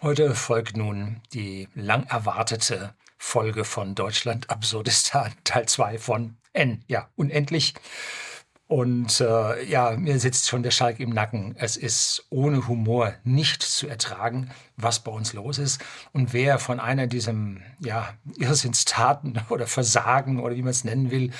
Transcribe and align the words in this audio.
Heute 0.00 0.36
folgt 0.36 0.76
nun 0.76 1.20
die 1.32 1.66
lang 1.74 2.04
erwartete 2.04 2.94
Folge 3.16 3.64
von 3.64 3.96
Deutschland 3.96 4.48
Absurdistan, 4.48 5.32
Teil 5.44 5.66
2 5.66 5.98
von 5.98 6.36
N. 6.52 6.84
Ja, 6.86 7.08
unendlich. 7.16 7.74
Und 8.68 9.20
äh, 9.20 9.64
ja, 9.64 9.96
mir 9.96 10.20
sitzt 10.20 10.46
schon 10.46 10.62
der 10.62 10.70
Schalk 10.70 11.00
im 11.00 11.10
Nacken. 11.10 11.56
Es 11.58 11.76
ist 11.76 12.26
ohne 12.30 12.68
Humor 12.68 13.14
nicht 13.24 13.60
zu 13.64 13.88
ertragen, 13.88 14.52
was 14.76 15.00
bei 15.00 15.10
uns 15.10 15.32
los 15.32 15.58
ist. 15.58 15.84
Und 16.12 16.32
wer 16.32 16.60
von 16.60 16.78
einer 16.78 17.08
diesem 17.08 17.60
ja, 17.80 18.14
Irrsinnstaten 18.36 19.40
oder 19.48 19.66
Versagen 19.66 20.38
oder 20.38 20.54
wie 20.54 20.62
man 20.62 20.70
es 20.70 20.84
nennen 20.84 21.10
will, 21.10 21.32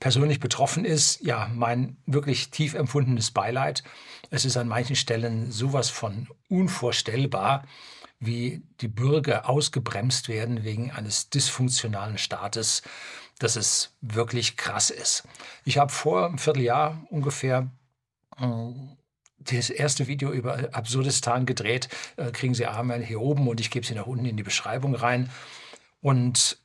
persönlich 0.00 0.40
betroffen 0.40 0.86
ist, 0.86 1.20
ja, 1.20 1.50
mein 1.54 1.98
wirklich 2.06 2.50
tief 2.50 2.72
empfundenes 2.72 3.32
Beileid. 3.32 3.82
Es 4.30 4.46
ist 4.46 4.56
an 4.56 4.68
manchen 4.68 4.96
Stellen 4.96 5.52
sowas 5.52 5.90
von 5.90 6.26
unvorstellbar 6.48 7.64
wie 8.20 8.62
die 8.80 8.88
Bürger 8.88 9.48
ausgebremst 9.48 10.28
werden 10.28 10.64
wegen 10.64 10.90
eines 10.90 11.30
dysfunktionalen 11.30 12.18
Staates, 12.18 12.82
dass 13.38 13.56
es 13.56 13.96
wirklich 14.00 14.56
krass 14.56 14.90
ist. 14.90 15.24
Ich 15.64 15.78
habe 15.78 15.92
vor 15.92 16.26
einem 16.26 16.38
Vierteljahr 16.38 17.00
ungefähr 17.10 17.70
äh, 18.38 18.44
das 19.38 19.70
erste 19.70 20.08
Video 20.08 20.32
über 20.32 20.68
Absurdistan 20.72 21.46
gedreht. 21.46 21.88
Äh, 22.16 22.32
kriegen 22.32 22.54
Sie 22.54 22.66
einmal 22.66 23.02
hier 23.02 23.20
oben 23.20 23.46
und 23.46 23.60
ich 23.60 23.70
gebe 23.70 23.86
sie 23.86 23.94
nach 23.94 24.06
unten 24.06 24.26
in 24.26 24.36
die 24.36 24.42
Beschreibung 24.42 24.94
rein. 24.94 25.30
Und 26.00 26.58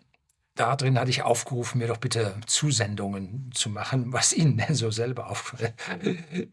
da 0.55 0.75
drin 0.75 0.99
hatte 0.99 1.09
ich 1.09 1.23
aufgerufen, 1.23 1.80
mir 1.80 1.88
doch 1.88 1.97
bitte 1.97 2.35
Zusendungen 2.45 3.52
zu 3.53 3.70
machen, 3.70 4.13
was 4.13 4.33
Ihnen 4.33 4.58
denn 4.58 4.75
so 4.75 4.91
selber 4.91 5.30
auffällt. 5.30 5.73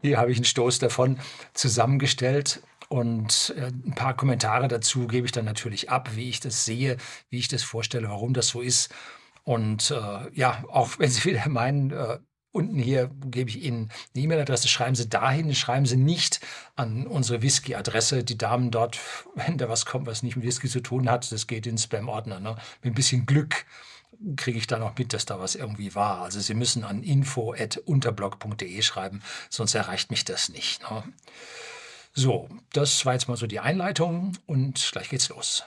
Hier 0.01 0.17
habe 0.17 0.31
ich 0.31 0.37
einen 0.37 0.45
Stoß 0.45 0.79
davon 0.79 1.19
zusammengestellt 1.53 2.61
und 2.91 3.53
äh, 3.55 3.67
ein 3.67 3.95
paar 3.95 4.17
Kommentare 4.17 4.67
dazu 4.67 5.07
gebe 5.07 5.25
ich 5.25 5.31
dann 5.31 5.45
natürlich 5.45 5.89
ab, 5.89 6.09
wie 6.15 6.27
ich 6.27 6.41
das 6.41 6.65
sehe, 6.65 6.97
wie 7.29 7.37
ich 7.37 7.47
das 7.47 7.63
vorstelle, 7.63 8.09
warum 8.09 8.33
das 8.33 8.49
so 8.49 8.59
ist. 8.59 8.93
Und 9.43 9.91
äh, 9.91 10.29
ja, 10.37 10.61
auch 10.67 10.89
wenn 10.99 11.09
Sie 11.09 11.23
wieder 11.23 11.47
meinen, 11.47 11.91
äh, 11.91 12.19
unten 12.51 12.77
hier 12.77 13.09
gebe 13.27 13.49
ich 13.49 13.63
Ihnen 13.63 13.89
eine 14.13 14.23
E-Mail-Adresse, 14.25 14.67
schreiben 14.67 14.95
Sie 14.95 15.07
dahin, 15.07 15.55
schreiben 15.55 15.85
Sie 15.85 15.95
nicht 15.95 16.41
an 16.75 17.07
unsere 17.07 17.41
Whisky-Adresse. 17.41 18.25
Die 18.25 18.37
Damen 18.37 18.71
dort, 18.71 18.99
wenn 19.35 19.57
da 19.57 19.69
was 19.69 19.85
kommt, 19.85 20.05
was 20.05 20.21
nicht 20.21 20.35
mit 20.35 20.45
Whisky 20.45 20.67
zu 20.67 20.81
tun 20.81 21.09
hat, 21.09 21.31
das 21.31 21.47
geht 21.47 21.67
in 21.67 21.77
Spam-Ordner. 21.77 22.41
Ne? 22.41 22.57
Mit 22.81 22.91
ein 22.91 22.95
bisschen 22.95 23.25
Glück 23.25 23.65
kriege 24.35 24.57
ich 24.57 24.67
da 24.67 24.77
noch 24.77 24.97
mit, 24.97 25.13
dass 25.13 25.23
da 25.23 25.39
was 25.39 25.55
irgendwie 25.55 25.95
war. 25.95 26.23
Also 26.23 26.41
Sie 26.41 26.55
müssen 26.55 26.83
an 26.83 27.03
info.unterblog.de 27.03 28.81
schreiben, 28.81 29.21
sonst 29.49 29.75
erreicht 29.75 30.11
mich 30.11 30.25
das 30.25 30.49
nicht. 30.49 30.81
Ne? 30.91 31.03
So, 32.13 32.49
das 32.73 33.05
war 33.05 33.13
jetzt 33.13 33.29
mal 33.29 33.37
so 33.37 33.47
die 33.47 33.61
Einleitung 33.61 34.33
und 34.45 34.89
gleich 34.91 35.09
geht's 35.09 35.29
los. 35.29 35.63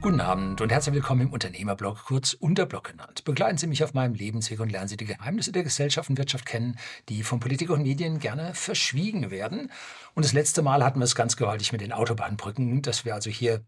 Guten 0.00 0.20
Abend 0.20 0.60
und 0.60 0.70
herzlich 0.70 0.94
willkommen 0.94 1.22
im 1.22 1.32
Unternehmerblog, 1.32 2.04
kurz 2.04 2.32
Unterblog 2.32 2.84
genannt. 2.90 3.24
Begleiten 3.24 3.58
Sie 3.58 3.66
mich 3.66 3.82
auf 3.82 3.92
meinem 3.92 4.14
Lebensweg 4.14 4.60
und 4.60 4.70
lernen 4.70 4.88
Sie 4.88 4.96
die 4.96 5.04
Geheimnisse 5.04 5.50
der 5.50 5.64
Gesellschaft 5.64 6.10
und 6.10 6.18
Wirtschaft 6.18 6.46
kennen, 6.46 6.76
die 7.08 7.24
von 7.24 7.40
Politik 7.40 7.70
und 7.70 7.82
Medien 7.82 8.20
gerne 8.20 8.54
verschwiegen 8.54 9.32
werden. 9.32 9.70
Und 10.14 10.24
das 10.24 10.32
letzte 10.32 10.62
Mal 10.62 10.84
hatten 10.84 11.00
wir 11.00 11.04
es 11.04 11.16
ganz 11.16 11.36
gewaltig 11.36 11.72
mit 11.72 11.80
den 11.80 11.92
Autobahnbrücken, 11.92 12.82
dass 12.82 13.04
wir 13.04 13.14
also 13.14 13.30
hier 13.30 13.64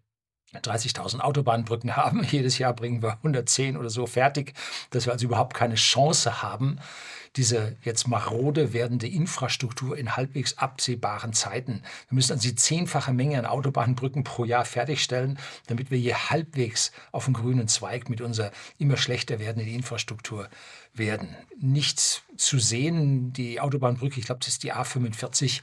30.000 0.62 1.20
Autobahnbrücken 1.20 1.96
haben. 1.96 2.24
Jedes 2.30 2.58
Jahr 2.58 2.74
bringen 2.74 3.02
wir 3.02 3.12
110 3.12 3.76
oder 3.76 3.90
so 3.90 4.06
fertig, 4.06 4.54
dass 4.90 5.06
wir 5.06 5.12
also 5.12 5.26
überhaupt 5.26 5.54
keine 5.54 5.74
Chance 5.74 6.42
haben, 6.42 6.78
diese 7.36 7.76
jetzt 7.82 8.06
marode 8.06 8.72
werdende 8.72 9.08
Infrastruktur 9.08 9.98
in 9.98 10.16
halbwegs 10.16 10.58
absehbaren 10.58 11.32
Zeiten. 11.32 11.82
Wir 12.08 12.14
müssen 12.14 12.32
also 12.32 12.48
die 12.48 12.54
zehnfache 12.54 13.12
Menge 13.12 13.38
an 13.38 13.46
Autobahnbrücken 13.46 14.22
pro 14.22 14.44
Jahr 14.44 14.64
fertigstellen, 14.64 15.38
damit 15.66 15.90
wir 15.90 15.98
hier 15.98 16.30
halbwegs 16.30 16.92
auf 17.10 17.24
dem 17.24 17.34
grünen 17.34 17.66
Zweig 17.66 18.08
mit 18.08 18.20
unserer 18.20 18.52
immer 18.78 18.96
schlechter 18.96 19.40
werdenden 19.40 19.72
Infrastruktur 19.72 20.48
werden. 20.92 21.36
Nicht 21.58 22.22
zu 22.36 22.58
sehen, 22.58 23.32
die 23.32 23.60
Autobahnbrücke, 23.60 24.20
ich 24.20 24.26
glaube, 24.26 24.40
das 24.40 24.48
ist 24.48 24.62
die 24.62 24.72
A45, 24.72 25.62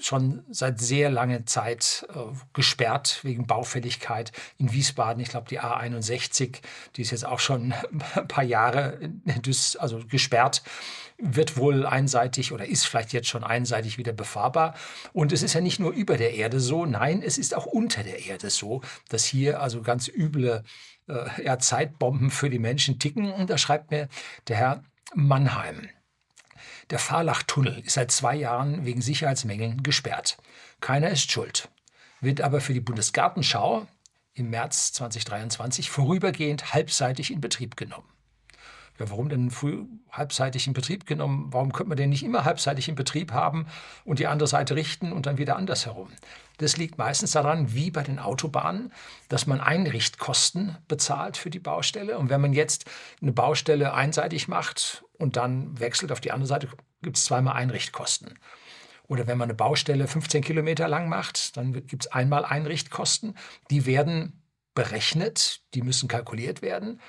schon 0.00 0.42
seit 0.50 0.80
sehr 0.80 1.08
langer 1.08 1.46
Zeit 1.46 2.06
äh, 2.12 2.18
gesperrt 2.52 3.20
wegen 3.22 3.46
Baufälligkeit. 3.46 4.32
In 4.58 4.72
Wiesbaden, 4.72 5.22
ich 5.22 5.28
glaube, 5.28 5.48
die 5.48 5.60
A61, 5.60 6.60
die 6.96 7.02
ist 7.02 7.12
jetzt 7.12 7.24
auch 7.24 7.38
schon 7.38 7.72
ein 8.14 8.28
paar 8.28 8.44
Jahre 8.44 8.98
also 9.78 10.00
gesperrt, 10.06 10.62
wird 11.18 11.56
wohl 11.56 11.86
einseitig 11.86 12.52
oder 12.52 12.66
ist 12.66 12.84
vielleicht 12.84 13.12
jetzt 13.12 13.28
schon 13.28 13.44
einseitig 13.44 13.96
wieder 13.96 14.12
befahrbar. 14.12 14.74
Und 15.12 15.32
es 15.32 15.42
ist 15.42 15.52
ja 15.52 15.60
nicht 15.60 15.78
nur 15.78 15.92
über 15.92 16.16
der 16.16 16.34
Erde 16.34 16.58
so, 16.58 16.84
nein, 16.84 17.22
es 17.22 17.38
ist 17.38 17.54
auch 17.54 17.66
unter 17.66 18.02
der 18.02 18.26
Erde 18.26 18.50
so, 18.50 18.80
dass 19.08 19.24
hier 19.24 19.60
also 19.60 19.82
ganz 19.82 20.08
üble 20.08 20.64
äh, 21.06 21.44
ja, 21.44 21.60
Zeitbomben 21.60 22.30
für 22.30 22.50
die 22.50 22.58
Menschen 22.58 22.98
ticken. 22.98 23.32
Und 23.32 23.50
da 23.50 23.56
schreibt 23.56 23.92
mir 23.92 24.08
der 24.48 24.56
Herr 24.56 24.84
Mannheim. 25.14 25.88
Der 26.90 26.98
Fahrlachtunnel 26.98 27.80
ist 27.84 27.94
seit 27.94 28.10
zwei 28.10 28.34
Jahren 28.34 28.84
wegen 28.84 29.00
Sicherheitsmängeln 29.00 29.82
gesperrt. 29.82 30.36
Keiner 30.80 31.10
ist 31.10 31.30
schuld. 31.30 31.68
Wird 32.20 32.40
aber 32.40 32.60
für 32.60 32.74
die 32.74 32.80
Bundesgartenschau 32.80 33.86
im 34.34 34.50
März 34.50 34.92
2023 34.92 35.90
vorübergehend 35.90 36.72
halbseitig 36.72 37.30
in 37.30 37.40
Betrieb 37.40 37.76
genommen. 37.76 38.08
Ja, 38.98 39.10
warum 39.10 39.28
denn 39.28 39.50
früh 39.50 39.86
halbseitig 40.10 40.66
in 40.66 40.74
Betrieb 40.74 41.06
genommen? 41.06 41.48
Warum 41.50 41.72
könnte 41.72 41.88
man 41.88 41.96
den 41.96 42.10
nicht 42.10 42.22
immer 42.22 42.44
halbseitig 42.44 42.88
in 42.88 42.94
Betrieb 42.94 43.32
haben 43.32 43.66
und 44.04 44.18
die 44.18 44.26
andere 44.26 44.46
Seite 44.46 44.76
richten 44.76 45.12
und 45.12 45.24
dann 45.26 45.38
wieder 45.38 45.56
andersherum? 45.56 46.08
Das 46.58 46.76
liegt 46.76 46.98
meistens 46.98 47.32
daran, 47.32 47.74
wie 47.74 47.90
bei 47.90 48.02
den 48.02 48.18
Autobahnen, 48.18 48.92
dass 49.28 49.46
man 49.46 49.60
Einrichtkosten 49.60 50.76
bezahlt 50.88 51.38
für 51.38 51.48
die 51.48 51.58
Baustelle. 51.58 52.18
Und 52.18 52.28
wenn 52.28 52.42
man 52.42 52.52
jetzt 52.52 52.84
eine 53.20 53.32
Baustelle 53.32 53.94
einseitig 53.94 54.46
macht 54.46 55.04
und 55.22 55.36
dann 55.36 55.78
wechselt 55.78 56.10
auf 56.10 56.20
die 56.20 56.32
andere 56.32 56.48
Seite, 56.48 56.68
gibt 57.00 57.16
es 57.16 57.24
zweimal 57.24 57.54
Einrichtkosten. 57.54 58.38
Oder 59.06 59.28
wenn 59.28 59.38
man 59.38 59.46
eine 59.46 59.54
Baustelle 59.54 60.08
15 60.08 60.42
Kilometer 60.42 60.88
lang 60.88 61.08
macht, 61.08 61.56
dann 61.56 61.72
gibt 61.72 62.06
es 62.06 62.12
einmal 62.12 62.44
Einrichtkosten. 62.44 63.36
Die 63.70 63.86
werden 63.86 64.42
berechnet, 64.74 65.60
die 65.74 65.82
müssen 65.82 66.08
kalkuliert 66.08 66.60
werden. 66.60 67.00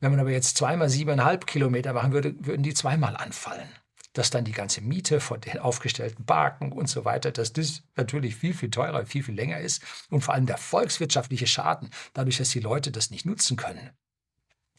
Wenn 0.00 0.10
man 0.10 0.18
aber 0.18 0.32
jetzt 0.32 0.56
zweimal 0.56 0.88
siebeneinhalb 0.88 1.46
Kilometer 1.46 1.92
machen 1.92 2.12
würde, 2.12 2.34
würden 2.44 2.64
die 2.64 2.74
zweimal 2.74 3.16
anfallen. 3.16 3.68
Dass 4.14 4.30
dann 4.30 4.44
die 4.44 4.52
ganze 4.52 4.80
Miete 4.80 5.20
von 5.20 5.40
den 5.40 5.58
aufgestellten 5.58 6.24
Barken 6.24 6.72
und 6.72 6.88
so 6.88 7.04
weiter, 7.04 7.30
dass 7.30 7.52
das 7.52 7.84
natürlich 7.94 8.34
viel, 8.34 8.52
viel 8.52 8.70
teurer, 8.70 9.06
viel, 9.06 9.22
viel 9.22 9.36
länger 9.36 9.60
ist. 9.60 9.82
Und 10.10 10.22
vor 10.22 10.34
allem 10.34 10.46
der 10.46 10.58
volkswirtschaftliche 10.58 11.46
Schaden, 11.46 11.90
dadurch, 12.14 12.38
dass 12.38 12.48
die 12.48 12.58
Leute 12.58 12.90
das 12.90 13.10
nicht 13.10 13.26
nutzen 13.26 13.56
können 13.56 13.90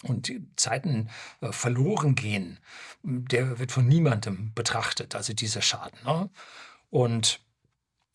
und 0.03 0.27
die 0.27 0.45
Zeiten 0.55 1.09
äh, 1.41 1.51
verloren 1.51 2.15
gehen, 2.15 2.59
der 3.03 3.59
wird 3.59 3.71
von 3.71 3.87
niemandem 3.87 4.53
betrachtet, 4.53 5.15
also 5.15 5.33
dieser 5.33 5.61
Schaden. 5.61 5.99
Ne? 6.05 6.29
Und 6.89 7.39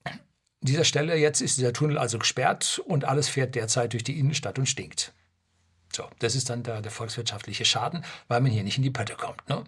an 0.05 0.19
dieser 0.63 0.85
Stelle 0.85 1.17
jetzt 1.17 1.41
ist 1.41 1.59
dieser 1.59 1.73
Tunnel 1.73 1.99
also 1.99 2.19
gesperrt 2.19 2.81
und 2.87 3.05
alles 3.05 3.29
fährt 3.29 3.55
derzeit 3.55 3.93
durch 3.93 4.05
die 4.05 4.19
Innenstadt 4.19 4.59
und 4.59 4.67
stinkt. 4.67 5.13
So, 5.93 6.09
das 6.19 6.35
ist 6.35 6.51
dann 6.51 6.63
der, 6.63 6.83
der 6.83 6.91
volkswirtschaftliche 6.91 7.65
Schaden, 7.65 8.05
weil 8.29 8.41
man 8.41 8.51
hier 8.51 8.65
nicht 8.65 8.77
in 8.77 8.83
die 8.83 8.91
Pötte 8.91 9.15
kommt. 9.15 9.49
Ne? 9.49 9.65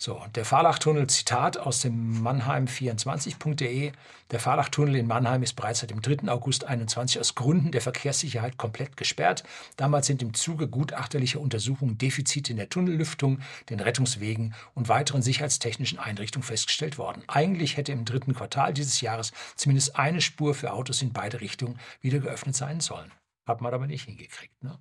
So, 0.00 0.24
der 0.36 0.44
Fahrlachtunnel, 0.44 1.08
Zitat 1.08 1.58
aus 1.58 1.80
dem 1.80 2.22
Mannheim24.de. 2.24 3.90
Der 4.30 4.38
Fahrlachtunnel 4.38 4.94
in 4.94 5.08
Mannheim 5.08 5.42
ist 5.42 5.54
bereits 5.54 5.80
seit 5.80 5.90
dem 5.90 6.02
3. 6.02 6.28
August 6.30 6.60
2021 6.60 7.18
aus 7.18 7.34
Gründen 7.34 7.72
der 7.72 7.80
Verkehrssicherheit 7.80 8.56
komplett 8.58 8.96
gesperrt. 8.96 9.42
Damals 9.76 10.06
sind 10.06 10.22
im 10.22 10.34
Zuge 10.34 10.68
gutachterlicher 10.68 11.40
Untersuchungen 11.40 11.98
Defizite 11.98 12.52
in 12.52 12.58
der 12.58 12.68
Tunnellüftung, 12.68 13.40
den 13.70 13.80
Rettungswegen 13.80 14.54
und 14.76 14.88
weiteren 14.88 15.20
sicherheitstechnischen 15.20 15.98
Einrichtungen 15.98 16.46
festgestellt 16.46 16.96
worden. 16.96 17.24
Eigentlich 17.26 17.76
hätte 17.76 17.90
im 17.90 18.04
dritten 18.04 18.34
Quartal 18.34 18.72
dieses 18.72 19.00
Jahres 19.00 19.32
zumindest 19.56 19.96
eine 19.96 20.20
Spur 20.20 20.54
für 20.54 20.74
Autos 20.74 21.02
in 21.02 21.12
beide 21.12 21.40
Richtungen 21.40 21.76
wieder 22.00 22.20
geöffnet 22.20 22.54
sein 22.54 22.78
sollen. 22.78 23.10
Hat 23.46 23.60
man 23.62 23.74
aber 23.74 23.88
nicht 23.88 24.04
hingekriegt. 24.04 24.62
Ne? 24.62 24.78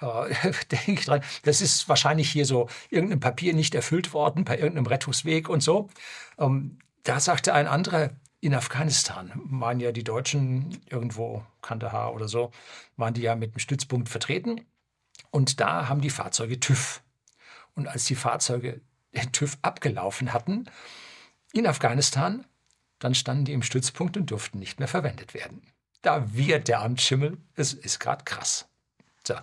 denke 0.70 0.92
ich 0.92 1.04
dran, 1.04 1.22
das 1.42 1.60
ist 1.60 1.88
wahrscheinlich 1.88 2.30
hier 2.30 2.46
so 2.46 2.68
irgendein 2.90 3.20
Papier 3.20 3.54
nicht 3.54 3.74
erfüllt 3.74 4.12
worden 4.12 4.44
bei 4.44 4.56
irgendeinem 4.56 4.86
Rettungsweg 4.86 5.48
und 5.48 5.62
so. 5.62 5.88
Ähm, 6.38 6.78
da 7.02 7.20
sagte 7.20 7.54
ein 7.54 7.66
anderer, 7.66 8.10
in 8.40 8.54
Afghanistan 8.54 9.32
waren 9.34 9.80
ja 9.80 9.90
die 9.90 10.04
Deutschen 10.04 10.80
irgendwo, 10.86 11.44
Kandahar 11.62 12.14
oder 12.14 12.28
so, 12.28 12.52
waren 12.96 13.14
die 13.14 13.22
ja 13.22 13.34
mit 13.34 13.54
dem 13.54 13.58
Stützpunkt 13.58 14.08
vertreten. 14.08 14.64
Und 15.30 15.60
da 15.60 15.88
haben 15.88 16.00
die 16.00 16.10
Fahrzeuge 16.10 16.60
TÜV. 16.60 17.02
Und 17.74 17.88
als 17.88 18.04
die 18.04 18.14
Fahrzeuge 18.14 18.80
den 19.14 19.32
TÜV 19.32 19.58
abgelaufen 19.62 20.32
hatten 20.32 20.66
in 21.52 21.66
Afghanistan, 21.66 22.46
dann 22.98 23.14
standen 23.14 23.44
die 23.44 23.52
im 23.52 23.62
Stützpunkt 23.62 24.16
und 24.16 24.30
durften 24.30 24.58
nicht 24.58 24.78
mehr 24.78 24.88
verwendet 24.88 25.34
werden. 25.34 25.62
Da 26.02 26.32
wird 26.34 26.68
der 26.68 26.80
Amtsschimmel, 26.82 27.38
es 27.54 27.72
ist 27.72 27.98
gerade 27.98 28.24
krass. 28.24 28.67
So. 29.28 29.34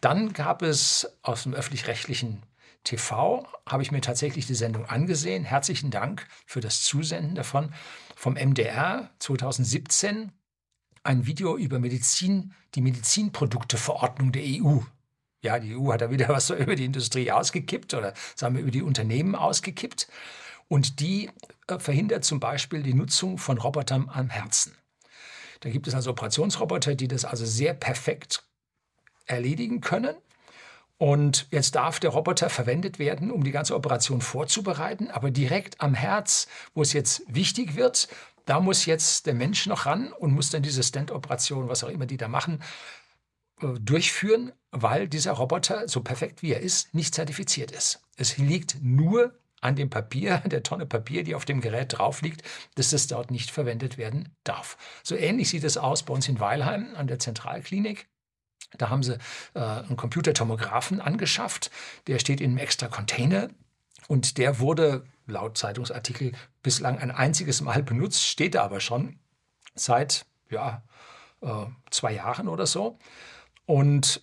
Dann 0.00 0.32
gab 0.32 0.62
es 0.62 1.10
aus 1.22 1.42
dem 1.42 1.54
öffentlich-rechtlichen 1.54 2.42
TV 2.84 3.46
habe 3.66 3.82
ich 3.82 3.90
mir 3.90 4.02
tatsächlich 4.02 4.46
die 4.46 4.54
Sendung 4.54 4.84
angesehen. 4.84 5.44
Herzlichen 5.44 5.90
Dank 5.90 6.26
für 6.44 6.60
das 6.60 6.82
Zusenden 6.82 7.34
davon. 7.34 7.72
Vom 8.14 8.34
MDR 8.34 9.10
2017 9.18 10.30
ein 11.02 11.26
Video 11.26 11.56
über 11.56 11.78
Medizin, 11.78 12.54
die 12.74 12.82
Medizinprodukteverordnung 12.82 14.32
der 14.32 14.42
EU. 14.44 14.80
Ja, 15.42 15.58
die 15.58 15.74
EU 15.76 15.92
hat 15.92 16.02
da 16.02 16.10
wieder 16.10 16.28
was 16.30 16.50
über 16.50 16.76
die 16.76 16.84
Industrie 16.84 17.32
ausgekippt 17.32 17.94
oder 17.94 18.12
sagen 18.36 18.54
wir 18.54 18.62
über 18.62 18.70
die 18.70 18.82
Unternehmen 18.82 19.34
ausgekippt. 19.34 20.08
Und 20.68 21.00
die 21.00 21.30
äh, 21.66 21.78
verhindert 21.78 22.24
zum 22.24 22.40
Beispiel 22.40 22.82
die 22.82 22.94
Nutzung 22.94 23.38
von 23.38 23.58
Robotern 23.58 24.10
am 24.10 24.28
Herzen. 24.28 24.76
Da 25.60 25.70
gibt 25.70 25.88
es 25.88 25.94
also 25.94 26.10
Operationsroboter, 26.10 26.94
die 26.94 27.08
das 27.08 27.24
also 27.24 27.46
sehr 27.46 27.72
perfekt 27.72 28.44
erledigen 29.26 29.80
können. 29.80 30.16
Und 30.96 31.48
jetzt 31.50 31.74
darf 31.74 31.98
der 31.98 32.10
Roboter 32.10 32.48
verwendet 32.48 32.98
werden, 32.98 33.30
um 33.30 33.42
die 33.42 33.50
ganze 33.50 33.74
Operation 33.74 34.20
vorzubereiten, 34.20 35.10
aber 35.10 35.30
direkt 35.30 35.80
am 35.80 35.94
Herz, 35.94 36.46
wo 36.72 36.82
es 36.82 36.92
jetzt 36.92 37.22
wichtig 37.26 37.74
wird, 37.74 38.08
da 38.46 38.60
muss 38.60 38.86
jetzt 38.86 39.26
der 39.26 39.34
Mensch 39.34 39.66
noch 39.66 39.86
ran 39.86 40.12
und 40.12 40.32
muss 40.32 40.50
dann 40.50 40.62
diese 40.62 40.82
Stand-Operation, 40.82 41.68
was 41.68 41.82
auch 41.82 41.88
immer 41.88 42.06
die 42.06 42.16
da 42.16 42.28
machen, 42.28 42.62
äh, 43.60 43.66
durchführen, 43.80 44.52
weil 44.70 45.08
dieser 45.08 45.32
Roboter, 45.32 45.88
so 45.88 46.02
perfekt 46.02 46.42
wie 46.42 46.52
er 46.52 46.60
ist, 46.60 46.94
nicht 46.94 47.14
zertifiziert 47.14 47.70
ist. 47.70 48.00
Es 48.16 48.36
liegt 48.36 48.76
nur 48.82 49.34
an 49.60 49.76
dem 49.76 49.90
Papier, 49.90 50.38
der 50.46 50.62
Tonne 50.62 50.86
Papier, 50.86 51.24
die 51.24 51.34
auf 51.34 51.44
dem 51.44 51.60
Gerät 51.60 51.98
drauf 51.98 52.22
liegt, 52.22 52.42
dass 52.74 52.90
das 52.90 53.06
dort 53.06 53.30
nicht 53.30 53.50
verwendet 53.50 53.98
werden 53.98 54.28
darf. 54.44 54.76
So 55.02 55.16
ähnlich 55.16 55.48
sieht 55.48 55.64
es 55.64 55.76
aus 55.76 56.02
bei 56.02 56.14
uns 56.14 56.28
in 56.28 56.38
Weilheim 56.38 56.94
an 56.96 57.06
der 57.06 57.18
Zentralklinik. 57.18 58.06
Da 58.78 58.90
haben 58.90 59.02
sie 59.02 59.18
äh, 59.54 59.60
einen 59.60 59.96
Computertomographen 59.96 61.00
angeschafft. 61.00 61.70
Der 62.06 62.18
steht 62.18 62.40
in 62.40 62.50
einem 62.50 62.58
extra 62.58 62.88
Container 62.88 63.48
und 64.08 64.38
der 64.38 64.58
wurde 64.58 65.04
laut 65.26 65.56
Zeitungsartikel 65.56 66.32
bislang 66.62 66.98
ein 66.98 67.10
einziges 67.10 67.60
Mal 67.60 67.82
benutzt, 67.82 68.26
steht 68.26 68.54
da 68.54 68.64
aber 68.64 68.80
schon 68.80 69.18
seit 69.74 70.26
ja, 70.50 70.82
äh, 71.40 71.66
zwei 71.90 72.12
Jahren 72.12 72.48
oder 72.48 72.66
so. 72.66 72.98
Und 73.66 74.22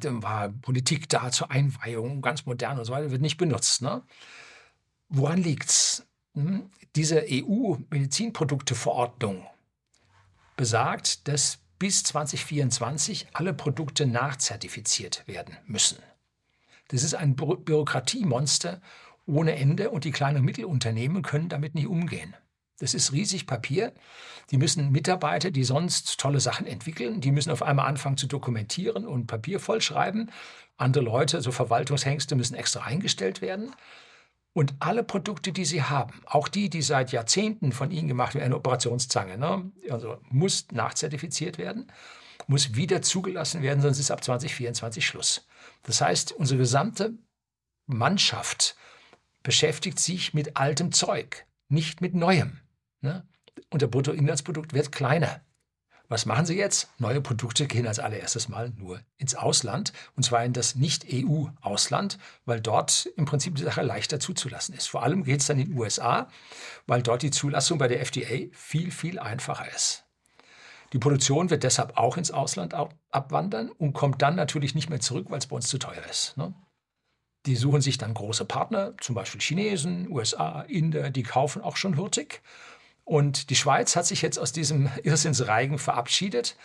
dann 0.00 0.22
war 0.22 0.48
Politik 0.48 1.08
da 1.08 1.30
zur 1.30 1.50
Einweihung, 1.50 2.22
ganz 2.22 2.46
modern 2.46 2.78
und 2.78 2.86
so 2.86 2.92
weiter, 2.92 3.10
wird 3.10 3.22
nicht 3.22 3.36
benutzt. 3.36 3.82
Ne? 3.82 4.02
Woran 5.08 5.42
liegt's? 5.42 6.06
Hm? 6.34 6.70
Diese 6.96 7.24
EU-Medizinprodukteverordnung 7.28 9.46
besagt, 10.56 11.28
dass 11.28 11.58
bis 11.84 12.02
2024 12.02 13.26
alle 13.34 13.52
Produkte 13.52 14.06
nachzertifiziert 14.06 15.22
werden 15.28 15.58
müssen. 15.66 15.98
Das 16.88 17.02
ist 17.02 17.12
ein 17.12 17.36
Bü 17.36 17.58
Bürokratiemonster 17.58 18.80
ohne 19.26 19.54
Ende 19.56 19.90
und 19.90 20.04
die 20.04 20.10
kleinen 20.10 20.38
und 20.38 20.44
Mittelunternehmen 20.46 21.20
können 21.20 21.50
damit 21.50 21.74
nicht 21.74 21.88
umgehen. 21.88 22.34
Das 22.78 22.94
ist 22.94 23.12
riesig 23.12 23.46
Papier. 23.46 23.92
Die 24.50 24.56
müssen 24.56 24.92
Mitarbeiter, 24.92 25.50
die 25.50 25.62
sonst 25.62 26.18
tolle 26.18 26.40
Sachen 26.40 26.66
entwickeln, 26.66 27.20
die 27.20 27.32
müssen 27.32 27.50
auf 27.50 27.60
einmal 27.60 27.86
anfangen 27.86 28.16
zu 28.16 28.28
dokumentieren 28.28 29.06
und 29.06 29.26
Papier 29.26 29.60
vollschreiben. 29.60 30.30
Andere 30.78 31.04
Leute, 31.04 31.42
so 31.42 31.52
Verwaltungshengste, 31.52 32.34
müssen 32.34 32.54
extra 32.54 32.80
eingestellt 32.80 33.42
werden. 33.42 33.74
Und 34.54 34.74
alle 34.78 35.02
Produkte, 35.02 35.50
die 35.52 35.64
sie 35.64 35.82
haben, 35.82 36.22
auch 36.26 36.46
die, 36.46 36.70
die 36.70 36.80
seit 36.80 37.10
Jahrzehnten 37.10 37.72
von 37.72 37.90
ihnen 37.90 38.06
gemacht 38.06 38.34
werden, 38.34 38.44
eine 38.44 38.56
Operationszange, 38.56 39.36
ne? 39.36 39.70
also 39.90 40.18
muss 40.30 40.68
nachzertifiziert 40.70 41.58
werden, 41.58 41.90
muss 42.46 42.76
wieder 42.76 43.02
zugelassen 43.02 43.62
werden, 43.62 43.82
sonst 43.82 43.98
ist 43.98 44.12
ab 44.12 44.22
2024 44.22 45.04
Schluss. 45.04 45.46
Das 45.82 46.00
heißt, 46.00 46.32
unsere 46.32 46.58
gesamte 46.58 47.14
Mannschaft 47.86 48.76
beschäftigt 49.42 49.98
sich 49.98 50.34
mit 50.34 50.56
altem 50.56 50.92
Zeug, 50.92 51.46
nicht 51.68 52.00
mit 52.00 52.14
neuem. 52.14 52.60
Ne? 53.00 53.26
Und 53.70 53.82
der 53.82 53.88
Bruttoinlandsprodukt 53.88 54.72
wird 54.72 54.92
kleiner. 54.92 55.40
Was 56.08 56.26
machen 56.26 56.44
sie 56.44 56.56
jetzt? 56.56 56.90
Neue 56.98 57.22
Produkte 57.22 57.66
gehen 57.66 57.86
als 57.86 57.98
allererstes 57.98 58.48
mal 58.48 58.70
nur 58.76 59.00
ins 59.16 59.34
Ausland, 59.34 59.92
und 60.16 60.22
zwar 60.22 60.44
in 60.44 60.52
das 60.52 60.74
Nicht-EU-Ausland, 60.74 62.18
weil 62.44 62.60
dort 62.60 63.06
im 63.16 63.24
Prinzip 63.24 63.54
die 63.54 63.62
Sache 63.62 63.82
leichter 63.82 64.20
zuzulassen 64.20 64.74
ist. 64.74 64.86
Vor 64.86 65.02
allem 65.02 65.24
geht 65.24 65.40
es 65.40 65.46
dann 65.46 65.58
in 65.58 65.70
den 65.70 65.78
USA, 65.78 66.28
weil 66.86 67.02
dort 67.02 67.22
die 67.22 67.30
Zulassung 67.30 67.78
bei 67.78 67.88
der 67.88 68.00
FDA 68.00 68.48
viel, 68.52 68.90
viel 68.90 69.18
einfacher 69.18 69.66
ist. 69.74 70.04
Die 70.92 70.98
Produktion 70.98 71.50
wird 71.50 71.64
deshalb 71.64 71.96
auch 71.96 72.18
ins 72.18 72.30
Ausland 72.30 72.74
abwandern 73.10 73.70
und 73.70 73.94
kommt 73.94 74.20
dann 74.20 74.36
natürlich 74.36 74.74
nicht 74.74 74.90
mehr 74.90 75.00
zurück, 75.00 75.26
weil 75.30 75.38
es 75.38 75.46
bei 75.46 75.56
uns 75.56 75.68
zu 75.68 75.78
teuer 75.78 76.04
ist. 76.08 76.36
Ne? 76.36 76.54
Die 77.46 77.56
suchen 77.56 77.80
sich 77.80 77.98
dann 77.98 78.14
große 78.14 78.44
Partner, 78.44 78.94
zum 79.00 79.14
Beispiel 79.14 79.40
Chinesen, 79.40 80.08
USA, 80.10 80.60
Inder, 80.62 81.10
die 81.10 81.22
kaufen 81.22 81.62
auch 81.62 81.76
schon 81.76 81.96
hurtig 81.96 82.42
und 83.04 83.50
die 83.50 83.56
Schweiz 83.56 83.96
hat 83.96 84.06
sich 84.06 84.22
jetzt 84.22 84.38
aus 84.38 84.52
diesem 84.52 84.90
Irrsinnsreigen 85.02 85.78
verabschiedet 85.78 86.56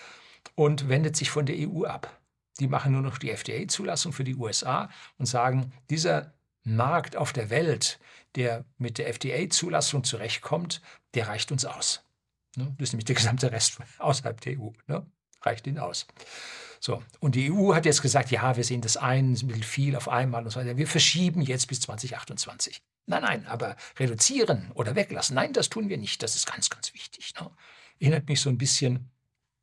und 0.55 0.89
wendet 0.89 1.15
sich 1.15 1.29
von 1.29 1.45
der 1.45 1.55
EU 1.57 1.83
ab. 1.85 2.19
Die 2.59 2.67
machen 2.67 2.91
nur 2.93 3.01
noch 3.01 3.17
die 3.17 3.31
FDA-Zulassung 3.31 4.11
für 4.11 4.23
die 4.23 4.35
USA 4.35 4.89
und 5.17 5.25
sagen, 5.25 5.71
dieser 5.89 6.33
Markt 6.63 7.15
auf 7.15 7.33
der 7.33 7.49
Welt, 7.49 7.99
der 8.35 8.65
mit 8.77 8.97
der 8.97 9.07
FDA-Zulassung 9.07 10.03
zurechtkommt, 10.03 10.81
der 11.13 11.27
reicht 11.27 11.51
uns 11.51 11.65
aus. 11.65 12.03
Ne? 12.55 12.73
Das 12.77 12.89
ist 12.89 12.93
nämlich 12.93 13.05
der 13.05 13.15
gesamte 13.15 13.51
Rest 13.51 13.77
außerhalb 13.99 14.39
der 14.41 14.59
EU. 14.59 14.69
Ne? 14.87 15.05
Reicht 15.41 15.67
ihnen 15.67 15.79
aus. 15.79 16.05
So, 16.81 17.03
und 17.19 17.35
die 17.35 17.51
EU 17.51 17.73
hat 17.73 17.85
jetzt 17.85 18.01
gesagt, 18.01 18.31
ja, 18.31 18.55
wir 18.55 18.63
sehen 18.63 18.81
das 18.81 18.95
ein, 18.95 19.33
es 19.33 19.43
ist 19.43 19.65
viel 19.65 19.95
auf 19.95 20.07
einmal 20.07 20.43
und 20.43 20.49
so 20.49 20.59
weiter. 20.59 20.77
Wir 20.77 20.87
verschieben 20.87 21.41
jetzt 21.41 21.67
bis 21.67 21.81
2028. 21.81 22.81
Nein, 23.09 23.23
nein, 23.23 23.47
aber 23.47 23.75
reduzieren 23.97 24.71
oder 24.75 24.95
weglassen, 24.95 25.35
nein, 25.35 25.51
das 25.51 25.69
tun 25.69 25.89
wir 25.89 25.97
nicht. 25.97 26.21
Das 26.21 26.35
ist 26.35 26.45
ganz, 26.45 26.69
ganz 26.69 26.93
wichtig. 26.93 27.33
Ne? 27.39 27.49
Erinnert 27.99 28.29
mich 28.29 28.39
so 28.39 28.51
ein 28.51 28.57
bisschen 28.59 29.09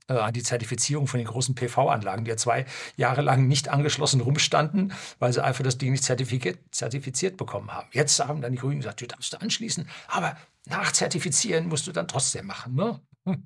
äh, 0.08 0.14
an 0.14 0.34
die 0.34 0.42
Zertifizierung 0.42 1.06
von 1.06 1.18
den 1.18 1.28
großen 1.28 1.54
PV-Anlagen, 1.54 2.24
die 2.24 2.30
ja 2.30 2.36
zwei 2.36 2.66
Jahre 2.96 3.22
lang 3.22 3.46
nicht 3.46 3.68
angeschlossen 3.68 4.20
rumstanden, 4.20 4.92
weil 5.20 5.32
sie 5.32 5.44
einfach 5.44 5.62
das 5.62 5.78
Ding 5.78 5.92
nicht 5.92 6.02
zertifiziert, 6.02 6.58
zertifiziert 6.72 7.36
bekommen 7.36 7.72
haben. 7.72 7.88
Jetzt 7.92 8.18
haben 8.18 8.42
dann 8.42 8.50
die 8.50 8.58
Grünen 8.58 8.80
gesagt, 8.80 9.00
du 9.00 9.06
darfst 9.06 9.32
du 9.32 9.40
anschließen, 9.40 9.88
aber 10.08 10.36
nachzertifizieren 10.64 11.68
musst 11.68 11.86
du 11.86 11.92
dann 11.92 12.08
trotzdem 12.08 12.46
machen. 12.46 12.74
Ne? 12.74 13.00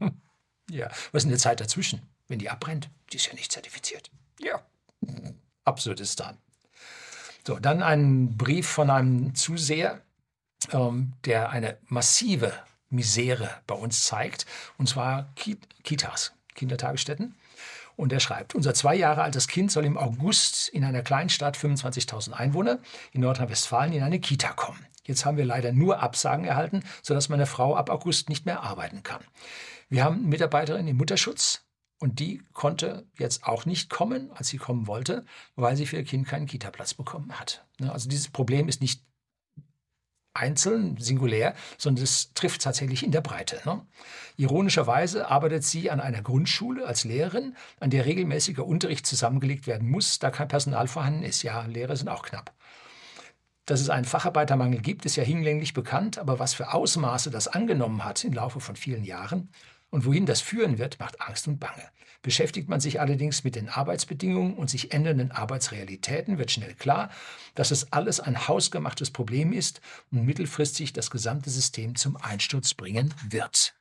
ja, 0.71 0.89
was 1.13 1.23
ist 1.23 1.25
in 1.25 1.31
der 1.31 1.39
Zeit 1.39 1.61
dazwischen? 1.61 2.01
Wenn 2.27 2.39
die 2.39 2.49
abbrennt, 2.49 2.89
die 3.13 3.17
ist 3.17 3.27
ja 3.27 3.35
nicht 3.35 3.53
zertifiziert. 3.53 4.11
Ja, 4.39 4.63
Absurdistan. 5.65 6.39
So, 7.51 7.59
dann 7.59 7.83
ein 7.83 8.37
Brief 8.37 8.69
von 8.69 8.91
einem 8.91 9.35
Zuseher, 9.35 10.03
ähm, 10.71 11.15
der 11.25 11.51
eine 11.51 11.79
massive 11.89 12.53
Misere 12.91 13.51
bei 13.67 13.75
uns 13.75 14.05
zeigt, 14.05 14.47
und 14.79 14.89
zwar 14.89 15.35
Kitas, 15.35 16.33
Kindertagesstätten. 16.55 17.35
Und 17.97 18.13
er 18.13 18.21
schreibt, 18.21 18.55
unser 18.55 18.73
zwei 18.73 18.95
Jahre 18.95 19.23
altes 19.23 19.49
Kind 19.49 19.73
soll 19.73 19.85
im 19.85 19.99
August 19.99 20.69
in 20.69 20.85
einer 20.85 21.03
Kleinstadt, 21.03 21.57
25.000 21.57 22.35
Einwohner, 22.35 22.79
in 23.11 23.23
Nordrhein-Westfalen 23.23 23.95
in 23.95 24.05
eine 24.05 24.21
Kita 24.21 24.53
kommen. 24.53 24.87
Jetzt 25.03 25.25
haben 25.25 25.37
wir 25.37 25.45
leider 25.45 25.73
nur 25.73 25.99
Absagen 25.99 26.45
erhalten, 26.45 26.85
sodass 27.03 27.31
meine 27.31 27.47
Frau 27.47 27.75
ab 27.75 27.91
August 27.91 28.29
nicht 28.29 28.47
mehr 28.47 28.63
arbeiten 28.63 29.03
kann. 29.03 29.25
Wir 29.89 30.05
haben 30.05 30.19
eine 30.19 30.29
Mitarbeiterin 30.29 30.87
im 30.87 30.99
Mutterschutz, 30.99 31.65
und 32.01 32.19
die 32.19 32.43
konnte 32.53 33.07
jetzt 33.19 33.45
auch 33.45 33.67
nicht 33.67 33.91
kommen, 33.91 34.33
als 34.33 34.49
sie 34.49 34.57
kommen 34.57 34.87
wollte, 34.87 35.25
weil 35.55 35.77
sie 35.77 35.87
für 35.87 35.97
ihr 35.97 36.05
Kind 36.05 36.27
keinen 36.27 36.47
Kita-Platz 36.47 36.95
bekommen 36.95 37.39
hat. 37.39 37.65
Ne, 37.79 37.93
also 37.93 38.09
dieses 38.09 38.29
Problem 38.29 38.69
ist 38.69 38.81
nicht 38.81 39.05
einzeln, 40.33 40.97
singulär, 40.97 41.55
sondern 41.77 42.05
es 42.05 42.33
trifft 42.33 42.63
tatsächlich 42.63 43.03
in 43.03 43.13
der 43.13 43.21
Breite. 43.21 43.61
Ne? 43.67 43.85
Ironischerweise 44.37 45.29
arbeitet 45.29 45.65
sie 45.65 45.91
an 45.91 46.01
einer 46.01 46.23
Grundschule 46.23 46.87
als 46.87 47.05
Lehrerin, 47.05 47.57
an 47.81 47.91
der 47.91 48.07
regelmäßiger 48.07 48.65
Unterricht 48.65 49.07
zusammengelegt 49.07 49.67
werden 49.67 49.91
muss, 49.91 50.19
da 50.19 50.31
kein 50.31 50.49
Personal 50.49 50.89
vorhanden 50.89 51.25
ist. 51.25 51.43
Ja, 51.43 51.67
Lehrer 51.67 51.97
sind 51.97 52.09
auch 52.09 52.23
knapp. 52.23 52.55
Dass 53.67 53.81
es 53.81 53.91
einen 53.91 54.07
Facharbeitermangel 54.07 54.81
gibt, 54.81 55.05
ist 55.05 55.17
ja 55.17 55.25
hinlänglich 55.25 55.75
bekannt, 55.75 56.19
aber 56.19 56.39
was 56.39 56.55
für 56.55 56.73
Ausmaße 56.73 57.31
das 57.31 57.47
angenommen 57.47 58.05
hat 58.05 58.25
im 58.25 58.33
Laufe 58.33 58.61
von 58.61 58.77
vielen 58.77 59.05
Jahren, 59.05 59.51
und 59.91 60.05
wohin 60.05 60.27
das 60.27 60.41
führen 60.41 60.79
wird, 60.79 60.99
macht 60.99 61.21
Angst 61.21 61.47
und 61.49 61.59
Bange. 61.59 61.91
Beschäftigt 62.23 62.69
man 62.69 62.81
sich 62.81 63.01
allerdings 63.01 63.45
mit 63.45 63.57
den 63.57 63.69
Arbeitsbedingungen 63.69 64.55
und 64.55 64.69
sich 64.69 64.93
ändernden 64.93 65.31
Arbeitsrealitäten, 65.31 66.39
wird 66.39 66.51
schnell 66.51 66.75
klar, 66.75 67.11
dass 67.55 67.71
es 67.71 67.93
alles 67.93 68.21
ein 68.21 68.47
hausgemachtes 68.47 69.11
Problem 69.11 69.53
ist 69.53 69.81
und 70.11 70.25
mittelfristig 70.27 70.93
das 70.93 71.11
gesamte 71.11 71.49
System 71.49 71.97
zum 71.97 72.17
Einsturz 72.17 72.75
bringen 72.75 73.15
wird. 73.27 73.75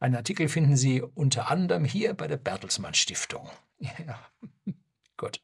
Einen 0.00 0.16
Artikel 0.16 0.48
finden 0.48 0.76
Sie 0.76 1.02
unter 1.02 1.50
anderem 1.50 1.84
hier 1.84 2.14
bei 2.14 2.26
der 2.26 2.38
Bertelsmann 2.38 2.94
Stiftung. 2.94 3.48
Ja, 4.06 4.18
gut. 5.16 5.40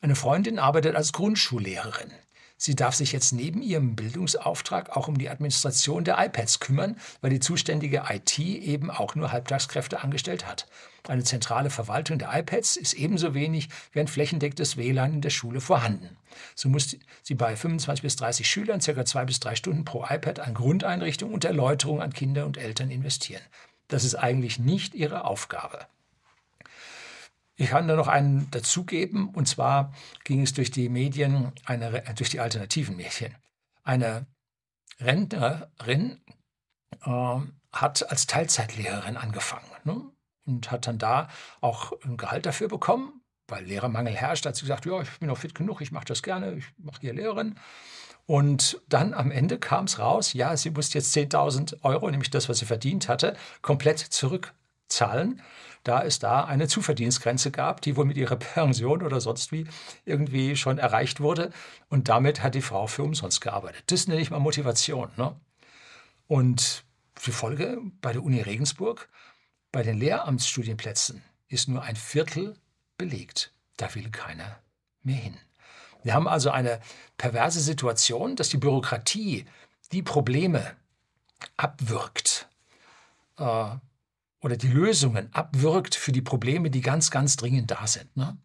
Eine 0.00 0.16
Freundin 0.16 0.58
arbeitet 0.58 0.96
als 0.96 1.12
Grundschullehrerin. 1.12 2.12
Sie 2.58 2.74
darf 2.74 2.94
sich 2.94 3.12
jetzt 3.12 3.32
neben 3.32 3.60
ihrem 3.60 3.96
Bildungsauftrag 3.96 4.96
auch 4.96 5.08
um 5.08 5.18
die 5.18 5.28
Administration 5.28 6.04
der 6.04 6.18
iPads 6.18 6.58
kümmern, 6.60 6.96
weil 7.20 7.30
die 7.30 7.40
zuständige 7.40 8.04
IT 8.08 8.38
eben 8.38 8.90
auch 8.90 9.14
nur 9.14 9.30
Halbtagskräfte 9.30 10.02
angestellt 10.02 10.46
hat. 10.46 10.66
Eine 11.06 11.22
zentrale 11.22 11.70
Verwaltung 11.70 12.18
der 12.18 12.30
iPads 12.32 12.76
ist 12.76 12.94
ebenso 12.94 13.34
wenig 13.34 13.68
wie 13.92 14.00
ein 14.00 14.08
flächendeckendes 14.08 14.76
WLAN 14.76 15.14
in 15.14 15.20
der 15.20 15.30
Schule 15.30 15.60
vorhanden. 15.60 16.16
So 16.54 16.68
muss 16.68 16.96
sie 17.22 17.34
bei 17.34 17.54
25 17.54 18.02
bis 18.02 18.16
30 18.16 18.48
Schülern 18.48 18.80
ca. 18.80 19.04
zwei 19.04 19.24
bis 19.24 19.38
drei 19.38 19.54
Stunden 19.54 19.84
pro 19.84 20.04
iPad 20.08 20.40
an 20.40 20.54
Grundeinrichtung 20.54 21.32
und 21.32 21.44
Erläuterung 21.44 22.00
an 22.00 22.12
Kinder 22.12 22.46
und 22.46 22.56
Eltern 22.56 22.90
investieren. 22.90 23.42
Das 23.88 24.02
ist 24.02 24.16
eigentlich 24.16 24.58
nicht 24.58 24.94
ihre 24.94 25.24
Aufgabe. 25.24 25.86
Ich 27.56 27.70
kann 27.70 27.88
da 27.88 27.96
noch 27.96 28.08
einen 28.08 28.50
dazugeben, 28.50 29.30
und 29.30 29.48
zwar 29.48 29.92
ging 30.24 30.42
es 30.42 30.52
durch 30.52 30.70
die 30.70 30.90
Medien, 30.90 31.52
eine, 31.64 32.02
durch 32.14 32.30
die 32.30 32.40
alternativen 32.40 32.96
Medien. 32.96 33.34
Eine 33.82 34.26
Rentnerin 35.00 36.20
äh, 37.04 37.36
hat 37.72 38.10
als 38.10 38.26
Teilzeitlehrerin 38.26 39.16
angefangen 39.16 39.66
ne? 39.84 40.02
und 40.44 40.70
hat 40.70 40.86
dann 40.86 40.98
da 40.98 41.28
auch 41.60 41.92
ein 42.04 42.16
Gehalt 42.18 42.44
dafür 42.44 42.68
bekommen, 42.68 43.22
weil 43.48 43.64
Lehrermangel 43.64 44.14
herrscht. 44.14 44.44
Hat 44.44 44.56
sie 44.56 44.62
gesagt, 44.62 44.84
ja, 44.84 45.00
ich 45.00 45.18
bin 45.18 45.28
noch 45.28 45.38
fit 45.38 45.54
genug, 45.54 45.80
ich 45.80 45.92
mache 45.92 46.06
das 46.06 46.22
gerne, 46.22 46.54
ich 46.54 46.66
mache 46.76 47.00
hier 47.00 47.14
Lehrerin. 47.14 47.58
Und 48.26 48.82
dann 48.88 49.14
am 49.14 49.30
Ende 49.30 49.58
kam 49.58 49.84
es 49.84 49.98
raus, 49.98 50.32
ja, 50.32 50.56
sie 50.56 50.70
musste 50.70 50.98
jetzt 50.98 51.16
10.000 51.16 51.84
Euro, 51.84 52.10
nämlich 52.10 52.30
das, 52.30 52.48
was 52.48 52.58
sie 52.58 52.66
verdient 52.66 53.08
hatte, 53.08 53.36
komplett 53.62 53.98
zurückzahlen 54.88 55.42
da 55.86 56.02
es 56.02 56.18
da 56.18 56.44
eine 56.44 56.66
Zuverdienstgrenze 56.66 57.52
gab, 57.52 57.80
die 57.80 57.96
wohl 57.96 58.06
mit 58.06 58.16
ihrer 58.16 58.34
Pension 58.36 59.02
oder 59.02 59.20
sonst 59.20 59.52
wie 59.52 59.68
irgendwie 60.04 60.56
schon 60.56 60.78
erreicht 60.78 61.20
wurde. 61.20 61.52
Und 61.88 62.08
damit 62.08 62.42
hat 62.42 62.56
die 62.56 62.62
Frau 62.62 62.88
für 62.88 63.04
umsonst 63.04 63.40
gearbeitet. 63.40 63.84
Das 63.86 64.08
nenne 64.08 64.20
ich 64.20 64.32
mal 64.32 64.40
Motivation. 64.40 65.10
Ne? 65.16 65.36
Und 66.26 66.82
die 67.24 67.30
Folge 67.30 67.80
bei 68.00 68.12
der 68.12 68.24
Uni 68.24 68.40
Regensburg, 68.40 69.08
bei 69.70 69.84
den 69.84 69.98
Lehramtsstudienplätzen 69.98 71.22
ist 71.46 71.68
nur 71.68 71.82
ein 71.82 71.94
Viertel 71.94 72.56
belegt. 72.98 73.52
Da 73.76 73.94
will 73.94 74.10
keiner 74.10 74.58
mehr 75.04 75.14
hin. 75.14 75.36
Wir 76.02 76.14
haben 76.14 76.26
also 76.26 76.50
eine 76.50 76.80
perverse 77.16 77.60
Situation, 77.60 78.34
dass 78.34 78.48
die 78.48 78.56
Bürokratie 78.56 79.46
die 79.92 80.02
Probleme 80.02 80.74
abwirkt. 81.56 82.48
Äh, 83.38 83.76
oder 84.46 84.56
die 84.56 84.68
Lösungen 84.68 85.28
abwirkt 85.32 85.96
für 85.96 86.12
die 86.12 86.22
Probleme, 86.22 86.70
die 86.70 86.80
ganz, 86.80 87.10
ganz 87.10 87.34
dringend 87.34 87.68
da 87.72 87.84
sind. 87.88 88.16
Ne? 88.16 88.38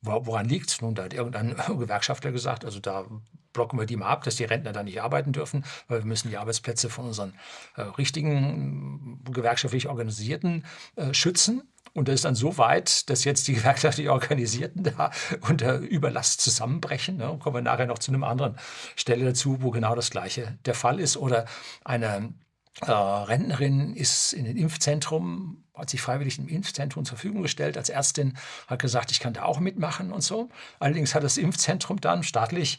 Woran 0.00 0.48
liegt 0.48 0.70
es? 0.70 0.80
Nun, 0.80 0.94
da 0.94 1.04
hat 1.04 1.12
irgendein 1.12 1.54
Gewerkschaftler 1.78 2.32
gesagt, 2.32 2.64
also 2.64 2.80
da 2.80 3.04
blocken 3.52 3.78
wir 3.78 3.84
die 3.84 3.96
mal 3.96 4.08
ab, 4.08 4.24
dass 4.24 4.36
die 4.36 4.44
Rentner 4.44 4.72
da 4.72 4.82
nicht 4.82 5.02
arbeiten 5.02 5.32
dürfen, 5.32 5.62
weil 5.88 5.98
wir 5.98 6.06
müssen 6.06 6.30
die 6.30 6.38
Arbeitsplätze 6.38 6.88
von 6.88 7.04
unseren 7.04 7.34
äh, 7.76 7.82
richtigen 7.82 9.22
gewerkschaftlich 9.30 9.90
Organisierten 9.90 10.64
äh, 10.96 11.12
schützen. 11.12 11.70
Und 11.92 12.08
das 12.08 12.14
ist 12.14 12.24
dann 12.24 12.34
so 12.34 12.56
weit, 12.56 13.10
dass 13.10 13.24
jetzt 13.24 13.46
die 13.46 13.52
gewerkschaftlich 13.56 14.08
Organisierten 14.08 14.84
da 14.84 15.10
unter 15.42 15.80
Überlast 15.80 16.40
zusammenbrechen. 16.40 17.18
Ne? 17.18 17.36
Kommen 17.38 17.56
wir 17.56 17.62
nachher 17.62 17.84
noch 17.84 17.98
zu 17.98 18.10
einer 18.10 18.26
anderen 18.26 18.56
Stelle 18.96 19.26
dazu, 19.26 19.58
wo 19.60 19.70
genau 19.70 19.94
das 19.94 20.08
Gleiche 20.08 20.56
der 20.64 20.74
Fall 20.74 20.98
ist. 20.98 21.18
Oder 21.18 21.44
eine 21.84 22.32
äh, 22.80 22.90
Rentnerin 22.90 23.94
ist 23.94 24.32
in 24.32 24.46
ein 24.46 24.56
Impfzentrum, 24.56 25.64
hat 25.74 25.90
sich 25.90 26.00
freiwillig 26.00 26.38
im 26.38 26.48
Impfzentrum 26.48 27.04
zur 27.04 27.16
Verfügung 27.18 27.42
gestellt 27.42 27.76
als 27.76 27.90
Ärztin, 27.90 28.36
hat 28.66 28.80
gesagt, 28.80 29.10
ich 29.10 29.20
kann 29.20 29.34
da 29.34 29.44
auch 29.44 29.60
mitmachen 29.60 30.10
und 30.10 30.22
so. 30.22 30.48
Allerdings 30.80 31.14
hat 31.14 31.22
das 31.22 31.36
Impfzentrum 31.36 32.00
dann 32.00 32.22
staatlich 32.22 32.78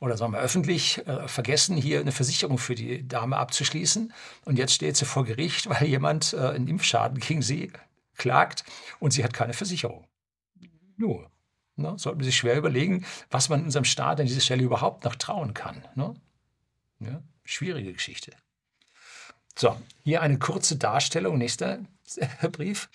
oder 0.00 0.16
sagen 0.16 0.32
wir 0.32 0.40
öffentlich 0.40 1.06
äh, 1.06 1.28
vergessen, 1.28 1.76
hier 1.76 2.00
eine 2.00 2.12
Versicherung 2.12 2.58
für 2.58 2.74
die 2.74 3.06
Dame 3.06 3.36
abzuschließen. 3.36 4.12
Und 4.44 4.58
jetzt 4.58 4.74
steht 4.74 4.96
sie 4.96 5.04
vor 5.04 5.24
Gericht, 5.24 5.68
weil 5.68 5.86
jemand 5.86 6.32
äh, 6.32 6.38
einen 6.38 6.68
Impfschaden 6.68 7.18
gegen 7.18 7.42
sie 7.42 7.70
klagt 8.16 8.64
und 8.98 9.12
sie 9.12 9.24
hat 9.24 9.34
keine 9.34 9.52
Versicherung. 9.52 10.06
Nur. 10.96 11.30
Ne, 11.76 11.94
sollten 11.98 12.20
wir 12.20 12.24
sich 12.24 12.36
schwer 12.36 12.56
überlegen, 12.56 13.04
was 13.30 13.48
man 13.48 13.64
unserem 13.64 13.84
Staat 13.84 14.20
an 14.20 14.26
dieser 14.26 14.40
Stelle 14.40 14.62
überhaupt 14.62 15.04
noch 15.04 15.16
trauen 15.16 15.54
kann. 15.54 15.84
Ne? 15.96 16.14
Ja, 17.00 17.20
schwierige 17.44 17.92
Geschichte. 17.92 18.30
So, 19.56 19.76
hier 20.02 20.20
eine 20.20 20.38
kurze 20.38 20.76
Darstellung, 20.76 21.38
nächster 21.38 21.78
Brief, 22.52 22.88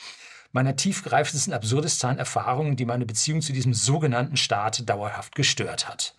meiner 0.51 0.75
tiefgreifendsten, 0.75 1.53
absurdesten 1.53 2.17
Erfahrungen, 2.17 2.75
die 2.75 2.85
meine 2.85 3.05
Beziehung 3.05 3.41
zu 3.41 3.53
diesem 3.53 3.73
sogenannten 3.73 4.35
Staat 4.35 4.89
dauerhaft 4.89 5.35
gestört 5.35 5.87
hat. 5.87 6.15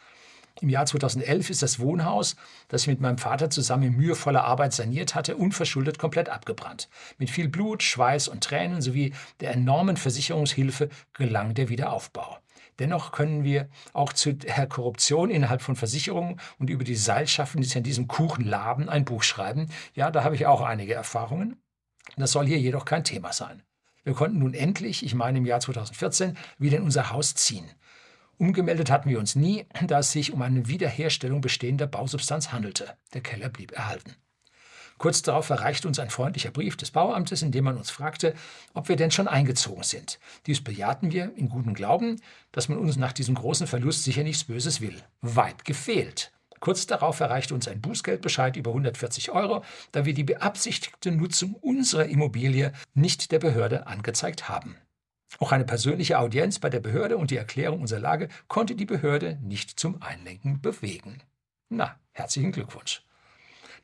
Im 0.61 0.69
Jahr 0.69 0.87
2011 0.87 1.51
ist 1.51 1.63
das 1.63 1.79
Wohnhaus, 1.79 2.37
das 2.69 2.83
ich 2.83 2.89
mit 2.89 3.01
meinem 3.01 3.19
Vater 3.19 3.51
zusammen 3.51 3.85
in 3.85 3.97
mühevoller 3.97 4.45
Arbeit 4.45 4.75
saniert 4.75 5.15
hatte, 5.15 5.37
unverschuldet 5.37 5.99
komplett 5.99 6.29
abgebrannt. 6.29 6.89
Mit 7.19 7.31
viel 7.31 7.49
Blut, 7.49 7.83
Schweiß 7.83 8.29
und 8.29 8.45
Tränen 8.45 8.83
sowie 8.83 9.15
der 9.41 9.53
enormen 9.53 9.97
Versicherungshilfe 9.97 10.91
gelang 11.15 11.55
der 11.55 11.71
Wiederaufbau. 11.71 12.39
Dennoch 12.81 13.13
können 13.13 13.45
wir 13.45 13.69
auch 13.93 14.13
zu 14.13 14.33
der 14.33 14.67
Korruption 14.67 15.31
innerhalb 15.31 15.63
von 15.63 15.77
Versicherungen 15.77 16.41
und 16.59 16.71
über 16.71 16.83
die 16.83 16.97
Seilschaften, 16.97 17.61
die 17.61 17.67
sich 17.67 17.77
an 17.77 17.83
diesem 17.83 18.09
Kuchen 18.09 18.45
laben, 18.45 18.89
ein 18.89 19.05
Buch 19.05 19.23
schreiben. 19.23 19.69
Ja, 19.95 20.11
da 20.11 20.25
habe 20.25 20.35
ich 20.35 20.47
auch 20.47 20.63
einige 20.63 20.95
Erfahrungen. 20.95 21.57
Das 22.17 22.33
soll 22.33 22.47
hier 22.47 22.59
jedoch 22.59 22.87
kein 22.87 23.05
Thema 23.05 23.33
sein. 23.33 23.63
Wir 24.03 24.15
konnten 24.15 24.39
nun 24.39 24.55
endlich, 24.55 25.05
ich 25.05 25.15
meine 25.15 25.39
im 25.39 25.47
Jahr 25.47 25.61
2014, 25.61 26.37
wieder 26.59 26.79
in 26.79 26.83
unser 26.83 27.11
Haus 27.11 27.35
ziehen. 27.35 27.71
Umgemeldet 28.39 28.91
hatten 28.91 29.11
wir 29.11 29.19
uns 29.19 29.37
nie, 29.37 29.67
da 29.87 29.99
es 29.99 30.13
sich 30.13 30.33
um 30.33 30.41
eine 30.41 30.67
Wiederherstellung 30.67 31.43
bestehender 31.43 31.87
Bausubstanz 31.87 32.51
handelte. 32.51 32.97
Der 33.13 33.21
Keller 33.21 33.51
blieb 33.51 33.73
erhalten. 33.73 34.17
Kurz 35.01 35.23
darauf 35.23 35.49
erreichte 35.49 35.89
uns 35.89 35.99
ein 35.99 36.11
freundlicher 36.11 36.51
Brief 36.51 36.77
des 36.77 36.91
Bauamtes, 36.91 37.41
in 37.41 37.53
dem 37.53 37.65
man 37.65 37.79
uns 37.79 37.89
fragte, 37.89 38.35
ob 38.75 38.91
wir 38.91 38.97
denn 38.97 39.11
schon 39.11 39.29
eingezogen 39.29 39.83
sind. 39.83 40.21
Dies 40.45 40.63
bejahten 40.63 41.11
wir 41.11 41.35
in 41.37 41.49
gutem 41.49 41.73
Glauben, 41.73 42.21
dass 42.53 42.69
man 42.69 42.77
uns 42.77 42.99
nach 42.99 43.15
diesem 43.15 43.35
großen 43.35 43.67
Verlust 43.67 44.05
sicher 44.05 44.25
nichts 44.25 44.45
Böses 44.45 44.83
will. 44.83 45.03
Weit 45.23 45.65
gefehlt. 45.65 46.33
Kurz 46.61 46.87
darauf 46.87 47.19
erreichte 47.19 47.55
uns 47.55 47.67
ein 47.67 47.81
Bußgeldbescheid 47.81 48.59
über 48.59 48.73
140 48.73 49.31
Euro, 49.31 49.65
da 49.93 50.05
wir 50.05 50.13
die 50.13 50.23
beabsichtigte 50.23 51.13
Nutzung 51.13 51.55
unserer 51.55 52.05
Immobilie 52.05 52.75
nicht 52.93 53.33
der 53.33 53.39
Behörde 53.39 53.87
angezeigt 53.87 54.51
haben. 54.51 54.77
Auch 55.39 55.53
eine 55.53 55.65
persönliche 55.65 56.19
Audienz 56.19 56.59
bei 56.59 56.69
der 56.69 56.81
Behörde 56.81 57.17
und 57.17 57.31
die 57.31 57.39
Erklärung 57.39 57.81
unserer 57.81 58.01
Lage 58.01 58.29
konnte 58.49 58.75
die 58.75 58.85
Behörde 58.85 59.39
nicht 59.41 59.81
zum 59.81 60.03
Einlenken 60.03 60.61
bewegen. 60.61 61.23
Na, 61.71 61.99
herzlichen 62.13 62.53
Glückwunsch. 62.53 63.03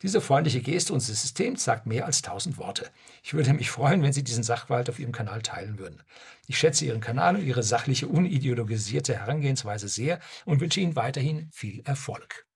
Diese 0.02 0.20
freundliche 0.20 0.60
Geste 0.60 0.92
unseres 0.92 1.22
Systems 1.22 1.64
sagt 1.64 1.86
mehr 1.86 2.04
als 2.04 2.20
tausend 2.22 2.58
Worte. 2.58 2.90
Ich 3.22 3.32
würde 3.32 3.54
mich 3.54 3.70
freuen, 3.70 4.02
wenn 4.02 4.12
Sie 4.12 4.22
diesen 4.22 4.42
Sachverhalt 4.42 4.90
auf 4.90 4.98
Ihrem 4.98 5.12
Kanal 5.12 5.40
teilen 5.42 5.78
würden. 5.78 6.02
Ich 6.46 6.58
schätze 6.58 6.84
Ihren 6.84 7.00
Kanal 7.00 7.36
und 7.36 7.44
Ihre 7.44 7.62
sachliche, 7.62 8.06
unideologisierte 8.06 9.16
Herangehensweise 9.16 9.88
sehr 9.88 10.20
und 10.44 10.60
wünsche 10.60 10.80
Ihnen 10.80 10.96
weiterhin 10.96 11.50
viel 11.50 11.80
Erfolg. 11.84 12.46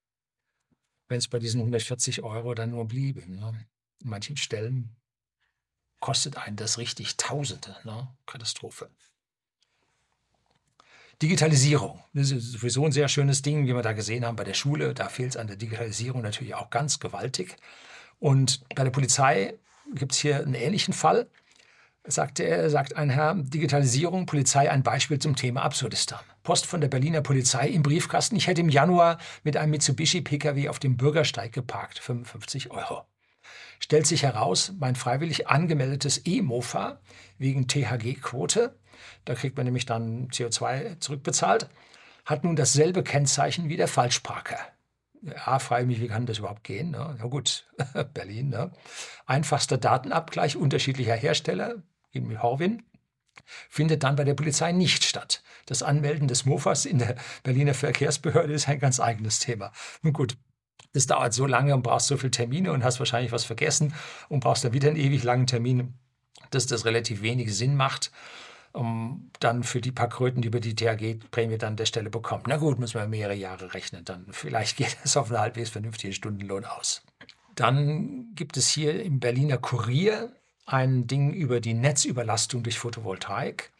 Wenn 1.08 1.18
es 1.18 1.28
bei 1.28 1.38
diesen 1.38 1.60
140 1.60 2.22
Euro 2.22 2.54
dann 2.54 2.70
nur 2.70 2.86
bliebe. 2.86 3.28
Ne? 3.28 3.66
In 4.02 4.10
manchen 4.10 4.36
Stellen 4.36 4.96
kostet 5.98 6.36
einen 6.36 6.56
das 6.56 6.78
richtig 6.78 7.16
Tausende. 7.16 7.76
Ne? 7.84 8.08
Katastrophe. 8.26 8.90
Digitalisierung. 11.22 12.02
Das 12.14 12.30
ist 12.30 12.52
sowieso 12.52 12.86
ein 12.86 12.92
sehr 12.92 13.08
schönes 13.08 13.42
Ding, 13.42 13.66
wie 13.66 13.74
wir 13.74 13.82
da 13.82 13.92
gesehen 13.92 14.24
haben 14.24 14.36
bei 14.36 14.44
der 14.44 14.54
Schule. 14.54 14.94
Da 14.94 15.08
fehlt 15.10 15.30
es 15.30 15.36
an 15.36 15.48
der 15.48 15.56
Digitalisierung 15.56 16.22
natürlich 16.22 16.54
auch 16.54 16.70
ganz 16.70 16.98
gewaltig. 16.98 17.56
Und 18.18 18.62
bei 18.74 18.84
der 18.84 18.90
Polizei 18.90 19.54
gibt 19.94 20.12
es 20.12 20.18
hier 20.18 20.38
einen 20.38 20.54
ähnlichen 20.54 20.94
Fall. 20.94 21.28
Sagt, 22.06 22.40
er, 22.40 22.70
sagt 22.70 22.96
ein 22.96 23.10
Herr, 23.10 23.34
Digitalisierung, 23.34 24.24
Polizei, 24.24 24.70
ein 24.70 24.82
Beispiel 24.82 25.18
zum 25.18 25.36
Thema 25.36 25.62
Absurdistan. 25.62 26.20
Post 26.42 26.64
von 26.64 26.80
der 26.80 26.88
Berliner 26.88 27.20
Polizei 27.20 27.68
im 27.68 27.82
Briefkasten. 27.82 28.36
Ich 28.36 28.46
hätte 28.46 28.62
im 28.62 28.70
Januar 28.70 29.18
mit 29.44 29.58
einem 29.58 29.72
Mitsubishi-Pkw 29.72 30.70
auf 30.70 30.78
dem 30.78 30.96
Bürgersteig 30.96 31.52
geparkt. 31.52 31.98
55 31.98 32.70
Euro. 32.70 33.04
Stellt 33.78 34.06
sich 34.06 34.22
heraus, 34.22 34.72
mein 34.78 34.96
freiwillig 34.96 35.48
angemeldetes 35.48 36.22
E-Mofa 36.24 37.00
wegen 37.36 37.66
THG-Quote 37.66 38.74
da 39.24 39.34
kriegt 39.34 39.56
man 39.56 39.66
nämlich 39.66 39.86
dann 39.86 40.28
CO2 40.28 41.00
zurückbezahlt, 41.00 41.68
hat 42.24 42.44
nun 42.44 42.56
dasselbe 42.56 43.02
Kennzeichen 43.02 43.68
wie 43.68 43.76
der 43.76 43.88
Falschparker. 43.88 44.58
Ja, 45.22 45.58
frage 45.58 45.86
mich, 45.86 46.00
wie 46.00 46.08
kann 46.08 46.26
das 46.26 46.38
überhaupt 46.38 46.64
gehen? 46.64 46.92
Ne? 46.92 47.16
Na 47.18 47.26
gut, 47.26 47.66
Berlin. 48.14 48.48
Ne? 48.48 48.72
Einfachster 49.26 49.76
Datenabgleich 49.76 50.56
unterschiedlicher 50.56 51.14
Hersteller, 51.14 51.82
in 52.12 52.42
Horwin, 52.42 52.82
findet 53.68 54.02
dann 54.02 54.16
bei 54.16 54.24
der 54.24 54.34
Polizei 54.34 54.72
nicht 54.72 55.04
statt. 55.04 55.42
Das 55.66 55.82
Anmelden 55.82 56.28
des 56.28 56.46
Mofas 56.46 56.86
in 56.86 56.98
der 56.98 57.16
Berliner 57.42 57.74
Verkehrsbehörde 57.74 58.52
ist 58.52 58.68
ein 58.68 58.78
ganz 58.78 58.98
eigenes 58.98 59.38
Thema. 59.38 59.72
Nun 60.02 60.12
gut, 60.12 60.36
das 60.92 61.06
dauert 61.06 61.34
so 61.34 61.46
lange 61.46 61.74
und 61.74 61.82
brauchst 61.82 62.08
so 62.08 62.16
viele 62.16 62.30
Termine 62.30 62.72
und 62.72 62.82
hast 62.82 62.98
wahrscheinlich 62.98 63.32
was 63.32 63.44
vergessen 63.44 63.94
und 64.28 64.40
brauchst 64.40 64.64
dann 64.64 64.72
wieder 64.72 64.88
einen 64.88 64.96
ewig 64.96 65.22
langen 65.22 65.46
Termin, 65.46 65.94
dass 66.50 66.66
das 66.66 66.84
relativ 66.84 67.22
wenig 67.22 67.54
Sinn 67.54 67.76
macht. 67.76 68.10
Um 68.72 69.30
dann 69.40 69.62
für 69.62 69.80
die 69.80 69.92
paar 69.92 70.08
Kröten, 70.08 70.42
die 70.42 70.48
über 70.48 70.60
die 70.60 70.74
THG-Prämie 70.74 71.58
dann 71.58 71.70
an 71.70 71.76
der 71.76 71.86
Stelle 71.86 72.10
bekommt. 72.10 72.46
Na 72.46 72.56
gut, 72.56 72.78
müssen 72.78 73.00
wir 73.00 73.06
mehrere 73.06 73.34
Jahre 73.34 73.74
rechnen, 73.74 74.04
dann 74.04 74.26
vielleicht 74.30 74.76
geht 74.78 74.96
es 75.04 75.16
auf 75.16 75.30
einen 75.30 75.40
halbwegs 75.40 75.70
vernünftigen 75.70 76.12
Stundenlohn 76.12 76.64
aus. 76.64 77.02
Dann 77.54 78.34
gibt 78.34 78.56
es 78.56 78.68
hier 78.68 79.02
im 79.02 79.20
Berliner 79.20 79.58
Kurier 79.58 80.32
ein 80.66 81.06
Ding 81.06 81.32
über 81.32 81.60
die 81.60 81.74
Netzüberlastung 81.74 82.62
durch 82.62 82.78
Photovoltaik 82.78 83.72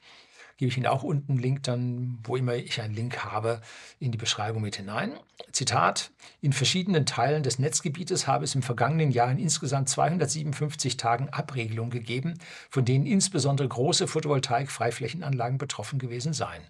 gebe 0.61 0.69
ich 0.69 0.77
Ihnen 0.77 0.87
auch 0.87 1.03
unten 1.03 1.33
einen 1.33 1.41
Link 1.41 1.63
dann, 1.63 2.19
wo 2.23 2.37
immer 2.37 2.55
ich 2.55 2.83
einen 2.83 2.95
Link 2.95 3.25
habe, 3.25 3.63
in 3.99 4.13
die 4.13 4.19
Beschreibung 4.19 4.61
mit 4.61 4.77
hinein. 4.77 5.15
Zitat, 5.53 6.11
in 6.43 6.53
verschiedenen 6.53 7.07
Teilen 7.07 7.43
des 7.43 7.59
Netzgebietes 7.59 8.27
habe 8.27 8.45
es 8.45 8.55
im 8.55 8.61
vergangenen 8.61 9.11
Jahr 9.11 9.31
in 9.31 9.39
insgesamt 9.39 9.89
257 9.89 10.99
Tagen 10.99 11.31
Abregelungen 11.31 11.91
gegeben, 11.91 12.35
von 12.69 12.85
denen 12.85 13.07
insbesondere 13.07 13.69
große 13.69 14.07
Photovoltaik-Freiflächenanlagen 14.07 15.57
betroffen 15.57 15.99
gewesen 15.99 16.35
seien. 16.35 16.63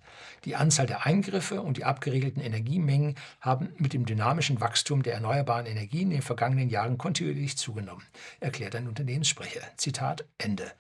Die 0.45 0.55
Anzahl 0.55 0.87
der 0.87 1.05
Eingriffe 1.05 1.61
und 1.61 1.77
die 1.77 1.85
abgeregelten 1.85 2.41
Energiemengen 2.41 3.17
haben 3.41 3.71
mit 3.77 3.93
dem 3.93 4.07
dynamischen 4.07 4.61
Wachstum 4.61 5.03
der 5.03 5.15
erneuerbaren 5.15 5.67
Energien 5.67 6.13
in 6.13 6.19
den 6.19 6.23
vergangenen 6.23 6.71
Jahren 6.71 6.97
kontinuierlich 6.97 7.59
zugenommen, 7.59 8.05
erklärt 8.39 8.77
ein 8.77 8.87
Unternehmenssprecher. 8.87 9.63
Zitat 9.77 10.25
Ende 10.39 10.71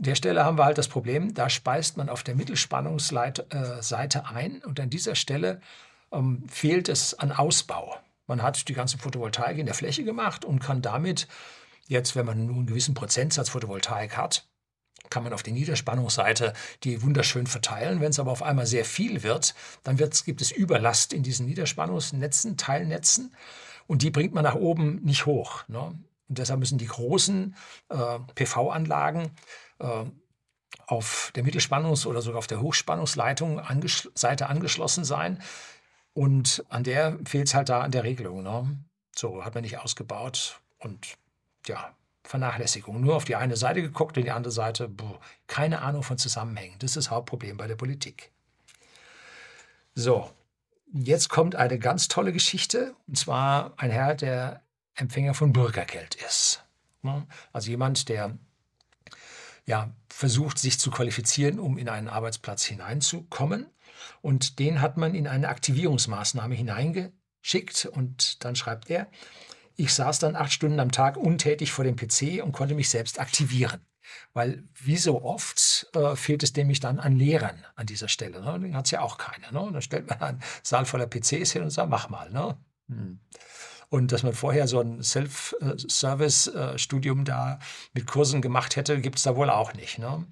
der 0.00 0.14
Stelle 0.14 0.44
haben 0.44 0.58
wir 0.58 0.64
halt 0.64 0.78
das 0.78 0.88
Problem, 0.88 1.34
da 1.34 1.50
speist 1.50 1.96
man 1.96 2.08
auf 2.08 2.22
der 2.22 2.34
Mittelspannungsseite 2.34 3.46
äh, 3.50 4.34
ein 4.34 4.62
und 4.64 4.80
an 4.80 4.88
dieser 4.88 5.14
Stelle 5.14 5.60
ähm, 6.10 6.44
fehlt 6.48 6.88
es 6.88 7.18
an 7.18 7.32
Ausbau. 7.32 7.96
Man 8.26 8.42
hat 8.42 8.68
die 8.68 8.74
ganze 8.74 8.96
Photovoltaik 8.96 9.58
in 9.58 9.66
der 9.66 9.74
Fläche 9.74 10.02
gemacht 10.02 10.44
und 10.44 10.60
kann 10.60 10.80
damit 10.80 11.28
jetzt, 11.86 12.16
wenn 12.16 12.24
man 12.24 12.46
nur 12.46 12.56
einen 12.56 12.66
gewissen 12.66 12.94
Prozentsatz 12.94 13.50
Photovoltaik 13.50 14.16
hat, 14.16 14.46
kann 15.10 15.22
man 15.22 15.32
auf 15.32 15.42
der 15.42 15.52
Niederspannungsseite 15.52 16.54
die 16.84 17.02
wunderschön 17.02 17.46
verteilen. 17.46 18.00
Wenn 18.00 18.10
es 18.10 18.18
aber 18.18 18.30
auf 18.30 18.42
einmal 18.42 18.66
sehr 18.66 18.84
viel 18.84 19.22
wird, 19.22 19.54
dann 19.82 19.96
gibt 19.96 20.40
es 20.40 20.50
Überlast 20.50 21.12
in 21.12 21.22
diesen 21.22 21.46
Niederspannungsnetzen, 21.46 22.56
Teilnetzen 22.56 23.34
und 23.86 24.02
die 24.02 24.10
bringt 24.10 24.32
man 24.32 24.44
nach 24.44 24.54
oben 24.54 25.02
nicht 25.02 25.26
hoch. 25.26 25.64
Ne? 25.68 25.80
Und 25.80 26.38
deshalb 26.38 26.60
müssen 26.60 26.78
die 26.78 26.86
großen 26.86 27.56
äh, 27.88 28.18
PV-Anlagen 28.36 29.32
auf 30.86 31.32
der 31.34 31.44
Mittelspannungs- 31.44 32.06
oder 32.06 32.22
sogar 32.22 32.38
auf 32.38 32.46
der 32.46 32.60
Hochspannungsleitung 32.60 33.60
anges 33.60 34.10
Seite 34.14 34.48
angeschlossen 34.48 35.04
sein. 35.04 35.42
Und 36.12 36.64
an 36.68 36.84
der 36.84 37.18
fehlt 37.24 37.48
es 37.48 37.54
halt 37.54 37.68
da 37.68 37.80
an 37.80 37.92
der 37.92 38.04
Regelung. 38.04 38.42
Ne? 38.42 38.78
So 39.16 39.44
hat 39.44 39.54
man 39.54 39.62
nicht 39.62 39.78
ausgebaut 39.78 40.60
und 40.78 41.16
ja, 41.66 41.94
Vernachlässigung. 42.24 43.00
Nur 43.00 43.16
auf 43.16 43.24
die 43.24 43.36
eine 43.36 43.56
Seite 43.56 43.82
geguckt 43.82 44.16
und 44.16 44.24
die 44.24 44.30
andere 44.30 44.52
Seite, 44.52 44.88
boah, 44.88 45.20
keine 45.46 45.82
Ahnung 45.82 46.02
von 46.02 46.18
Zusammenhängen. 46.18 46.76
Das 46.78 46.90
ist 46.90 46.96
das 46.96 47.10
Hauptproblem 47.10 47.56
bei 47.56 47.66
der 47.66 47.76
Politik. 47.76 48.30
So, 49.94 50.30
jetzt 50.92 51.28
kommt 51.28 51.56
eine 51.56 51.78
ganz 51.78 52.08
tolle 52.08 52.32
Geschichte. 52.32 52.94
Und 53.06 53.18
zwar 53.18 53.74
ein 53.76 53.90
Herr, 53.90 54.14
der 54.14 54.62
Empfänger 54.94 55.34
von 55.34 55.52
Bürgergeld 55.52 56.16
ist. 56.16 56.64
Ne? 57.02 57.26
Also 57.52 57.70
jemand, 57.70 58.08
der 58.08 58.38
ja, 59.70 59.94
versucht, 60.08 60.58
sich 60.58 60.80
zu 60.80 60.90
qualifizieren, 60.90 61.60
um 61.60 61.78
in 61.78 61.88
einen 61.88 62.08
Arbeitsplatz 62.08 62.64
hineinzukommen. 62.64 63.66
Und 64.20 64.58
den 64.58 64.80
hat 64.80 64.96
man 64.96 65.14
in 65.14 65.28
eine 65.28 65.48
Aktivierungsmaßnahme 65.48 66.56
hineingeschickt. 66.56 67.86
Und 67.86 68.44
dann 68.44 68.56
schreibt 68.56 68.90
er, 68.90 69.06
ich 69.76 69.94
saß 69.94 70.18
dann 70.18 70.34
acht 70.34 70.52
Stunden 70.52 70.80
am 70.80 70.90
Tag 70.90 71.16
untätig 71.16 71.70
vor 71.70 71.84
dem 71.84 71.94
PC 71.94 72.42
und 72.42 72.50
konnte 72.50 72.74
mich 72.74 72.90
selbst 72.90 73.20
aktivieren. 73.20 73.80
Weil 74.32 74.64
wie 74.74 74.96
so 74.96 75.22
oft 75.22 75.86
äh, 75.94 76.16
fehlt 76.16 76.42
es 76.42 76.52
nämlich 76.56 76.80
dann 76.80 76.98
an 76.98 77.14
Lehrern 77.14 77.64
an 77.76 77.86
dieser 77.86 78.08
Stelle. 78.08 78.42
Ne? 78.42 78.58
Den 78.58 78.76
hat 78.76 78.86
es 78.86 78.90
ja 78.90 79.02
auch 79.02 79.18
keiner. 79.18 79.52
Ne? 79.52 79.60
Und 79.60 79.74
dann 79.74 79.82
stellt 79.82 80.08
man 80.08 80.20
einen 80.20 80.42
Saal 80.64 80.84
voller 80.84 81.06
PCs 81.06 81.52
hin 81.52 81.62
und 81.62 81.70
sagt, 81.70 81.90
mach 81.90 82.08
mal. 82.08 82.28
Ne? 82.30 82.56
Hm. 82.88 83.20
Und 83.90 84.12
dass 84.12 84.22
man 84.22 84.32
vorher 84.32 84.66
so 84.68 84.80
ein 84.80 85.02
Self-Service-Studium 85.02 87.24
da 87.24 87.58
mit 87.92 88.06
Kursen 88.06 88.40
gemacht 88.40 88.76
hätte, 88.76 89.00
gibt 89.00 89.18
es 89.18 89.24
da 89.24 89.34
wohl 89.34 89.50
auch 89.50 89.74
nicht. 89.74 89.98
Ne? 89.98 90.24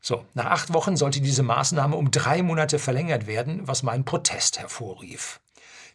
So, 0.00 0.24
nach 0.34 0.46
acht 0.46 0.72
Wochen 0.72 0.96
sollte 0.96 1.20
diese 1.20 1.42
Maßnahme 1.42 1.96
um 1.96 2.12
drei 2.12 2.42
Monate 2.42 2.78
verlängert 2.78 3.26
werden, 3.26 3.66
was 3.66 3.82
meinen 3.82 4.04
Protest 4.04 4.60
hervorrief. 4.60 5.40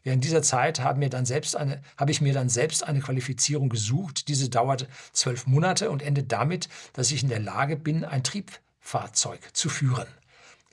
Während 0.03 0.23
dieser 0.23 0.43
Zeit 0.43 0.81
habe, 0.81 1.09
habe 1.09 2.11
ich 2.11 2.21
mir 2.21 2.33
dann 2.33 2.49
selbst 2.49 2.83
eine 2.83 2.99
Qualifizierung 2.99 3.69
gesucht. 3.69 4.27
Diese 4.27 4.49
dauert 4.49 4.87
zwölf 5.13 5.47
Monate 5.47 5.89
und 5.89 6.03
endet 6.03 6.31
damit, 6.31 6.69
dass 6.93 7.11
ich 7.11 7.23
in 7.23 7.29
der 7.29 7.39
Lage 7.39 7.77
bin, 7.77 8.05
ein 8.05 8.23
Triebfahrzeug 8.23 9.39
zu 9.53 9.69
führen. 9.69 10.05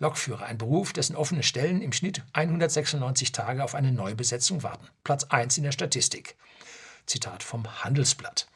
Lokführer, 0.03 0.47
ein 0.47 0.59
Beruf, 0.59 0.93
dessen 0.93 1.15
offene 1.15 1.45
Stellen 1.45 1.81
im 1.81 1.93
Schnitt 1.93 2.23
196 2.33 3.31
Tage 3.31 3.63
auf 3.63 3.77
eine 3.77 3.93
Neubesetzung 3.93 4.65
warten. 4.65 4.89
Platz 5.05 5.25
1 5.25 5.57
in 5.59 5.63
der 5.63 5.71
Statistik. 5.71 6.35
Zitat 7.07 7.45
vom 7.45 7.85
Handelsblatt. 7.85 8.49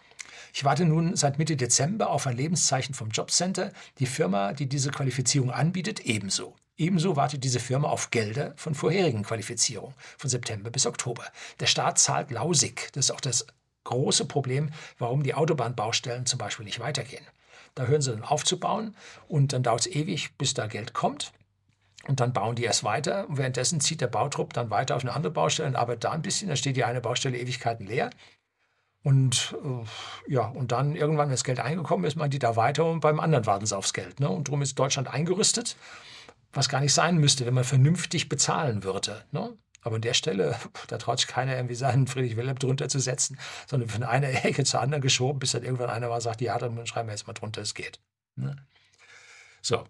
Ich 0.52 0.64
warte 0.64 0.84
nun 0.84 1.14
seit 1.14 1.38
Mitte 1.38 1.56
Dezember 1.56 2.10
auf 2.10 2.26
ein 2.26 2.36
Lebenszeichen 2.36 2.94
vom 2.94 3.10
Jobcenter. 3.10 3.72
Die 4.00 4.06
Firma, 4.06 4.54
die 4.54 4.68
diese 4.68 4.90
Qualifizierung 4.90 5.52
anbietet, 5.52 6.00
ebenso. 6.00 6.56
Ebenso 6.76 7.14
wartet 7.14 7.44
diese 7.44 7.60
Firma 7.60 7.88
auf 7.90 8.10
Gelder 8.10 8.52
von 8.56 8.74
vorherigen 8.74 9.22
Qualifizierungen, 9.22 9.94
von 10.18 10.28
September 10.28 10.70
bis 10.70 10.84
Oktober. 10.84 11.24
Der 11.60 11.66
Staat 11.66 12.00
zahlt 12.00 12.32
lausig. 12.32 12.90
Das 12.92 13.06
ist 13.06 13.10
auch 13.12 13.20
das 13.20 13.46
große 13.84 14.24
Problem, 14.24 14.70
warum 14.98 15.22
die 15.22 15.34
Autobahnbaustellen 15.34 16.26
zum 16.26 16.38
Beispiel 16.38 16.64
nicht 16.64 16.80
weitergehen. 16.80 17.24
Da 17.76 17.84
hören 17.84 18.02
sie 18.02 18.10
dann 18.10 18.24
aufzubauen 18.24 18.96
und 19.28 19.52
dann 19.52 19.62
dauert 19.62 19.80
es 19.80 19.86
ewig, 19.86 20.36
bis 20.38 20.54
da 20.54 20.66
Geld 20.66 20.94
kommt. 20.94 21.32
Und 22.08 22.20
dann 22.20 22.32
bauen 22.32 22.56
die 22.56 22.64
erst 22.64 22.84
weiter. 22.84 23.28
Und 23.28 23.36
währenddessen 23.36 23.80
zieht 23.80 24.00
der 24.00 24.06
Bautrupp 24.06 24.52
dann 24.52 24.70
weiter 24.70 24.96
auf 24.96 25.02
eine 25.02 25.12
andere 25.12 25.32
Baustelle 25.32 25.68
und 25.68 25.76
arbeitet 25.76 26.04
da 26.04 26.12
ein 26.12 26.22
bisschen. 26.22 26.48
Dann 26.48 26.56
steht 26.56 26.76
die 26.76 26.84
eine 26.84 27.00
Baustelle 27.00 27.38
Ewigkeiten 27.38 27.86
leer. 27.86 28.10
Und 29.02 29.54
äh, 29.62 30.32
ja, 30.32 30.46
und 30.46 30.72
dann 30.72 30.96
irgendwann, 30.96 31.26
wenn 31.26 31.34
das 31.34 31.44
Geld 31.44 31.60
eingekommen 31.60 32.06
ist, 32.06 32.16
meint 32.16 32.32
die 32.32 32.38
da 32.38 32.56
weiter 32.56 32.86
und 32.86 33.00
beim 33.00 33.20
anderen 33.20 33.46
warten 33.46 33.66
sie 33.66 33.76
aufs 33.76 33.92
Geld. 33.92 34.20
Ne? 34.20 34.28
Und 34.28 34.48
darum 34.48 34.62
ist 34.62 34.78
Deutschland 34.78 35.06
eingerüstet, 35.08 35.76
was 36.52 36.68
gar 36.68 36.80
nicht 36.80 36.94
sein 36.94 37.18
müsste, 37.18 37.46
wenn 37.46 37.54
man 37.54 37.64
vernünftig 37.64 38.28
bezahlen 38.28 38.82
würde. 38.82 39.22
Ne? 39.30 39.52
Aber 39.86 39.94
an 39.94 40.02
der 40.02 40.14
Stelle, 40.14 40.56
da 40.88 40.98
traut 40.98 41.20
sich 41.20 41.28
keiner 41.28 41.54
irgendwie 41.54 41.76
seinen 41.76 42.08
Friedrich 42.08 42.36
Wilhelm 42.36 42.58
drunter 42.58 42.88
zu 42.88 42.98
setzen, 42.98 43.38
sondern 43.68 43.88
von 43.88 44.02
einer 44.02 44.44
Ecke 44.44 44.64
zur 44.64 44.80
anderen 44.80 45.00
geschoben, 45.00 45.38
bis 45.38 45.52
dann 45.52 45.62
irgendwann 45.62 45.90
einer 45.90 46.08
mal 46.08 46.20
sagt, 46.20 46.40
ja, 46.40 46.58
dann 46.58 46.84
schreiben 46.88 47.08
wir 47.08 47.12
jetzt 47.12 47.28
mal 47.28 47.34
drunter, 47.34 47.62
es 47.62 47.72
geht. 47.72 48.00
Ne? 48.34 48.56
So. 49.62 49.84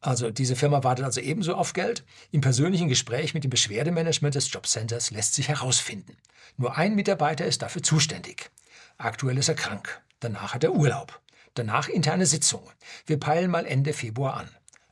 Also 0.00 0.32
diese 0.32 0.56
Firma 0.56 0.82
wartet 0.82 1.04
also 1.04 1.20
ebenso 1.20 1.54
auf 1.54 1.74
Geld. 1.74 2.04
Im 2.32 2.40
persönlichen 2.40 2.88
Gespräch 2.88 3.34
mit 3.34 3.44
dem 3.44 3.50
Beschwerdemanagement 3.50 4.34
des 4.34 4.52
Jobcenters 4.52 5.12
lässt 5.12 5.34
sich 5.34 5.46
herausfinden. 5.46 6.16
Nur 6.56 6.76
ein 6.76 6.96
Mitarbeiter 6.96 7.46
ist 7.46 7.62
dafür 7.62 7.84
zuständig. 7.84 8.50
Aktuell 8.96 9.38
ist 9.38 9.48
er 9.48 9.54
krank. 9.54 10.02
Danach 10.18 10.54
hat 10.54 10.64
er 10.64 10.72
Urlaub. 10.72 11.20
Danach 11.54 11.88
interne 11.88 12.26
Sitzungen. 12.26 12.72
Wir 13.06 13.20
peilen 13.20 13.52
mal 13.52 13.64
Ende 13.64 13.92
Februar 13.92 14.38
an. 14.38 14.48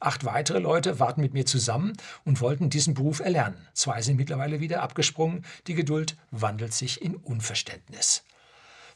Acht 0.07 0.25
weitere 0.25 0.61
Leute 0.61 1.01
warten 1.01 1.21
mit 1.21 1.35
mir 1.35 1.47
zusammen 1.47 1.93
und 2.25 2.41
wollten 2.41 2.71
diesen 2.71 2.95
Beruf 2.95 3.19
erlernen. 3.19 3.67
Zwei 3.73 4.03
sind 4.03 4.15
mittlerweile 4.15 4.61
wieder 4.61 4.81
abgesprungen. 4.81 5.45
Die 5.67 5.75
Geduld 5.75 6.17
wandelt 6.31 6.73
sich 6.73 7.03
in 7.03 7.17
Unverständnis. 7.17 8.23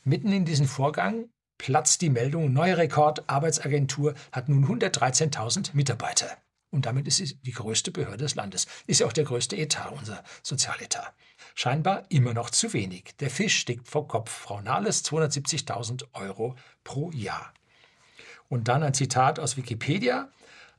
Mitten 0.05 0.33
in 0.33 0.44
diesem 0.44 0.68
Vorgang 0.68 1.29
platzt 1.59 2.03
die 2.03 2.11
Meldung, 2.11 2.53
neuer 2.53 2.77
Rekord, 2.77 3.29
Arbeitsagentur 3.29 4.14
hat 4.31 4.49
nun 4.49 4.64
113.000 4.64 5.70
Mitarbeiter. 5.73 6.29
Und 6.70 6.87
damit 6.87 7.09
ist 7.09 7.16
sie 7.16 7.35
die 7.42 7.51
größte 7.51 7.90
Behörde 7.90 8.18
des 8.18 8.37
Landes. 8.37 8.68
Ist 8.87 9.01
ja 9.01 9.09
auch 9.09 9.12
der 9.12 9.25
größte 9.25 9.57
Etat, 9.57 9.90
unser 9.90 10.23
Sozialetat. 10.44 11.12
Scheinbar 11.57 12.05
immer 12.11 12.35
noch 12.35 12.51
zu 12.51 12.73
wenig. 12.73 13.16
Der 13.18 13.31
Fisch 13.31 13.59
stickt 13.59 13.88
vor 13.88 14.07
Kopf. 14.07 14.31
Frau 14.31 14.61
Nahles 14.61 15.05
270.000 15.07 16.05
Euro 16.12 16.55
pro 16.85 17.11
Jahr. 17.11 17.53
Und 18.49 18.68
dann 18.68 18.85
ein 18.85 18.94
Zitat 18.94 19.40
aus 19.40 19.57
Wikipedia. 19.57 20.31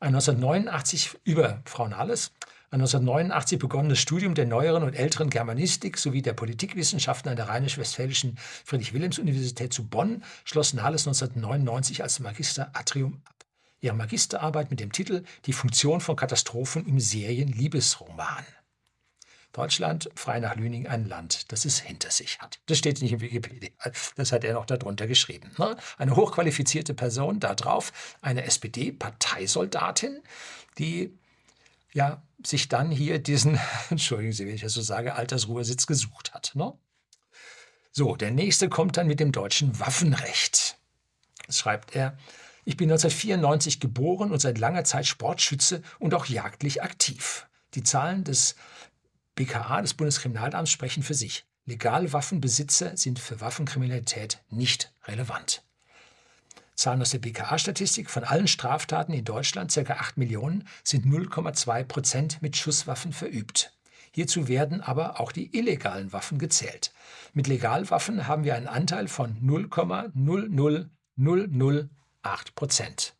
Ein 0.02 0.16
1989 0.16 1.20
über 1.26 1.62
Frau 1.66 1.88
Nahles, 1.88 2.32
ein 2.72 2.82
1989 2.82 3.60
begonnenes 3.60 4.00
Studium 4.00 4.34
der 4.34 4.48
neueren 4.48 4.82
und 4.82 4.96
älteren 4.96 5.30
Germanistik 5.30 6.00
sowie 6.00 6.24
der 6.24 6.34
Politikwissenschaften 6.34 7.30
an 7.30 7.36
der 7.36 7.50
Rheinisch-Westfälischen 7.50 8.36
Friedrich-Wilhelms-Universität 8.66 9.72
zu 9.72 9.88
Bonn 9.88 10.24
schloss 10.44 10.74
Nahles 10.74 11.06
1999 11.06 12.02
als 12.02 12.20
Magister 12.20 12.72
Atrium 12.74 13.22
ab. 13.26 13.46
Ihre 13.80 13.94
Magisterarbeit 13.94 14.72
mit 14.72 14.80
dem 14.80 14.92
Titel 14.92 15.24
Die 15.46 15.54
Funktion 15.54 16.02
von 16.02 16.16
Katastrophen 16.16 16.88
im 16.88 17.00
Serienliebesroman. 17.00 18.44
Deutschland, 19.52 20.10
frei 20.16 20.40
nach 20.40 20.56
Lüning, 20.56 20.88
ein 20.88 21.08
Land, 21.08 21.52
das 21.52 21.66
es 21.66 21.80
hinter 21.80 22.10
sich 22.12 22.40
hat. 22.40 22.60
Das 22.68 22.78
steht 22.78 23.02
nicht 23.02 23.12
in 23.12 23.22
Wikipedia. 23.22 23.70
Das 24.16 24.32
hat 24.32 24.44
er 24.44 24.54
noch 24.54 24.66
darunter 24.66 25.08
geschrieben. 25.08 25.52
Ne? 25.58 25.76
Eine 25.98 26.16
hochqualifizierte 26.16 26.94
Person 26.94 27.40
da 27.40 27.56
drauf, 27.56 27.92
eine 28.22 28.44
SPD-Parteisoldatin, 28.46 30.22
die 30.78 31.18
ja, 31.94 32.22
sich 32.46 32.70
dann 32.70 32.92
hier 32.92 33.20
diesen, 33.20 33.60
entschuldigen 33.90 34.32
Sie, 34.32 34.48
wenn 34.48 34.56
ich 34.56 34.62
das 34.62 34.74
so 34.74 34.82
sage, 34.82 35.16
Altersruhesitz 35.16 35.86
gesucht 35.86 36.34
hat. 36.34 36.54
Ne? 36.56 36.74
So, 37.92 38.16
der 38.16 38.32
nächste 38.32 38.70
kommt 38.70 38.98
dann 38.98 39.08
mit 39.08 39.20
dem 39.20 39.32
deutschen 39.32 39.78
Waffenrecht. 39.80 40.78
Das 41.48 41.60
schreibt 41.60 41.96
er, 41.96 42.18
Ich 42.64 42.78
bin 42.78 42.90
1994 42.90 43.82
geboren 43.82 44.32
und 44.32 44.40
seit 44.40 44.58
langer 44.58 44.86
Zeit 44.86 45.08
Sportschütze 45.08 45.82
und 46.00 46.14
auch 46.14 46.28
jagdlich 46.28 46.82
aktiv. 46.84 47.48
Die 47.74 47.84
Zahlen 47.84 48.24
des 48.24 48.56
BKA, 49.42 49.82
des 49.82 49.96
Bundeskriminalamts, 49.96 50.70
sprechen 50.70 51.02
für 51.02 51.16
sich. 51.16 51.46
Legalwaffenbesitzer 51.66 52.96
sind 52.96 53.18
für 53.18 53.42
Waffenkriminalität 53.42 54.44
nicht 54.50 54.94
relevant. 55.06 55.64
Zahlen 56.76 57.02
aus 57.02 57.10
der 57.10 57.18
BKA-Statistik 57.20 58.12
von 58.12 58.24
allen 58.24 58.48
Straftaten 58.48 59.14
in 59.14 59.26
Deutschland, 59.26 59.74
ca. 59.74 59.94
8 59.94 60.18
Millionen, 60.18 60.68
sind 60.84 61.08
0,2 61.08 61.84
Prozent 61.86 62.42
mit 62.44 62.56
Schusswaffen 62.56 63.14
verübt. 63.14 63.74
Hierzu 64.14 64.48
werden 64.48 64.82
aber 64.82 65.20
auch 65.20 65.32
die 65.32 65.58
illegalen 65.58 66.14
Waffen 66.14 66.38
gezählt. 66.38 66.94
Mit 67.34 67.48
Legalwaffen 67.48 68.28
haben 68.28 68.44
wir 68.44 68.54
einen 68.56 68.68
Anteil 68.68 69.08
von 69.08 69.38
0,00008 69.42 70.90
Prozent. 72.54 73.16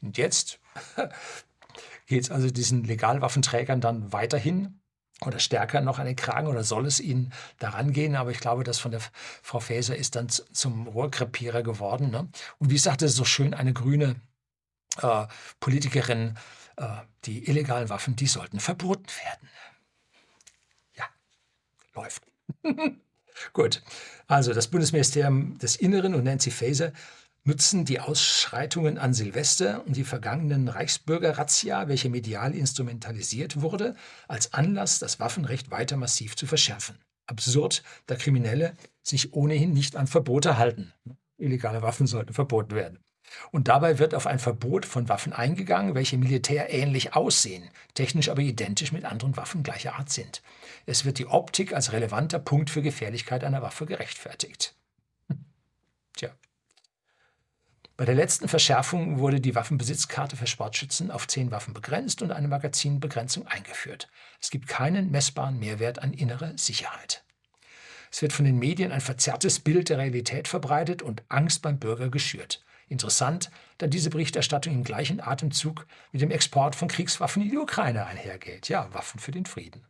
Und 0.00 0.16
jetzt 0.16 0.58
geht 2.06 2.22
es 2.22 2.30
also 2.30 2.50
diesen 2.50 2.84
Legalwaffenträgern 2.84 3.82
dann 3.82 4.10
weiterhin 4.12 4.80
oder 5.24 5.38
stärker 5.38 5.80
noch 5.80 5.98
an 5.98 6.06
den 6.06 6.16
Kragen 6.16 6.46
oder 6.46 6.64
soll 6.64 6.86
es 6.86 7.00
ihnen 7.00 7.32
daran 7.58 7.92
gehen? 7.92 8.16
Aber 8.16 8.30
ich 8.30 8.40
glaube, 8.40 8.64
das 8.64 8.78
von 8.78 8.92
der 8.92 9.00
Frau 9.42 9.60
Faeser 9.60 9.96
ist 9.96 10.16
dann 10.16 10.28
zum 10.28 10.86
Rohrkrepierer 10.86 11.62
geworden. 11.62 12.10
Ne? 12.10 12.28
Und 12.58 12.70
wie 12.70 12.78
sagte 12.78 13.08
so 13.08 13.24
schön 13.24 13.54
eine 13.54 13.72
grüne 13.72 14.16
äh, 15.02 15.26
Politikerin, 15.60 16.38
äh, 16.76 16.86
die 17.24 17.48
illegalen 17.48 17.88
Waffen, 17.88 18.16
die 18.16 18.26
sollten 18.26 18.60
verboten 18.60 19.08
werden. 19.24 19.48
Ja, 20.96 21.04
läuft. 21.94 22.22
Gut, 23.52 23.82
also 24.26 24.52
das 24.52 24.68
Bundesministerium 24.68 25.58
des 25.58 25.76
Inneren 25.76 26.14
und 26.14 26.24
Nancy 26.24 26.50
Faeser 26.50 26.92
nutzen 27.44 27.84
die 27.84 28.00
Ausschreitungen 28.00 28.98
an 28.98 29.14
Silvester 29.14 29.84
und 29.86 29.96
die 29.96 30.04
vergangenen 30.04 30.68
Reichsbürger-Razzia, 30.68 31.88
welche 31.88 32.10
medial 32.10 32.54
instrumentalisiert 32.54 33.60
wurde, 33.60 33.96
als 34.26 34.52
Anlass, 34.52 34.98
das 34.98 35.18
Waffenrecht 35.20 35.70
weiter 35.70 35.96
massiv 35.96 36.36
zu 36.36 36.46
verschärfen. 36.46 36.98
Absurd, 37.26 37.82
da 38.06 38.16
Kriminelle 38.16 38.76
sich 39.02 39.32
ohnehin 39.32 39.72
nicht 39.72 39.96
an 39.96 40.06
Verbote 40.06 40.58
halten. 40.58 40.92
Illegale 41.36 41.82
Waffen 41.82 42.06
sollten 42.06 42.34
verboten 42.34 42.74
werden. 42.74 42.98
Und 43.50 43.68
dabei 43.68 43.98
wird 43.98 44.14
auf 44.14 44.26
ein 44.26 44.38
Verbot 44.38 44.86
von 44.86 45.08
Waffen 45.08 45.32
eingegangen, 45.32 45.94
welche 45.94 46.16
militärähnlich 46.16 47.14
aussehen, 47.14 47.68
technisch 47.94 48.30
aber 48.30 48.40
identisch 48.40 48.92
mit 48.92 49.04
anderen 49.04 49.36
Waffen 49.36 49.62
gleicher 49.62 49.96
Art 49.96 50.10
sind. 50.10 50.42
Es 50.86 51.04
wird 51.04 51.18
die 51.18 51.26
Optik 51.26 51.74
als 51.74 51.92
relevanter 51.92 52.38
Punkt 52.38 52.70
für 52.70 52.82
Gefährlichkeit 52.82 53.44
einer 53.44 53.62
Waffe 53.62 53.86
gerechtfertigt. 53.86 54.74
Tja. 56.16 56.30
Bei 57.98 58.04
der 58.04 58.14
letzten 58.14 58.46
Verschärfung 58.46 59.18
wurde 59.18 59.40
die 59.40 59.56
Waffenbesitzkarte 59.56 60.36
für 60.36 60.46
Sportschützen 60.46 61.10
auf 61.10 61.26
zehn 61.26 61.50
Waffen 61.50 61.74
begrenzt 61.74 62.22
und 62.22 62.30
eine 62.30 62.46
Magazinbegrenzung 62.46 63.48
eingeführt. 63.48 64.08
Es 64.40 64.50
gibt 64.50 64.68
keinen 64.68 65.10
messbaren 65.10 65.58
Mehrwert 65.58 65.98
an 65.98 66.12
innere 66.12 66.56
Sicherheit. 66.56 67.24
Es 68.12 68.22
wird 68.22 68.32
von 68.32 68.44
den 68.44 68.56
Medien 68.56 68.92
ein 68.92 69.00
verzerrtes 69.00 69.58
Bild 69.58 69.88
der 69.88 69.98
Realität 69.98 70.46
verbreitet 70.46 71.02
und 71.02 71.24
Angst 71.28 71.60
beim 71.60 71.80
Bürger 71.80 72.08
geschürt. 72.08 72.64
Interessant, 72.86 73.50
da 73.78 73.88
diese 73.88 74.10
Berichterstattung 74.10 74.74
im 74.74 74.84
gleichen 74.84 75.20
Atemzug 75.20 75.84
mit 76.12 76.22
dem 76.22 76.30
Export 76.30 76.76
von 76.76 76.86
Kriegswaffen 76.86 77.42
in 77.42 77.50
die 77.50 77.58
Ukraine 77.58 78.06
einhergeht. 78.06 78.68
Ja, 78.68 78.94
Waffen 78.94 79.18
für 79.18 79.32
den 79.32 79.44
Frieden. 79.44 79.84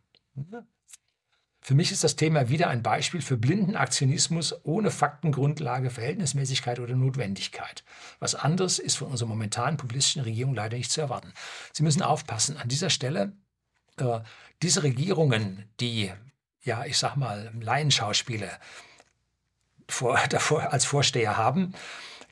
Für 1.69 1.75
mich 1.75 1.91
ist 1.91 2.03
das 2.03 2.15
Thema 2.15 2.49
wieder 2.49 2.67
ein 2.69 2.81
Beispiel 2.81 3.21
für 3.21 3.37
blinden 3.37 3.75
Aktionismus 3.75 4.59
ohne 4.65 4.89
Faktengrundlage, 4.89 5.91
Verhältnismäßigkeit 5.91 6.79
oder 6.79 6.95
Notwendigkeit. 6.95 7.83
Was 8.17 8.33
anderes 8.33 8.79
ist 8.79 8.95
von 8.95 9.09
unserer 9.09 9.29
momentanen 9.29 9.77
populistischen 9.77 10.23
Regierung 10.23 10.55
leider 10.55 10.77
nicht 10.77 10.91
zu 10.91 10.99
erwarten. 10.99 11.31
Sie 11.71 11.83
müssen 11.83 12.01
aufpassen. 12.01 12.57
An 12.57 12.69
dieser 12.69 12.89
Stelle, 12.89 13.33
äh, 13.97 14.21
diese 14.63 14.81
Regierungen, 14.81 15.69
die, 15.79 16.11
ja, 16.63 16.85
ich 16.85 16.97
sag 16.97 17.17
mal, 17.17 17.53
Laienschauspieler 17.61 18.59
vor, 19.87 20.19
davor 20.29 20.73
als 20.73 20.85
Vorsteher 20.85 21.37
haben, 21.37 21.75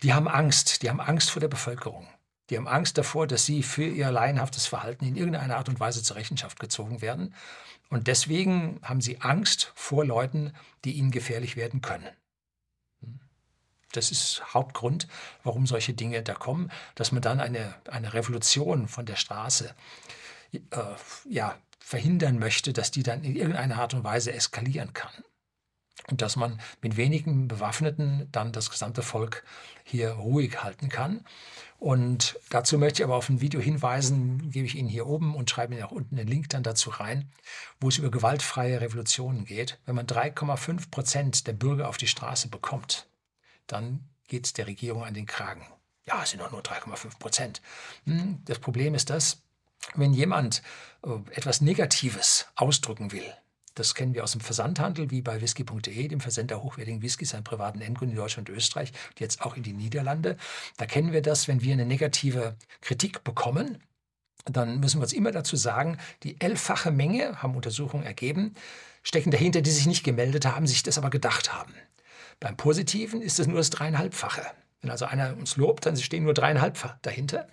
die 0.02 0.16
haben 0.16 0.28
Angst. 0.28 0.82
Die 0.82 0.90
haben 0.90 1.00
Angst 1.00 1.30
vor 1.30 1.42
der 1.42 1.48
Bevölkerung. 1.48 2.08
Die 2.50 2.58
haben 2.58 2.68
Angst 2.68 2.98
davor, 2.98 3.28
dass 3.28 3.46
sie 3.46 3.64
für 3.64 3.86
ihr 3.86 4.12
laienhaftes 4.12 4.68
Verhalten 4.68 5.06
in 5.06 5.16
irgendeiner 5.16 5.58
Art 5.58 5.70
und 5.70 5.80
Weise 5.80 6.02
zur 6.02 6.16
Rechenschaft 6.16 6.60
gezogen 6.60 7.02
werden. 7.02 7.34
Und 7.90 8.08
deswegen 8.08 8.80
haben 8.84 9.02
sie 9.02 9.22
Angst 9.22 9.72
vor 9.76 10.06
Leuten, 10.06 10.54
die 10.86 10.94
ihnen 10.94 11.12
gefährlich 11.12 11.56
werden 11.56 11.82
können. 11.82 12.10
Das 13.94 14.12
ist 14.12 14.54
Hauptgrund, 14.54 15.08
warum 15.44 15.66
solche 15.66 15.94
Dinge 15.94 16.22
da 16.22 16.34
kommen, 16.34 16.72
dass 16.96 17.12
man 17.12 17.22
dann 17.22 17.40
eine, 17.40 17.74
eine 17.90 18.14
Revolution 18.14 18.88
von 18.88 19.06
der 19.06 19.16
Straße 19.16 19.74
äh, 20.54 20.60
ja, 21.30 21.58
verhindern 21.80 22.38
möchte, 22.38 22.74
dass 22.74 22.92
die 22.92 23.04
dann 23.04 23.24
in 23.24 23.36
irgendeiner 23.36 23.78
Art 23.80 23.94
und 23.94 24.04
Weise 24.04 24.34
eskalieren 24.34 24.94
kann. 24.94 25.12
Und 26.10 26.22
dass 26.22 26.38
man 26.38 26.60
mit 26.82 26.96
wenigen 26.96 27.48
Bewaffneten 27.48 28.30
dann 28.32 28.54
das 28.54 28.70
gesamte 28.70 29.02
Volk 29.02 29.44
hier 29.84 30.12
ruhig 30.12 30.64
halten 30.64 30.88
kann. 30.88 31.26
Und 31.80 32.40
dazu 32.50 32.78
möchte 32.78 33.02
ich 33.02 33.04
aber 33.04 33.16
auf 33.16 33.30
ein 33.30 33.42
Video 33.42 33.60
hinweisen, 33.60 34.50
gebe 34.50 34.66
ich 34.66 34.76
Ihnen 34.76 34.88
hier 34.88 35.06
oben 35.06 35.36
und 35.36 35.50
schreibe 35.50 35.76
Ihnen 35.76 35.84
auch 35.84 35.92
unten 35.92 36.16
den 36.16 36.28
Link 36.28 36.50
dann 36.50 36.64
dazu 36.64 36.90
rein, 36.90 37.30
wo 37.80 37.90
es 37.90 37.98
über 37.98 38.10
gewaltfreie 38.10 38.82
Revolutionen 38.82 39.46
geht. 39.46 39.80
Wenn 39.86 39.96
man 39.96 40.08
3,5 40.08 40.90
Prozent 40.90 41.48
der 41.48 41.54
Bürger 41.54 41.90
auf 41.90 41.98
die 41.98 42.08
Straße 42.08 42.48
bekommt, 42.48 43.08
dann 43.68 44.08
geht 44.28 44.46
es 44.46 44.54
der 44.54 44.68
Regierung 44.68 45.04
an 45.04 45.14
den 45.14 45.26
Kragen. 45.26 45.68
Ja, 46.06 46.24
es 46.24 46.32
sind 46.32 46.40
doch 46.42 46.52
nur 46.52 46.62
3,5 46.62 47.20
Prozent. 47.20 47.62
Hm, 48.06 48.42
das 48.46 48.60
Problem 48.60 48.96
ist 48.96 49.10
das, 49.10 49.44
wenn 49.96 50.14
jemand 50.14 50.64
äh, 51.04 51.10
etwas 51.32 51.62
Negatives 51.62 52.48
ausdrücken 52.56 53.12
will, 53.12 53.32
das 53.80 53.96
kennen 53.96 54.14
wir 54.14 54.24
aus 54.24 54.32
dem 54.32 54.42
Versandhandel, 54.42 55.12
wie 55.12 55.22
bei 55.22 55.42
whisky.de, 55.42 56.08
dem 56.08 56.20
Versender 56.20 56.64
hochwertigen 56.64 57.02
Whiskys 57.02 57.36
an 57.36 57.44
privaten 57.44 57.82
Endkunden 57.82 58.16
in 58.16 58.22
Deutschland 58.22 58.50
und 58.50 58.56
Österreich 58.56 58.92
und 59.10 59.20
jetzt 59.20 59.42
auch 59.42 59.56
in 59.56 59.64
die 59.64 59.74
Niederlande. 59.74 60.38
Da 60.78 60.86
kennen 60.86 61.14
wir 61.14 61.22
das, 61.22 61.48
wenn 61.48 61.62
wir 61.62 61.74
eine 61.74 61.86
negative 61.86 62.56
Kritik 62.82 63.24
bekommen, 63.24 63.78
dann 64.46 64.80
müssen 64.80 65.00
wir 65.00 65.04
uns 65.04 65.14
immer 65.14 65.32
dazu 65.32 65.56
sagen, 65.56 65.98
die 66.24 66.40
elffache 66.40 66.92
Menge, 66.92 67.42
haben 67.42 67.56
Untersuchungen 67.56 68.06
ergeben, 68.06 68.56
stecken 69.04 69.32
dahinter, 69.32 69.62
die 69.62 69.72
sich 69.72 69.88
nicht 69.88 70.04
gemeldet 70.04 70.46
haben, 70.46 70.68
sich 70.68 70.84
das 70.84 70.98
aber 70.98 71.10
gedacht 71.10 71.54
haben. 71.54 71.74
Beim 72.40 72.56
Positiven 72.56 73.22
ist 73.22 73.40
es 73.40 73.48
nur 73.48 73.58
das 73.58 73.70
dreieinhalbfache. 73.70 74.46
Wenn 74.82 74.92
also 74.92 75.06
einer 75.06 75.36
uns 75.36 75.58
lobt, 75.58 75.86
dann 75.86 75.98
stehen 75.98 76.24
nur 76.24 76.34
dreieinhalb 76.34 77.02
dahinter. 77.02 77.48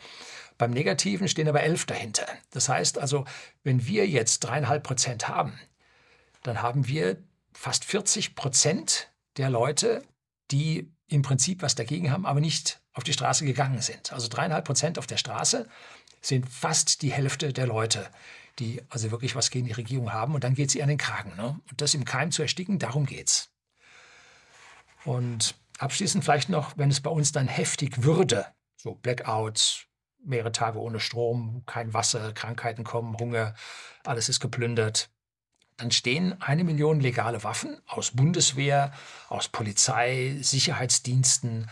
Beim 0.58 0.70
Negativen 0.70 1.26
stehen 1.26 1.48
aber 1.48 1.62
elf 1.62 1.84
dahinter. 1.86 2.26
Das 2.50 2.68
heißt 2.68 2.98
also, 2.98 3.24
wenn 3.64 3.86
wir 3.86 4.06
jetzt 4.06 4.40
dreieinhalb 4.40 4.84
Prozent 4.84 5.28
haben, 5.28 5.58
dann 6.44 6.62
haben 6.62 6.86
wir 6.86 7.16
fast 7.52 7.84
40 7.84 8.36
Prozent 8.36 9.10
der 9.36 9.50
Leute, 9.50 10.04
die 10.50 10.92
im 11.08 11.22
Prinzip 11.22 11.62
was 11.62 11.74
dagegen 11.74 12.12
haben, 12.12 12.26
aber 12.26 12.40
nicht 12.40 12.80
auf 12.92 13.02
die 13.02 13.12
Straße 13.12 13.44
gegangen 13.44 13.80
sind. 13.80 14.12
Also 14.12 14.28
dreieinhalb 14.28 14.64
Prozent 14.64 14.98
auf 14.98 15.06
der 15.06 15.16
Straße 15.16 15.68
sind 16.20 16.48
fast 16.48 17.02
die 17.02 17.12
Hälfte 17.12 17.52
der 17.52 17.66
Leute, 17.66 18.08
die 18.58 18.82
also 18.88 19.10
wirklich 19.10 19.34
was 19.34 19.50
gegen 19.50 19.66
die 19.66 19.72
Regierung 19.72 20.12
haben. 20.12 20.34
Und 20.34 20.44
dann 20.44 20.54
geht 20.54 20.70
sie 20.70 20.82
an 20.82 20.88
den 20.88 20.98
Kragen. 20.98 21.34
Ne? 21.36 21.58
Und 21.70 21.80
das 21.80 21.94
im 21.94 22.04
Keim 22.04 22.30
zu 22.30 22.42
ersticken, 22.42 22.78
darum 22.78 23.06
geht's. 23.06 23.50
Und 25.04 25.54
abschließend 25.78 26.24
vielleicht 26.24 26.48
noch, 26.48 26.76
wenn 26.78 26.90
es 26.90 27.00
bei 27.00 27.10
uns 27.10 27.32
dann 27.32 27.48
heftig 27.48 28.04
würde, 28.04 28.46
so 28.76 28.94
Blackouts, 28.94 29.86
mehrere 30.22 30.52
Tage 30.52 30.78
ohne 30.78 31.00
Strom, 31.00 31.64
kein 31.66 31.92
Wasser, 31.92 32.32
Krankheiten 32.32 32.84
kommen, 32.84 33.18
Hunger, 33.18 33.54
alles 34.04 34.28
ist 34.28 34.40
geplündert, 34.40 35.10
dann 35.76 35.90
stehen 35.90 36.40
eine 36.40 36.64
Million 36.64 37.00
legale 37.00 37.42
Waffen 37.42 37.76
aus 37.86 38.12
Bundeswehr, 38.12 38.92
aus 39.28 39.48
Polizei, 39.48 40.36
Sicherheitsdiensten, 40.40 41.68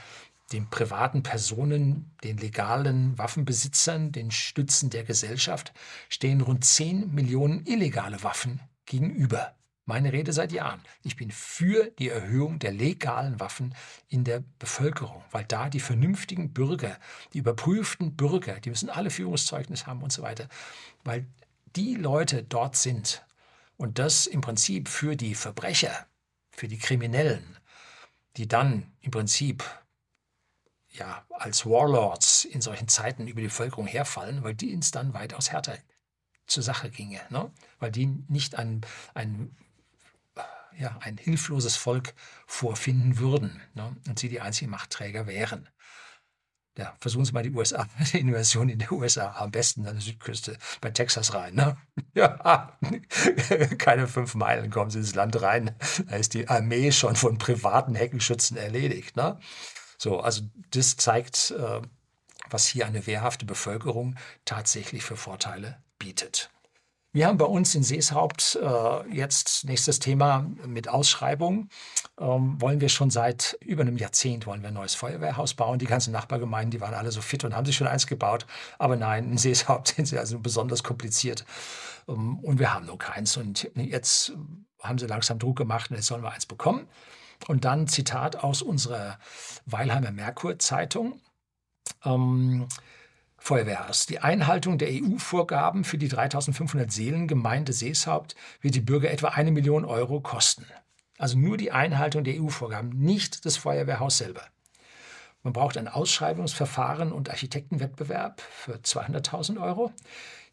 den 0.52 0.68
privaten 0.68 1.22
Personen, 1.22 2.10
den 2.24 2.36
legalen 2.36 3.16
Waffenbesitzern, 3.16 4.12
den 4.12 4.30
Stützen 4.30 4.90
der 4.90 5.04
Gesellschaft, 5.04 5.72
stehen 6.08 6.40
rund 6.40 6.64
10 6.64 7.14
Millionen 7.14 7.64
illegale 7.66 8.22
Waffen 8.22 8.60
gegenüber. 8.84 9.54
Meine 9.84 10.12
Rede 10.12 10.32
seit 10.32 10.52
Jahren. 10.52 10.80
Ich 11.02 11.16
bin 11.16 11.30
für 11.32 11.90
die 11.98 12.08
Erhöhung 12.08 12.58
der 12.60 12.72
legalen 12.72 13.40
Waffen 13.40 13.74
in 14.08 14.22
der 14.22 14.44
Bevölkerung, 14.58 15.22
weil 15.32 15.44
da 15.44 15.68
die 15.68 15.80
vernünftigen 15.80 16.52
Bürger, 16.52 16.98
die 17.32 17.38
überprüften 17.38 18.14
Bürger, 18.14 18.60
die 18.60 18.70
müssen 18.70 18.90
alle 18.90 19.10
Führungszeugnis 19.10 19.86
haben 19.86 20.02
und 20.02 20.12
so 20.12 20.22
weiter, 20.22 20.48
weil 21.02 21.26
die 21.74 21.94
Leute 21.94 22.44
dort 22.44 22.76
sind 22.76 23.24
und 23.76 23.98
das 23.98 24.26
im 24.26 24.40
Prinzip 24.40 24.88
für 24.88 25.16
die 25.16 25.34
Verbrecher, 25.34 26.06
für 26.50 26.68
die 26.68 26.78
Kriminellen, 26.78 27.58
die 28.36 28.48
dann 28.48 28.92
im 29.00 29.10
Prinzip 29.10 29.64
ja, 30.90 31.24
als 31.30 31.64
Warlords 31.64 32.44
in 32.44 32.60
solchen 32.60 32.88
Zeiten 32.88 33.26
über 33.26 33.40
die 33.40 33.46
Bevölkerung 33.46 33.86
herfallen, 33.86 34.44
weil 34.44 34.54
die 34.54 34.74
uns 34.74 34.90
dann 34.90 35.14
weitaus 35.14 35.50
härter 35.50 35.78
zur 36.46 36.62
Sache 36.62 36.90
ginge, 36.90 37.20
ne? 37.30 37.50
weil 37.78 37.90
die 37.90 38.06
nicht 38.28 38.56
ein, 38.56 38.82
ein, 39.14 39.56
ja, 40.78 40.98
ein 41.00 41.16
hilfloses 41.16 41.76
Volk 41.76 42.14
vorfinden 42.46 43.18
würden 43.18 43.60
ne? 43.74 43.96
und 44.06 44.18
sie 44.18 44.28
die 44.28 44.40
einzigen 44.40 44.70
Machtträger 44.70 45.26
wären. 45.26 45.68
Ja, 46.78 46.94
versuchen 47.00 47.26
Sie 47.26 47.32
mal 47.32 47.42
die 47.42 47.50
USA, 47.50 47.86
die 48.12 48.20
Invasion 48.20 48.68
in 48.68 48.78
den 48.78 48.90
USA, 48.90 49.32
am 49.38 49.50
besten 49.50 49.86
an 49.86 49.94
der 49.94 50.02
Südküste 50.02 50.56
bei 50.80 50.90
Texas 50.90 51.34
rein. 51.34 51.54
Ne? 51.54 51.76
Ja, 52.14 52.78
keine 53.78 54.06
fünf 54.06 54.34
Meilen 54.34 54.70
kommen 54.70 54.90
Sie 54.90 54.98
ins 54.98 55.14
Land 55.14 55.40
rein, 55.40 55.74
da 56.08 56.16
ist 56.16 56.34
die 56.34 56.48
Armee 56.48 56.92
schon 56.92 57.16
von 57.16 57.38
privaten 57.38 57.94
Heckenschützen 57.94 58.58
erledigt. 58.58 59.16
Ne? 59.16 59.38
So, 59.96 60.20
also 60.20 60.42
das 60.70 60.96
zeigt, 60.96 61.52
äh, 61.52 61.80
was 62.50 62.66
hier 62.66 62.86
eine 62.86 63.06
wehrhafte 63.06 63.46
Bevölkerung 63.46 64.16
tatsächlich 64.44 65.04
für 65.04 65.16
Vorteile 65.16 65.82
bietet. 65.98 66.50
Wir 67.14 67.26
haben 67.26 67.36
bei 67.36 67.44
uns 67.44 67.74
in 67.74 67.82
Seeshaupt 67.82 68.58
äh, 68.62 69.14
jetzt 69.14 69.64
nächstes 69.64 69.98
Thema 69.98 70.46
mit 70.66 70.88
Ausschreibung. 70.88 71.68
Ähm, 72.18 72.58
wollen 72.58 72.80
wir 72.80 72.88
schon 72.88 73.10
seit 73.10 73.58
über 73.60 73.82
einem 73.82 73.98
Jahrzehnt 73.98 74.46
wollen 74.46 74.62
wir 74.62 74.68
ein 74.68 74.74
neues 74.74 74.94
Feuerwehrhaus 74.94 75.52
bauen. 75.52 75.78
Die 75.78 75.84
ganzen 75.84 76.10
Nachbargemeinden, 76.10 76.70
die 76.70 76.80
waren 76.80 76.94
alle 76.94 77.12
so 77.12 77.20
fit 77.20 77.44
und 77.44 77.54
haben 77.54 77.66
sich 77.66 77.76
schon 77.76 77.86
eins 77.86 78.06
gebaut. 78.06 78.46
Aber 78.78 78.96
nein, 78.96 79.30
in 79.30 79.36
Seeshaupt 79.36 79.88
sind 79.96 80.06
sie 80.06 80.18
also 80.18 80.38
besonders 80.38 80.82
kompliziert. 80.82 81.44
Ähm, 82.08 82.38
und 82.38 82.58
wir 82.58 82.72
haben 82.72 82.86
noch 82.86 82.96
keins. 82.98 83.36
Und 83.36 83.70
jetzt 83.74 84.32
haben 84.82 84.98
sie 84.98 85.06
langsam 85.06 85.38
Druck 85.38 85.58
gemacht 85.58 85.90
und 85.90 85.96
jetzt 85.96 86.06
sollen 86.06 86.22
wir 86.22 86.32
eins 86.32 86.46
bekommen. 86.46 86.88
Und 87.46 87.66
dann 87.66 87.88
Zitat 87.88 88.36
aus 88.36 88.62
unserer 88.62 89.18
Weilheimer 89.66 90.12
Merkur 90.12 90.58
Zeitung. 90.58 91.20
Ähm, 92.06 92.68
Feuerwehrhaus. 93.42 94.06
Die 94.06 94.20
Einhaltung 94.20 94.78
der 94.78 94.88
EU-Vorgaben 94.92 95.82
für 95.82 95.98
die 95.98 96.06
3500 96.06 96.92
Seelengemeinde 96.92 97.72
Seeshaupt 97.72 98.36
wird 98.60 98.76
die 98.76 98.80
Bürger 98.80 99.10
etwa 99.10 99.30
eine 99.30 99.50
Million 99.50 99.84
Euro 99.84 100.20
kosten. 100.20 100.64
Also 101.18 101.36
nur 101.36 101.56
die 101.56 101.72
Einhaltung 101.72 102.22
der 102.22 102.40
EU-Vorgaben, 102.40 102.90
nicht 102.90 103.44
das 103.44 103.56
Feuerwehrhaus 103.56 104.18
selber. 104.18 104.42
Man 105.42 105.52
braucht 105.52 105.76
ein 105.76 105.88
Ausschreibungsverfahren 105.88 107.10
und 107.10 107.30
Architektenwettbewerb 107.30 108.40
für 108.40 108.74
200.000 108.74 109.60
Euro. 109.60 109.90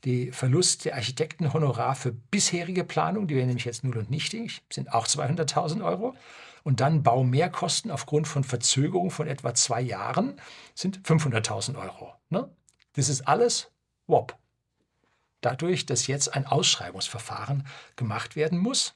Die 0.04 0.32
Verlust 0.32 0.86
der 0.86 0.96
Architektenhonorar 0.96 1.94
für 1.94 2.12
bisherige 2.12 2.84
Planung, 2.84 3.28
die 3.28 3.36
wäre 3.36 3.46
nämlich 3.46 3.66
jetzt 3.66 3.84
null 3.84 4.00
und 4.00 4.10
nichtig, 4.10 4.64
sind 4.74 4.92
auch 4.94 5.06
200.000 5.06 5.86
Euro. 5.86 6.16
Und 6.64 6.80
dann 6.80 7.04
Baumehrkosten 7.04 7.92
aufgrund 7.92 8.28
von 8.28 8.44
Verzögerung 8.44 9.12
von 9.12 9.28
etwa 9.28 9.54
zwei 9.54 9.82
Jahren 9.82 10.42
sind 10.74 11.02
500.000 11.02 11.80
Euro. 11.80 12.16
Ne? 12.30 12.50
Das 13.00 13.08
ist 13.08 13.30
alles 13.30 13.72
WOP. 14.08 14.38
Dadurch, 15.40 15.86
dass 15.86 16.08
jetzt 16.08 16.34
ein 16.34 16.46
Ausschreibungsverfahren 16.46 17.66
gemacht 17.96 18.36
werden 18.36 18.60
muss. 18.60 18.94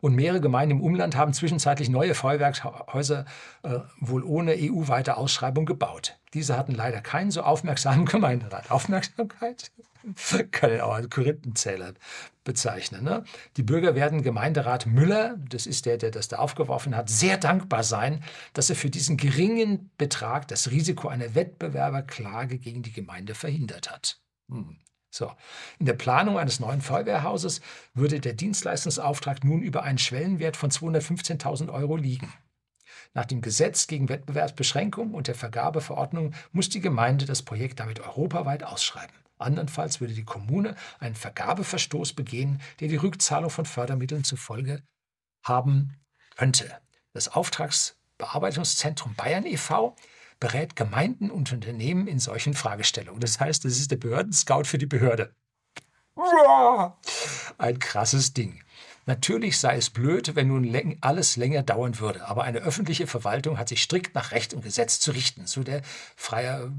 Und 0.00 0.14
mehrere 0.14 0.40
Gemeinden 0.40 0.78
im 0.78 0.82
Umland 0.82 1.16
haben 1.16 1.32
zwischenzeitlich 1.32 1.88
neue 1.88 2.14
Feuerwerkshäuser 2.14 3.24
äh, 3.62 3.78
wohl 3.98 4.24
ohne 4.24 4.54
EU-weite 4.56 5.16
Ausschreibung 5.16 5.66
gebaut. 5.66 6.16
Diese 6.34 6.56
hatten 6.56 6.74
leider 6.74 7.00
keinen 7.00 7.30
so 7.30 7.42
aufmerksamen 7.42 8.04
Gemeinderat. 8.06 8.70
Aufmerksamkeit 8.70 9.70
ich 10.32 10.82
auch 10.82 10.94
als 10.94 11.10
Korinthenzähler 11.10 11.94
bezeichnen. 12.44 13.04
Ne? 13.04 13.24
Die 13.56 13.62
Bürger 13.62 13.94
werden 13.94 14.22
Gemeinderat 14.22 14.86
Müller, 14.86 15.36
das 15.48 15.66
ist 15.66 15.86
der, 15.86 15.98
der 15.98 16.10
das 16.10 16.28
da 16.28 16.38
aufgeworfen 16.38 16.96
hat, 16.96 17.08
sehr 17.08 17.36
dankbar 17.36 17.84
sein, 17.84 18.22
dass 18.54 18.70
er 18.70 18.76
für 18.76 18.90
diesen 18.90 19.16
geringen 19.16 19.90
Betrag 19.98 20.48
das 20.48 20.70
Risiko 20.70 21.08
einer 21.08 21.34
Wettbewerberklage 21.34 22.58
gegen 22.58 22.82
die 22.82 22.92
Gemeinde 22.92 23.34
verhindert 23.34 23.90
hat. 23.90 24.20
Hm. 24.50 24.78
So. 25.10 25.32
In 25.78 25.86
der 25.86 25.94
Planung 25.94 26.38
eines 26.38 26.60
neuen 26.60 26.80
Feuerwehrhauses 26.80 27.60
würde 27.94 28.20
der 28.20 28.32
Dienstleistungsauftrag 28.32 29.44
nun 29.44 29.62
über 29.62 29.82
einen 29.82 29.98
Schwellenwert 29.98 30.56
von 30.56 30.70
215.000 30.70 31.72
Euro 31.72 31.96
liegen. 31.96 32.32
Nach 33.12 33.24
dem 33.24 33.40
Gesetz 33.40 33.88
gegen 33.88 34.08
Wettbewerbsbeschränkung 34.08 35.14
und 35.14 35.26
der 35.26 35.34
Vergabeverordnung 35.34 36.32
muss 36.52 36.68
die 36.68 36.80
Gemeinde 36.80 37.26
das 37.26 37.42
Projekt 37.42 37.80
damit 37.80 38.00
europaweit 38.00 38.62
ausschreiben. 38.62 39.14
Andernfalls 39.38 40.00
würde 40.00 40.14
die 40.14 40.24
Kommune 40.24 40.76
einen 41.00 41.14
Vergabeverstoß 41.14 42.12
begehen, 42.12 42.60
der 42.78 42.88
die 42.88 42.96
Rückzahlung 42.96 43.50
von 43.50 43.64
Fördermitteln 43.64 44.22
zur 44.22 44.38
Folge 44.38 44.82
haben 45.42 45.96
könnte. 46.36 46.78
Das 47.12 47.28
Auftragsbearbeitungszentrum 47.28 49.14
Bayern 49.14 49.46
e.V. 49.46 49.96
berät 50.40 50.74
Gemeinden 50.74 51.30
und 51.30 51.52
Unternehmen 51.52 52.08
in 52.08 52.18
solchen 52.18 52.54
Fragestellungen. 52.54 53.20
Das 53.20 53.38
heißt, 53.38 53.64
es 53.66 53.78
ist 53.78 53.90
der 53.90 53.96
Behördenscout 53.96 54.64
für 54.64 54.78
die 54.78 54.86
Behörde. 54.86 55.34
Ein 57.58 57.78
krasses 57.78 58.32
Ding. 58.32 58.62
Natürlich 59.06 59.58
sei 59.58 59.76
es 59.76 59.90
blöd, 59.90 60.34
wenn 60.36 60.48
nun 60.48 60.98
alles 61.00 61.36
länger 61.36 61.62
dauern 61.62 61.98
würde, 61.98 62.26
aber 62.26 62.44
eine 62.44 62.58
öffentliche 62.58 63.06
Verwaltung 63.06 63.58
hat 63.58 63.68
sich 63.68 63.82
strikt 63.82 64.14
nach 64.14 64.30
Recht 64.30 64.54
und 64.54 64.62
Gesetz 64.62 65.00
zu 65.00 65.12
richten, 65.12 65.46
so 65.46 65.62
der 65.62 65.82
freie 66.16 66.72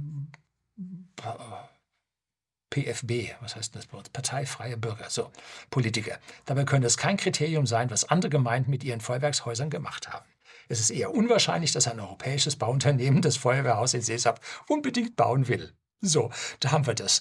PFB, 2.69 3.33
was 3.41 3.55
heißt 3.55 3.75
das 3.75 3.91
Wort? 3.91 4.13
Parteifreie 4.13 4.77
Bürger, 4.77 5.09
so, 5.09 5.29
Politiker. 5.69 6.19
Dabei 6.45 6.63
könnte 6.63 6.87
es 6.87 6.97
kein 6.97 7.17
Kriterium 7.17 7.67
sein, 7.67 7.89
was 7.91 8.05
andere 8.05 8.29
Gemeinden 8.29 8.71
mit 8.71 8.83
ihren 8.83 9.01
Feuerwerkshäusern 9.01 9.69
gemacht 9.69 10.09
haben. 10.09 10.25
Es 10.71 10.79
ist 10.79 10.89
eher 10.89 11.13
unwahrscheinlich, 11.13 11.73
dass 11.73 11.89
ein 11.89 11.99
europäisches 11.99 12.55
Bauunternehmen 12.55 13.21
das 13.21 13.35
Feuerwehrhaus 13.35 13.93
in 13.93 14.01
Seeshaupt 14.01 14.41
unbedingt 14.69 15.17
bauen 15.17 15.49
will. 15.49 15.73
So, 15.99 16.31
da 16.61 16.71
haben 16.71 16.87
wir 16.87 16.93
das. 16.93 17.19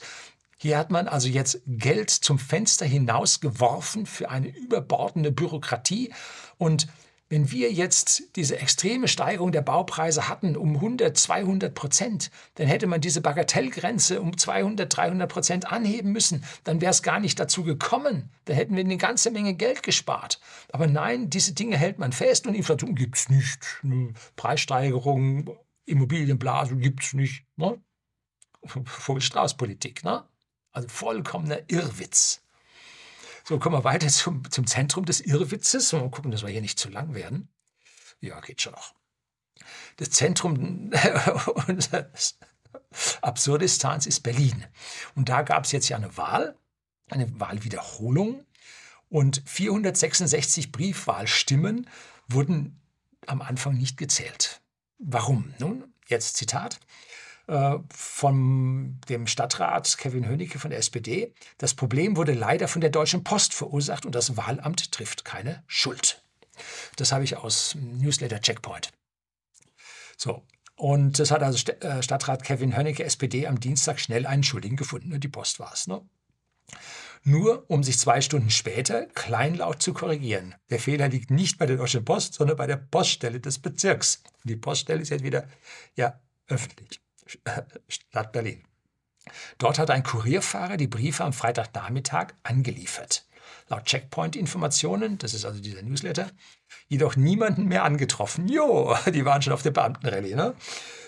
Hier 0.56 0.78
hat 0.78 0.90
man 0.90 1.08
also 1.08 1.26
jetzt 1.26 1.60
Geld 1.66 2.10
zum 2.10 2.38
Fenster 2.38 2.86
hinaus 2.86 3.40
geworfen 3.40 4.06
für 4.06 4.30
eine 4.30 4.48
überbordende 4.56 5.32
Bürokratie 5.32 6.14
und 6.58 6.86
wenn 7.30 7.52
wir 7.52 7.72
jetzt 7.72 8.24
diese 8.34 8.58
extreme 8.58 9.06
Steigerung 9.06 9.52
der 9.52 9.62
Baupreise 9.62 10.28
hatten 10.28 10.56
um 10.56 10.74
100, 10.74 11.16
200 11.16 11.72
Prozent, 11.72 12.30
dann 12.56 12.66
hätte 12.66 12.88
man 12.88 13.00
diese 13.00 13.20
Bagatellgrenze 13.20 14.20
um 14.20 14.36
200, 14.36 14.94
300 14.94 15.30
Prozent 15.30 15.72
anheben 15.72 16.10
müssen. 16.10 16.44
Dann 16.64 16.80
wäre 16.80 16.90
es 16.90 17.04
gar 17.04 17.20
nicht 17.20 17.38
dazu 17.38 17.62
gekommen. 17.62 18.30
Dann 18.46 18.56
hätten 18.56 18.74
wir 18.74 18.84
eine 18.84 18.96
ganze 18.96 19.30
Menge 19.30 19.54
Geld 19.54 19.84
gespart. 19.84 20.40
Aber 20.72 20.88
nein, 20.88 21.30
diese 21.30 21.54
Dinge 21.54 21.76
hält 21.76 22.00
man 22.00 22.12
fest 22.12 22.48
und 22.48 22.54
Inflation 22.56 22.96
gibt 22.96 23.16
es 23.16 23.28
nicht. 23.28 23.64
Preissteigerung, 24.34 25.56
Immobilienblase 25.86 26.76
gibt 26.76 27.04
es 27.04 27.12
nicht. 27.12 27.46
Ne? 27.54 27.80
Vogelstrauß-Politik. 28.64 30.02
Ne? 30.02 30.24
Also 30.72 30.88
vollkommener 30.88 31.60
Irrwitz. 31.68 32.42
So, 33.50 33.58
kommen 33.58 33.74
wir 33.74 33.82
weiter 33.82 34.06
zum, 34.06 34.48
zum 34.48 34.64
Zentrum 34.64 35.04
des 35.04 35.20
Irrwitzes. 35.20 35.92
Mal 35.92 36.08
gucken, 36.08 36.30
dass 36.30 36.44
wir 36.44 36.50
hier 36.50 36.60
nicht 36.60 36.78
zu 36.78 36.88
lang 36.88 37.14
werden. 37.14 37.48
Ja, 38.20 38.38
geht 38.38 38.62
schon 38.62 38.74
noch. 38.74 38.94
Das 39.96 40.10
Zentrum 40.10 40.92
unseres 41.66 42.38
Absurdistans 43.22 44.06
ist 44.06 44.20
Berlin. 44.20 44.64
Und 45.16 45.30
da 45.30 45.42
gab 45.42 45.64
es 45.64 45.72
jetzt 45.72 45.88
ja 45.88 45.96
eine 45.96 46.16
Wahl, 46.16 46.56
eine 47.08 47.40
Wahlwiederholung. 47.40 48.46
Und 49.08 49.42
466 49.46 50.70
Briefwahlstimmen 50.70 51.90
wurden 52.28 52.80
am 53.26 53.42
Anfang 53.42 53.76
nicht 53.76 53.96
gezählt. 53.96 54.60
Warum? 54.98 55.54
Nun, 55.58 55.92
jetzt 56.06 56.36
Zitat. 56.36 56.78
Äh, 57.50 57.80
von 57.92 59.00
dem 59.08 59.26
Stadtrat 59.26 59.98
Kevin 59.98 60.28
Hönicke 60.28 60.60
von 60.60 60.70
der 60.70 60.78
SPD. 60.78 61.34
Das 61.58 61.74
Problem 61.74 62.16
wurde 62.16 62.32
leider 62.32 62.68
von 62.68 62.80
der 62.80 62.90
Deutschen 62.90 63.24
Post 63.24 63.54
verursacht 63.54 64.06
und 64.06 64.14
das 64.14 64.36
Wahlamt 64.36 64.92
trifft 64.92 65.24
keine 65.24 65.64
Schuld. 65.66 66.22
Das 66.94 67.10
habe 67.10 67.24
ich 67.24 67.38
aus 67.38 67.74
Newsletter 67.74 68.40
Checkpoint. 68.40 68.92
So, 70.16 70.44
und 70.76 71.18
das 71.18 71.32
hat 71.32 71.42
also 71.42 71.72
äh, 71.72 72.04
Stadtrat 72.04 72.44
Kevin 72.44 72.76
Hönicke, 72.76 73.02
SPD, 73.02 73.48
am 73.48 73.58
Dienstag 73.58 73.98
schnell 73.98 74.26
einen 74.26 74.44
Schuldigen 74.44 74.76
gefunden. 74.76 75.18
Die 75.18 75.26
Post 75.26 75.58
war 75.58 75.72
es. 75.72 75.88
Ne? 75.88 76.08
Nur 77.24 77.68
um 77.68 77.82
sich 77.82 77.98
zwei 77.98 78.20
Stunden 78.20 78.50
später 78.50 79.06
kleinlaut 79.06 79.82
zu 79.82 79.92
korrigieren. 79.92 80.54
Der 80.70 80.78
Fehler 80.78 81.08
liegt 81.08 81.32
nicht 81.32 81.58
bei 81.58 81.66
der 81.66 81.78
Deutschen 81.78 82.04
Post, 82.04 82.34
sondern 82.34 82.56
bei 82.56 82.68
der 82.68 82.76
Poststelle 82.76 83.40
des 83.40 83.58
Bezirks. 83.58 84.22
Die 84.44 84.54
Poststelle 84.54 85.02
ist 85.02 85.08
jetzt 85.08 85.24
wieder 85.24 85.48
ja 85.96 86.20
öffentlich. 86.46 87.00
Stadt 87.88 88.32
Berlin. 88.32 88.64
Dort 89.58 89.78
hat 89.78 89.90
ein 89.90 90.02
Kurierfahrer 90.02 90.76
die 90.76 90.86
Briefe 90.86 91.24
am 91.24 91.32
Freitagnachmittag 91.32 92.28
angeliefert. 92.42 93.26
Laut 93.68 93.84
Checkpoint-Informationen, 93.84 95.18
das 95.18 95.34
ist 95.34 95.44
also 95.44 95.60
dieser 95.60 95.82
Newsletter, 95.82 96.30
jedoch 96.88 97.16
niemanden 97.16 97.66
mehr 97.66 97.84
angetroffen. 97.84 98.48
Jo, 98.48 98.96
die 99.06 99.24
waren 99.24 99.42
schon 99.42 99.52
auf 99.52 99.62
der 99.62 99.70
Beamtenrallye, 99.70 100.34
ne? 100.34 100.54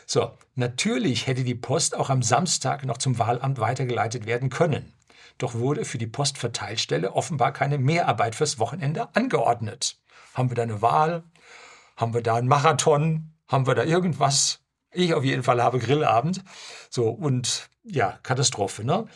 So, 0.07 0.33
natürlich 0.57 1.27
hätte 1.27 1.45
die 1.45 1.55
Post 1.55 1.97
auch 1.97 2.11
am 2.11 2.23
Samstag 2.23 2.85
noch 2.85 2.99
zum 2.99 3.19
Wahlamt 3.19 3.59
weitergeleitet 3.59 4.27
werden 4.27 4.51
können. 4.51 4.93
Doch 5.39 5.55
wurde 5.55 5.85
für 5.85 5.99
die 5.99 6.07
Postverteilstelle 6.07 7.13
offenbar 7.13 7.53
keine 7.53 7.79
Mehrarbeit 7.79 8.35
fürs 8.35 8.59
Wochenende 8.59 9.15
angeordnet. 9.15 9.99
Haben 10.35 10.51
wir 10.51 10.55
da 10.57 10.63
eine 10.63 10.83
Wahl? 10.83 11.25
Haben 11.97 12.15
wir 12.15 12.23
da 12.23 12.37
einen 12.37 12.49
Marathon? 12.49 13.33
Haben 13.49 13.67
wir 13.67 13.75
da 13.75 13.85
irgendwas? 13.85 14.62
Ich 14.93 15.15
auf 15.15 15.25
jeden 15.25 15.43
Fall 15.43 15.63
habe 15.63 15.79
Grillabend. 15.79 16.43
So, 16.91 17.09
und 17.09 17.69
ja, 17.85 18.19
Katastrophe, 18.23 18.85
ne? 18.85 19.07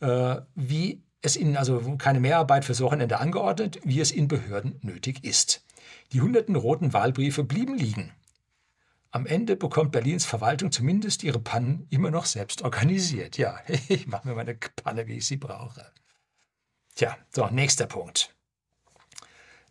Äh, 0.00 0.42
wie 0.54 1.02
es 1.22 1.36
in, 1.36 1.56
also 1.56 1.96
keine 1.96 2.20
Mehrarbeit 2.20 2.64
fürs 2.64 2.80
Wochenende 2.80 3.18
angeordnet, 3.18 3.80
wie 3.82 4.00
es 4.00 4.12
in 4.12 4.28
Behörden 4.28 4.78
nötig 4.82 5.24
ist. 5.24 5.64
Die 6.12 6.20
hunderten 6.20 6.54
roten 6.54 6.92
Wahlbriefe 6.92 7.44
blieben 7.44 7.76
liegen. 7.76 8.12
Am 9.10 9.26
Ende 9.26 9.56
bekommt 9.56 9.92
Berlins 9.92 10.26
Verwaltung 10.26 10.70
zumindest 10.70 11.24
ihre 11.24 11.40
Pannen 11.40 11.86
immer 11.90 12.10
noch 12.10 12.26
selbst 12.26 12.62
organisiert. 12.62 13.38
Ja, 13.38 13.58
ich 13.88 14.06
mache 14.06 14.28
mir 14.28 14.34
meine 14.34 14.54
Panne, 14.54 15.06
wie 15.06 15.16
ich 15.16 15.26
sie 15.26 15.38
brauche. 15.38 15.90
Tja, 16.94 17.16
so, 17.34 17.46
nächster 17.46 17.86
Punkt. 17.86 18.35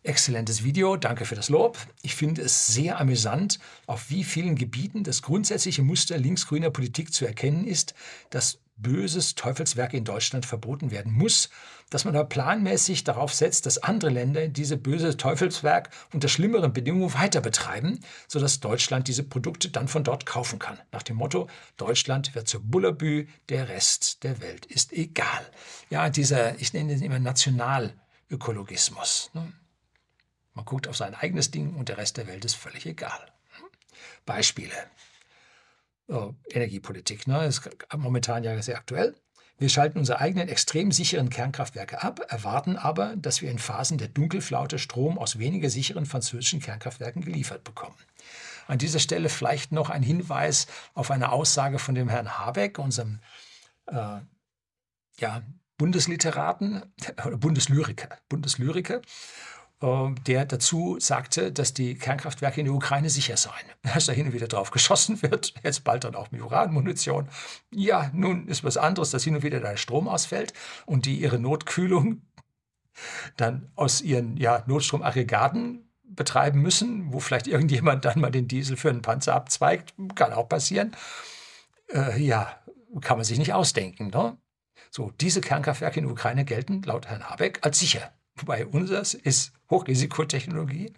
Exzellentes 0.06 0.62
Video, 0.62 0.96
danke 0.96 1.24
für 1.24 1.34
das 1.34 1.48
Lob. 1.48 1.76
Ich 2.00 2.14
finde 2.14 2.42
es 2.42 2.68
sehr 2.68 3.00
amüsant, 3.00 3.58
auf 3.86 4.08
wie 4.08 4.22
vielen 4.22 4.54
Gebieten 4.54 5.02
das 5.02 5.20
grundsätzliche 5.20 5.82
Muster 5.82 6.16
linksgrüner 6.16 6.70
Politik 6.70 7.12
zu 7.12 7.26
erkennen 7.26 7.66
ist, 7.66 7.92
dass 8.30 8.60
böses 8.76 9.34
Teufelswerk 9.34 9.94
in 9.94 10.04
Deutschland 10.04 10.46
verboten 10.46 10.92
werden 10.92 11.12
muss, 11.12 11.50
dass 11.90 12.04
man 12.04 12.14
aber 12.14 12.28
planmäßig 12.28 13.02
darauf 13.02 13.34
setzt, 13.34 13.66
dass 13.66 13.78
andere 13.78 14.12
Länder 14.12 14.46
diese 14.46 14.76
böse 14.76 15.16
Teufelswerk 15.16 15.90
unter 16.12 16.28
schlimmeren 16.28 16.72
Bedingungen 16.72 17.12
weiter 17.14 17.40
betreiben, 17.40 17.98
sodass 18.28 18.60
Deutschland 18.60 19.08
diese 19.08 19.24
Produkte 19.24 19.70
dann 19.70 19.88
von 19.88 20.04
dort 20.04 20.24
kaufen 20.24 20.60
kann. 20.60 20.78
Nach 20.92 21.02
dem 21.02 21.16
Motto, 21.16 21.48
Deutschland 21.78 22.32
wird 22.36 22.46
zur 22.46 22.60
Bullabü, 22.60 23.26
der 23.48 23.68
Rest 23.68 24.22
der 24.22 24.40
Welt 24.40 24.66
ist 24.66 24.92
egal. 24.92 25.50
Ja, 25.90 26.10
dieser, 26.10 26.60
ich 26.60 26.72
nenne 26.72 26.94
den 26.94 27.02
immer 27.02 27.18
Nationalökologismus. 27.18 29.30
Ne? 29.34 29.52
Man 30.56 30.64
guckt 30.64 30.88
auf 30.88 30.96
sein 30.96 31.14
eigenes 31.14 31.50
Ding 31.50 31.74
und 31.76 31.90
der 31.90 31.98
Rest 31.98 32.16
der 32.16 32.26
Welt 32.26 32.44
ist 32.46 32.56
völlig 32.56 32.86
egal. 32.86 33.30
Beispiele. 34.24 34.72
Oh, 36.08 36.32
Energiepolitik, 36.50 37.26
ne? 37.26 37.44
ist 37.44 37.68
momentan 37.94 38.42
ja 38.42 38.60
sehr 38.62 38.78
aktuell. 38.78 39.14
Wir 39.58 39.68
schalten 39.68 39.98
unsere 39.98 40.20
eigenen 40.20 40.48
extrem 40.48 40.92
sicheren 40.92 41.28
Kernkraftwerke 41.28 42.02
ab, 42.02 42.20
erwarten 42.28 42.76
aber, 42.76 43.16
dass 43.16 43.42
wir 43.42 43.50
in 43.50 43.58
Phasen 43.58 43.98
der 43.98 44.08
Dunkelflaute 44.08 44.78
Strom 44.78 45.18
aus 45.18 45.38
weniger 45.38 45.68
sicheren 45.68 46.06
französischen 46.06 46.60
Kernkraftwerken 46.60 47.22
geliefert 47.22 47.62
bekommen. 47.62 47.96
An 48.66 48.78
dieser 48.78 48.98
Stelle 48.98 49.28
vielleicht 49.28 49.72
noch 49.72 49.90
ein 49.90 50.02
Hinweis 50.02 50.66
auf 50.94 51.10
eine 51.10 51.32
Aussage 51.32 51.78
von 51.78 51.94
dem 51.94 52.08
Herrn 52.08 52.38
Habeck, 52.38 52.78
unserem 52.78 53.20
äh, 53.86 54.20
ja, 55.18 55.42
Bundesliteraten 55.76 56.82
oder 57.26 57.36
Bundeslyriker, 57.36 58.08
Bundeslyriker, 58.28 59.02
der 59.82 60.46
dazu 60.46 60.96
sagte, 60.98 61.52
dass 61.52 61.74
die 61.74 61.96
Kernkraftwerke 61.96 62.60
in 62.60 62.66
der 62.66 62.74
Ukraine 62.74 63.10
sicher 63.10 63.36
seien. 63.36 63.66
Dass 63.82 64.06
da 64.06 64.12
hin 64.12 64.26
und 64.26 64.32
wieder 64.32 64.48
drauf 64.48 64.70
geschossen 64.70 65.20
wird, 65.22 65.52
jetzt 65.62 65.84
bald 65.84 66.04
dann 66.04 66.14
auch 66.14 66.30
mit 66.30 66.40
Uranmunition. 66.40 67.28
Ja, 67.70 68.10
nun 68.14 68.48
ist 68.48 68.64
was 68.64 68.78
anderes, 68.78 69.10
dass 69.10 69.24
hin 69.24 69.36
und 69.36 69.42
wieder 69.42 69.60
der 69.60 69.76
Strom 69.76 70.08
ausfällt 70.08 70.54
und 70.86 71.04
die 71.04 71.20
ihre 71.20 71.38
Notkühlung 71.38 72.22
dann 73.36 73.70
aus 73.74 74.00
ihren 74.00 74.38
ja, 74.38 74.64
Notstromaggregaten 74.66 75.86
betreiben 76.04 76.62
müssen, 76.62 77.12
wo 77.12 77.20
vielleicht 77.20 77.46
irgendjemand 77.46 78.06
dann 78.06 78.20
mal 78.20 78.30
den 78.30 78.48
Diesel 78.48 78.78
für 78.78 78.88
einen 78.88 79.02
Panzer 79.02 79.34
abzweigt. 79.34 79.94
Kann 80.14 80.32
auch 80.32 80.48
passieren. 80.48 80.96
Äh, 81.92 82.18
ja, 82.22 82.58
kann 83.02 83.18
man 83.18 83.24
sich 83.24 83.38
nicht 83.38 83.52
ausdenken. 83.52 84.08
Ne? 84.08 84.38
So, 84.90 85.12
diese 85.20 85.42
Kernkraftwerke 85.42 85.98
in 85.98 86.06
der 86.06 86.12
Ukraine 86.12 86.46
gelten 86.46 86.80
laut 86.82 87.06
Herrn 87.08 87.28
Habeck 87.28 87.58
als 87.62 87.78
sicher. 87.78 88.12
Wobei 88.36 88.66
unseres 88.66 89.14
ist 89.14 89.52
Hochrisikotechnologie. 89.70 90.92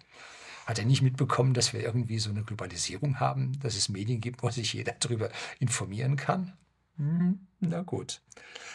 Hat 0.65 0.77
er 0.77 0.85
nicht 0.85 1.01
mitbekommen, 1.01 1.53
dass 1.53 1.73
wir 1.73 1.81
irgendwie 1.81 2.19
so 2.19 2.29
eine 2.29 2.43
Globalisierung 2.43 3.19
haben, 3.19 3.59
dass 3.61 3.75
es 3.75 3.89
Medien 3.89 4.21
gibt, 4.21 4.43
wo 4.43 4.49
sich 4.49 4.73
jeder 4.73 4.93
darüber 4.99 5.29
informieren 5.59 6.15
kann? 6.15 6.53
Hm, 6.97 7.47
na 7.59 7.81
gut. 7.81 8.21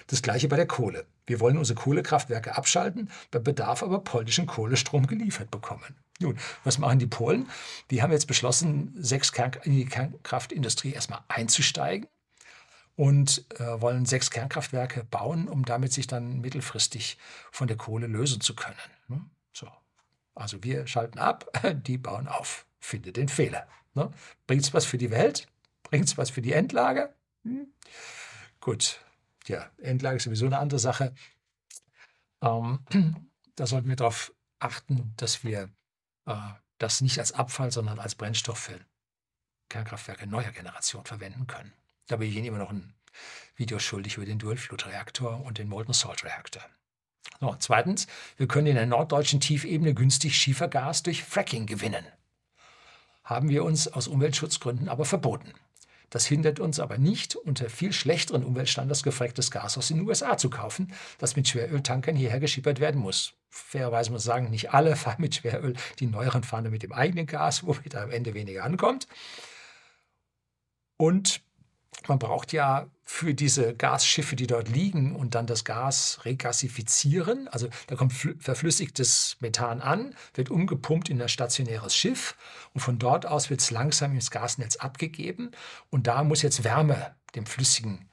Das 0.08 0.22
gleiche 0.22 0.48
bei 0.48 0.56
der 0.56 0.66
Kohle. 0.66 1.06
Wir 1.26 1.40
wollen 1.40 1.56
unsere 1.56 1.78
Kohlekraftwerke 1.78 2.56
abschalten, 2.56 3.10
bei 3.30 3.38
Bedarf 3.38 3.82
aber 3.82 4.00
polnischen 4.00 4.46
Kohlestrom 4.46 5.06
geliefert 5.06 5.50
bekommen. 5.50 5.94
Nun, 6.20 6.38
was 6.64 6.78
machen 6.78 6.98
die 6.98 7.06
Polen? 7.06 7.48
Die 7.90 8.02
haben 8.02 8.12
jetzt 8.12 8.26
beschlossen, 8.26 8.94
sechs 8.98 9.32
Kern 9.32 9.52
in 9.62 9.72
die 9.72 9.86
Kernkraftindustrie 9.86 10.92
erstmal 10.92 11.20
einzusteigen 11.28 12.08
und 12.96 13.44
äh, 13.58 13.80
wollen 13.80 14.06
sechs 14.06 14.30
Kernkraftwerke 14.30 15.04
bauen, 15.04 15.48
um 15.48 15.64
damit 15.64 15.92
sich 15.92 16.06
dann 16.06 16.40
mittelfristig 16.40 17.18
von 17.50 17.66
der 17.66 17.76
Kohle 17.76 18.06
lösen 18.06 18.40
zu 18.40 18.54
können. 18.54 18.76
Ne? 19.08 19.24
So. 19.52 19.68
Also 20.34 20.62
wir 20.62 20.86
schalten 20.86 21.18
ab, 21.18 21.50
die 21.86 21.98
bauen 21.98 22.28
auf. 22.28 22.66
Finde 22.80 23.12
den 23.12 23.28
Fehler. 23.28 23.66
Ne? 23.94 24.10
Bringt 24.46 24.62
es 24.62 24.74
was 24.74 24.84
für 24.84 24.98
die 24.98 25.10
Welt? 25.10 25.48
Bringt 25.82 26.06
es 26.06 26.18
was 26.18 26.30
für 26.30 26.42
die 26.42 26.52
Endlage? 26.52 27.14
Hm? 27.44 27.68
Gut, 28.60 29.00
ja, 29.46 29.70
Endlage 29.78 30.16
ist 30.16 30.24
sowieso 30.24 30.46
eine 30.46 30.58
andere 30.58 30.80
Sache. 30.80 31.14
Ähm, 32.42 32.80
da 33.56 33.66
sollten 33.66 33.88
wir 33.88 33.96
darauf 33.96 34.32
achten, 34.58 35.12
dass 35.16 35.44
wir 35.44 35.70
äh, 36.26 36.36
das 36.78 37.00
nicht 37.00 37.18
als 37.18 37.32
Abfall, 37.32 37.70
sondern 37.70 37.98
als 37.98 38.14
Brennstoff 38.14 38.58
für 38.58 38.80
Kernkraftwerke 39.68 40.26
neuer 40.26 40.50
Generation 40.50 41.04
verwenden 41.04 41.46
können. 41.46 41.72
Da 42.06 42.16
bin 42.16 42.28
ich 42.28 42.36
Ihnen 42.36 42.46
immer 42.46 42.58
noch 42.58 42.70
ein 42.70 42.94
Video 43.56 43.78
schuldig 43.78 44.16
über 44.16 44.26
den 44.26 44.38
Dual-Fluid-Reaktor 44.38 45.44
und 45.44 45.58
den 45.58 45.68
Molten 45.68 45.92
Salt-Reaktor. 45.92 46.62
So, 47.40 47.54
zweitens, 47.58 48.06
wir 48.36 48.46
können 48.46 48.66
in 48.66 48.74
der 48.74 48.86
norddeutschen 48.86 49.40
Tiefebene 49.40 49.94
günstig 49.94 50.36
Schiefergas 50.36 51.02
durch 51.02 51.24
Fracking 51.24 51.66
gewinnen. 51.66 52.04
Haben 53.22 53.48
wir 53.48 53.64
uns 53.64 53.88
aus 53.88 54.08
Umweltschutzgründen 54.08 54.88
aber 54.88 55.04
verboten. 55.04 55.54
Das 56.10 56.26
hindert 56.26 56.60
uns 56.60 56.78
aber 56.78 56.98
nicht, 56.98 57.34
unter 57.34 57.68
viel 57.70 57.92
schlechteren 57.92 58.44
Umweltstandards 58.44 59.02
gefracktes 59.02 59.50
Gas 59.50 59.78
aus 59.78 59.88
den 59.88 60.00
USA 60.02 60.36
zu 60.36 60.50
kaufen, 60.50 60.92
das 61.18 61.34
mit 61.34 61.48
Schweröltankern 61.48 62.14
hierher 62.14 62.38
geschippert 62.38 62.78
werden 62.78 63.00
muss. 63.00 63.32
Fairerweise 63.48 64.12
muss 64.12 64.26
man 64.26 64.34
sagen, 64.34 64.50
nicht 64.50 64.72
alle 64.72 64.94
fahren 64.96 65.20
mit 65.20 65.36
Schweröl, 65.36 65.74
die 65.98 66.06
neueren 66.06 66.44
fahren 66.44 66.70
mit 66.70 66.82
dem 66.82 66.92
eigenen 66.92 67.26
Gas, 67.26 67.66
wo 67.66 67.76
wieder 67.82 68.02
am 68.02 68.10
Ende 68.10 68.34
weniger 68.34 68.62
ankommt. 68.62 69.08
Und 70.96 71.40
man 72.08 72.18
braucht 72.18 72.52
ja 72.52 72.86
für 73.04 73.34
diese 73.34 73.74
Gasschiffe, 73.74 74.34
die 74.34 74.46
dort 74.46 74.68
liegen 74.68 75.14
und 75.14 75.34
dann 75.34 75.46
das 75.46 75.64
Gas 75.64 76.20
regasifizieren, 76.24 77.48
also 77.48 77.68
da 77.86 77.96
kommt 77.96 78.12
verflüssigtes 78.12 79.36
Methan 79.40 79.80
an, 79.80 80.14
wird 80.34 80.50
umgepumpt 80.50 81.10
in 81.10 81.20
ein 81.20 81.28
stationäres 81.28 81.94
Schiff 81.94 82.36
und 82.72 82.80
von 82.80 82.98
dort 82.98 83.26
aus 83.26 83.50
wird 83.50 83.60
es 83.60 83.70
langsam 83.70 84.14
ins 84.14 84.30
Gasnetz 84.30 84.76
abgegeben. 84.76 85.50
Und 85.90 86.06
da 86.06 86.24
muss 86.24 86.42
jetzt 86.42 86.64
Wärme 86.64 87.14
dem 87.34 87.46
flüssigen 87.46 88.08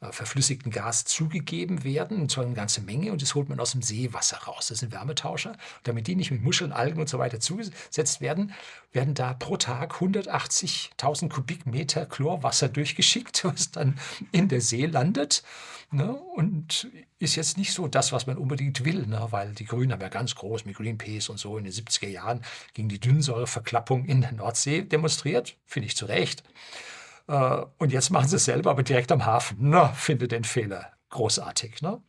verflüssigten 0.00 0.72
Gas 0.72 1.04
zugegeben 1.04 1.84
werden, 1.84 2.22
und 2.22 2.30
zwar 2.30 2.44
eine 2.44 2.54
ganze 2.54 2.80
Menge, 2.80 3.12
und 3.12 3.20
das 3.20 3.34
holt 3.34 3.50
man 3.50 3.60
aus 3.60 3.72
dem 3.72 3.82
Seewasser 3.82 4.38
raus. 4.38 4.68
Das 4.68 4.78
sind 4.78 4.92
Wärmetauscher. 4.92 5.50
Und 5.50 5.58
damit 5.84 6.06
die 6.06 6.16
nicht 6.16 6.30
mit 6.30 6.42
Muscheln, 6.42 6.72
Algen 6.72 7.00
und 7.00 7.08
so 7.08 7.18
weiter 7.18 7.38
zugesetzt 7.38 8.22
werden, 8.22 8.54
werden 8.92 9.14
da 9.14 9.34
pro 9.34 9.58
Tag 9.58 9.94
180.000 9.96 11.28
Kubikmeter 11.28 12.06
Chlorwasser 12.06 12.70
durchgeschickt, 12.70 13.44
was 13.44 13.70
dann 13.72 13.98
in 14.32 14.48
der 14.48 14.62
See 14.62 14.86
landet. 14.86 15.42
Ne? 15.90 16.14
Und 16.14 16.88
ist 17.18 17.36
jetzt 17.36 17.58
nicht 17.58 17.72
so 17.72 17.86
das, 17.86 18.12
was 18.12 18.26
man 18.26 18.38
unbedingt 18.38 18.84
will, 18.84 19.06
ne? 19.06 19.26
weil 19.30 19.52
die 19.52 19.66
Grünen 19.66 19.92
haben 19.92 20.00
ja 20.00 20.08
ganz 20.08 20.34
groß 20.34 20.64
mit 20.64 20.76
Greenpeace 20.76 21.28
und 21.28 21.38
so 21.38 21.58
in 21.58 21.64
den 21.64 21.72
70er 21.72 22.08
Jahren 22.08 22.42
gegen 22.72 22.88
die 22.88 23.00
Dünnsäureverklappung 23.00 24.06
in 24.06 24.22
der 24.22 24.32
Nordsee 24.32 24.82
demonstriert. 24.82 25.56
Finde 25.66 25.88
ich 25.88 25.96
zu 25.96 26.06
Recht. 26.06 26.42
Äh, 27.30 27.64
und 27.78 27.92
jetzt 27.92 28.10
machen 28.10 28.28
sie 28.28 28.36
es 28.36 28.44
selber, 28.44 28.70
aber 28.70 28.82
direkt 28.82 29.12
am 29.12 29.24
Hafen. 29.24 29.56
Na, 29.60 29.88
finde 29.88 30.28
den 30.28 30.44
Fehler. 30.44 30.92
Großartig. 31.10 31.80
Ne? 31.80 32.02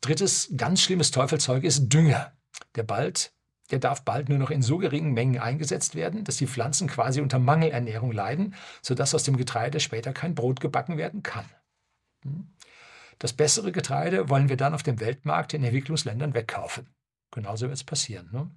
Drittes 0.00 0.52
ganz 0.56 0.80
schlimmes 0.80 1.10
Teufelzeug 1.10 1.64
ist 1.64 1.88
Dünger. 1.88 2.32
Der 2.74 2.82
bald 2.82 3.34
der 3.70 3.78
darf 3.78 4.04
bald 4.04 4.28
nur 4.28 4.38
noch 4.38 4.50
in 4.50 4.62
so 4.62 4.78
geringen 4.78 5.14
Mengen 5.14 5.40
eingesetzt 5.40 5.94
werden, 5.94 6.24
dass 6.24 6.36
die 6.36 6.46
Pflanzen 6.46 6.86
quasi 6.86 7.20
unter 7.20 7.38
Mangelernährung 7.38 8.12
leiden, 8.12 8.54
sodass 8.82 9.14
aus 9.14 9.24
dem 9.24 9.36
Getreide 9.36 9.80
später 9.80 10.12
kein 10.12 10.34
Brot 10.34 10.60
gebacken 10.60 10.98
werden 10.98 11.22
kann. 11.22 11.46
Hm? 12.24 12.52
Das 13.18 13.32
bessere 13.32 13.72
Getreide 13.72 14.28
wollen 14.28 14.48
wir 14.48 14.56
dann 14.56 14.74
auf 14.74 14.82
dem 14.82 15.00
Weltmarkt 15.00 15.54
in 15.54 15.64
Entwicklungsländern 15.64 16.34
wegkaufen. 16.34 16.88
Genauso 17.30 17.66
wird 17.66 17.74
es 17.74 17.84
passieren. 17.84 18.28
Ne? 18.32 18.50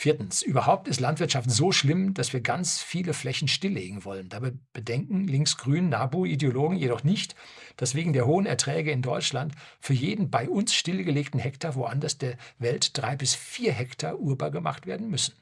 Viertens, 0.00 0.42
überhaupt 0.42 0.86
ist 0.86 1.00
Landwirtschaft 1.00 1.50
so 1.50 1.72
schlimm, 1.72 2.14
dass 2.14 2.32
wir 2.32 2.40
ganz 2.40 2.80
viele 2.80 3.12
Flächen 3.12 3.48
stilllegen 3.48 4.04
wollen. 4.04 4.28
Dabei 4.28 4.52
bedenken 4.72 5.26
linksgrün 5.26 5.88
NABU-Ideologen 5.88 6.76
jedoch 6.76 7.02
nicht, 7.02 7.34
dass 7.76 7.96
wegen 7.96 8.12
der 8.12 8.24
hohen 8.24 8.46
Erträge 8.46 8.92
in 8.92 9.02
Deutschland 9.02 9.56
für 9.80 9.94
jeden 9.94 10.30
bei 10.30 10.48
uns 10.48 10.72
stillgelegten 10.72 11.40
Hektar 11.40 11.74
woanders 11.74 12.16
der 12.16 12.38
Welt 12.60 12.96
drei 12.96 13.16
bis 13.16 13.34
vier 13.34 13.72
Hektar 13.72 14.20
urbar 14.20 14.52
gemacht 14.52 14.86
werden 14.86 15.08
müssen. 15.08 15.34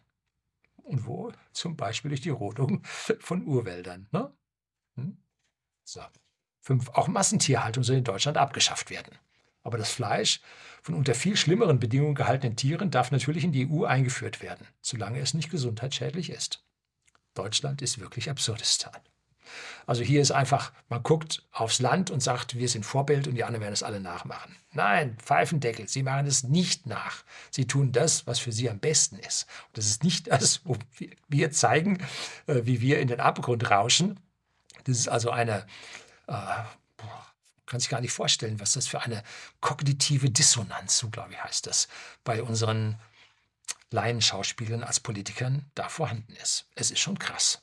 Und 0.76 1.04
wo? 1.04 1.32
Zum 1.52 1.76
Beispiel 1.76 2.08
durch 2.08 2.22
die 2.22 2.30
Rodung 2.30 2.82
von 3.20 3.44
Urwäldern. 3.44 4.08
Ne? 4.10 4.32
Hm? 4.94 5.18
So. 5.84 6.00
Fünf, 6.62 6.88
auch 6.94 7.08
Massentierhaltung 7.08 7.84
soll 7.84 7.96
in 7.96 8.04
Deutschland 8.04 8.38
abgeschafft 8.38 8.88
werden. 8.88 9.18
Aber 9.62 9.76
das 9.76 9.90
Fleisch 9.90 10.40
von 10.86 10.94
unter 10.94 11.16
viel 11.16 11.36
schlimmeren 11.36 11.80
Bedingungen 11.80 12.14
gehaltenen 12.14 12.54
Tieren 12.54 12.92
darf 12.92 13.10
natürlich 13.10 13.42
in 13.42 13.50
die 13.50 13.68
EU 13.68 13.82
eingeführt 13.82 14.40
werden, 14.40 14.68
solange 14.80 15.18
es 15.18 15.34
nicht 15.34 15.50
gesundheitsschädlich 15.50 16.30
ist. 16.30 16.62
Deutschland 17.34 17.82
ist 17.82 17.98
wirklich 17.98 18.30
Absurdistan. 18.30 18.94
Also 19.84 20.04
hier 20.04 20.20
ist 20.20 20.30
einfach, 20.30 20.72
man 20.88 21.02
guckt 21.02 21.42
aufs 21.50 21.80
Land 21.80 22.12
und 22.12 22.22
sagt, 22.22 22.56
wir 22.56 22.68
sind 22.68 22.86
Vorbild 22.86 23.26
und 23.26 23.34
die 23.34 23.42
anderen 23.42 23.62
werden 23.62 23.72
es 23.72 23.82
alle 23.82 23.98
nachmachen. 23.98 24.54
Nein, 24.74 25.16
Pfeifendeckel, 25.18 25.88
sie 25.88 26.04
machen 26.04 26.28
es 26.28 26.44
nicht 26.44 26.86
nach. 26.86 27.24
Sie 27.50 27.66
tun 27.66 27.90
das, 27.90 28.28
was 28.28 28.38
für 28.38 28.52
sie 28.52 28.70
am 28.70 28.78
besten 28.78 29.18
ist. 29.18 29.48
Und 29.66 29.78
das 29.78 29.86
ist 29.86 30.04
nicht 30.04 30.28
das, 30.28 30.60
wo 30.64 30.76
wir 31.26 31.50
zeigen, 31.50 31.98
äh, 32.46 32.60
wie 32.62 32.80
wir 32.80 33.00
in 33.00 33.08
den 33.08 33.18
Abgrund 33.18 33.72
rauschen. 33.72 34.20
Das 34.84 34.96
ist 34.96 35.08
also 35.08 35.30
eine, 35.30 35.66
äh, 36.28 36.32
kann 37.66 37.80
sich 37.80 37.88
gar 37.88 38.00
nicht 38.00 38.12
vorstellen, 38.12 38.60
was 38.60 38.72
das 38.72 38.86
für 38.86 39.02
eine 39.02 39.22
kognitive 39.60 40.30
Dissonanz, 40.30 40.98
so 40.98 41.10
glaube 41.10 41.32
ich 41.32 41.42
heißt 41.42 41.66
das, 41.66 41.88
bei 42.24 42.42
unseren 42.42 42.98
Laienschauspielern 43.90 44.82
als 44.82 45.00
Politikern 45.00 45.64
da 45.74 45.88
vorhanden 45.88 46.34
ist. 46.36 46.66
Es 46.74 46.90
ist 46.90 47.00
schon 47.00 47.18
krass. 47.18 47.62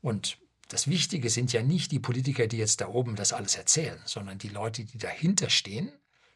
Und 0.00 0.38
das 0.68 0.88
Wichtige 0.88 1.30
sind 1.30 1.52
ja 1.52 1.62
nicht 1.62 1.92
die 1.92 2.00
Politiker, 2.00 2.46
die 2.46 2.58
jetzt 2.58 2.80
da 2.80 2.88
oben 2.88 3.16
das 3.16 3.32
alles 3.32 3.54
erzählen, 3.56 4.00
sondern 4.06 4.38
die 4.38 4.48
Leute, 4.48 4.84
die 4.84 4.98
dahinter 4.98 5.50
stehen, 5.50 5.92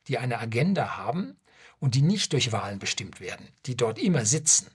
die 0.06 0.18
eine 0.18 0.38
Agenda 0.38 0.96
haben 0.96 1.36
und 1.78 1.94
die 1.94 2.02
nicht 2.02 2.32
durch 2.32 2.52
Wahlen 2.52 2.78
bestimmt 2.78 3.20
werden, 3.20 3.48
die 3.66 3.76
dort 3.76 3.98
immer 3.98 4.24
sitzen, 4.24 4.70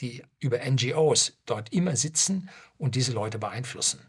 die 0.00 0.24
über 0.38 0.58
NGOs 0.58 1.38
dort 1.46 1.72
immer 1.72 1.96
sitzen 1.96 2.50
und 2.78 2.94
diese 2.94 3.12
Leute 3.12 3.38
beeinflussen. 3.38 4.00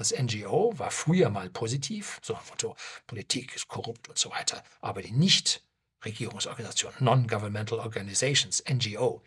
Das 0.00 0.14
NGO 0.18 0.72
war 0.78 0.90
früher 0.90 1.28
mal 1.28 1.50
positiv, 1.50 2.20
so 2.22 2.34
ein 2.34 2.40
Motto, 2.48 2.74
Politik 3.06 3.54
ist 3.54 3.68
korrupt 3.68 4.08
und 4.08 4.16
so 4.16 4.30
weiter, 4.30 4.64
aber 4.80 5.02
die 5.02 5.12
Nicht-Regierungsorganisationen, 5.12 7.04
Non-Governmental 7.04 7.80
Organizations, 7.80 8.64
NGO, 8.66 9.20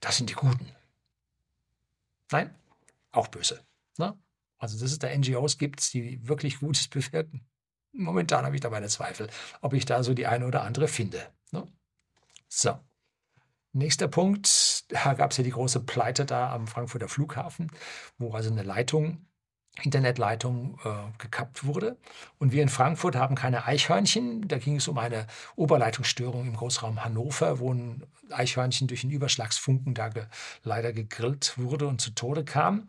das 0.00 0.16
sind 0.16 0.30
die 0.30 0.34
Guten. 0.34 0.74
Nein, 2.32 2.52
auch 3.12 3.28
böse. 3.28 3.64
Ne? 3.96 4.18
Also, 4.58 4.80
dass 4.80 4.90
es 4.90 4.98
da 4.98 5.16
NGOs 5.16 5.58
gibt, 5.58 5.94
die 5.94 6.26
wirklich 6.26 6.58
Gutes 6.58 6.88
bewirken. 6.88 7.46
Momentan 7.92 8.44
habe 8.44 8.56
ich 8.56 8.62
da 8.62 8.70
meine 8.70 8.88
Zweifel, 8.88 9.30
ob 9.60 9.74
ich 9.74 9.84
da 9.84 10.02
so 10.02 10.12
die 10.12 10.26
eine 10.26 10.48
oder 10.48 10.64
andere 10.64 10.88
finde. 10.88 11.24
Ne? 11.52 11.68
So. 12.48 12.80
Nächster 13.70 14.08
Punkt, 14.08 14.90
da 14.92 15.14
gab 15.14 15.30
es 15.30 15.36
ja 15.36 15.44
die 15.44 15.50
große 15.50 15.84
Pleite 15.84 16.24
da 16.24 16.52
am 16.52 16.66
Frankfurter 16.66 17.06
Flughafen, 17.06 17.70
wo 18.18 18.32
also 18.32 18.50
eine 18.50 18.64
Leitung, 18.64 19.28
Internetleitung 19.82 20.78
äh, 20.84 20.90
gekappt 21.18 21.64
wurde. 21.64 21.96
Und 22.38 22.52
wir 22.52 22.62
in 22.62 22.68
Frankfurt 22.68 23.16
haben 23.16 23.34
keine 23.34 23.66
Eichhörnchen. 23.66 24.46
Da 24.46 24.58
ging 24.58 24.76
es 24.76 24.86
um 24.86 24.98
eine 24.98 25.26
Oberleitungsstörung 25.56 26.46
im 26.46 26.56
Großraum 26.56 27.04
Hannover, 27.04 27.58
wo 27.58 27.72
ein 27.72 28.04
Eichhörnchen 28.30 28.86
durch 28.86 29.02
einen 29.02 29.12
Überschlagsfunken 29.12 29.94
da 29.94 30.08
ge 30.08 30.24
leider 30.62 30.92
gegrillt 30.92 31.54
wurde 31.56 31.88
und 31.88 32.00
zu 32.00 32.10
Tode 32.12 32.44
kam. 32.44 32.88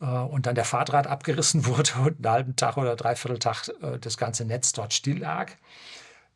Äh, 0.00 0.06
und 0.06 0.46
dann 0.46 0.54
der 0.54 0.64
Fahrdraht 0.64 1.06
abgerissen 1.06 1.66
wurde 1.66 1.92
und 2.04 2.24
einen 2.24 2.32
halben 2.32 2.56
Tag 2.56 2.76
oder 2.76 2.96
dreiviertel 2.96 3.38
Tag 3.38 3.68
äh, 3.82 3.98
das 3.98 4.16
ganze 4.16 4.44
Netz 4.44 4.72
dort 4.72 4.94
still 4.94 5.18
lag. 5.18 5.52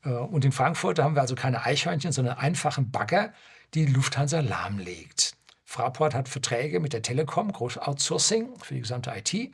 Äh, 0.05 0.11
und 0.11 0.45
in 0.45 0.53
Frankfurt 0.53 0.99
haben 0.99 1.15
wir 1.15 1.23
also 1.23 1.35
keine 1.35 1.65
Eichhörnchen, 1.65 2.13
sondern 2.13 2.39
einfachen 2.39 2.91
Bagger, 2.91 3.33
die 3.75 3.87
die 3.87 3.93
Lufthansa 3.93 4.41
lahmlegt. 4.41 5.28
Fraport 5.71 6.15
hat 6.15 6.31
Verträge 6.31 6.81
mit 6.81 6.95
der 6.95 7.03
Telekom, 7.03 7.53
Groß-Outsourcing 7.53 8.59
für 8.59 8.73
die 8.73 8.81
gesamte 8.81 9.13
IT 9.15 9.53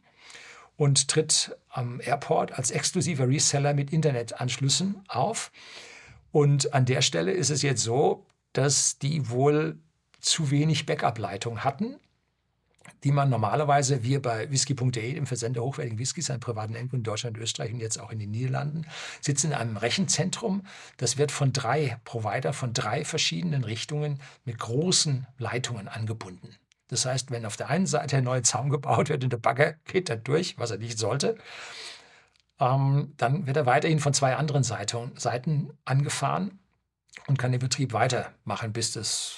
und 0.77 1.09
tritt 1.09 1.57
am 1.71 2.01
Airport 2.01 2.53
als 2.53 2.71
exklusiver 2.71 3.27
Reseller 3.27 3.75
mit 3.75 3.93
Internetanschlüssen 3.93 5.03
auf. 5.09 5.51
Und 6.31 6.73
an 6.73 6.85
der 6.85 7.03
Stelle 7.03 7.33
ist 7.33 7.51
es 7.51 7.63
jetzt 7.63 7.83
so, 7.83 8.25
dass 8.53 8.97
die 9.01 9.29
wohl 9.29 9.77
zu 10.21 10.53
wenig 10.53 10.87
Backup-Leitung 10.87 11.65
hatten 11.65 11.97
die 13.05 13.13
man 13.13 13.29
normalerweise, 13.29 14.03
wir 14.03 14.21
bei 14.21 14.51
whisky.de, 14.51 15.15
dem 15.15 15.27
Versender 15.27 15.63
hochwertigen 15.63 15.99
Whiskys 15.99 16.31
an 16.31 16.41
privaten 16.41 16.75
Endkunden 16.75 17.01
in 17.01 17.05
Deutschland, 17.05 17.37
Österreich 17.37 17.73
und 17.73 17.81
jetzt 17.81 18.01
auch 18.01 18.11
in 18.11 18.19
den 18.19 18.31
Niederlanden, 18.31 18.87
sitzen 19.21 19.49
in 19.49 19.53
einem 19.53 19.77
Rechenzentrum. 19.77 20.63
Das 20.97 21.19
wird 21.19 21.31
von 21.31 21.53
drei 21.53 21.99
Provider, 22.05 22.55
von 22.55 22.73
drei 22.73 23.05
verschiedenen 23.05 23.65
Richtungen 23.65 24.21
mit 24.45 24.59
großen 24.59 25.27
Leitungen 25.39 25.89
angebunden. 25.89 26.57
Das 26.89 27.05
heißt, 27.05 27.31
wenn 27.31 27.47
auf 27.47 27.57
der 27.57 27.69
einen 27.69 27.87
Seite 27.87 28.17
ein 28.17 28.25
neuer 28.25 28.43
Zaun 28.43 28.71
gebaut 28.71 29.09
wird 29.11 29.23
und 29.23 29.31
der 29.31 29.39
Bagger 29.39 29.75
geht 29.85 30.09
da 30.09 30.17
durch, 30.17 30.59
was 30.59 30.71
er 30.71 30.79
nicht 30.79 30.99
sollte, 30.99 31.37
ähm, 32.59 33.13
dann 33.17 33.47
wird 33.47 33.57
er 33.57 33.67
weiterhin 33.67 34.01
von 34.01 34.15
zwei 34.15 34.37
anderen 34.37 34.63
Seite, 34.63 35.11
Seiten 35.17 35.77
angefahren 35.85 36.59
und 37.27 37.39
kann 37.39 37.53
den 37.53 37.61
Betrieb 37.61 37.93
weitermachen, 37.93 38.73
bis 38.73 38.93
das 38.93 39.37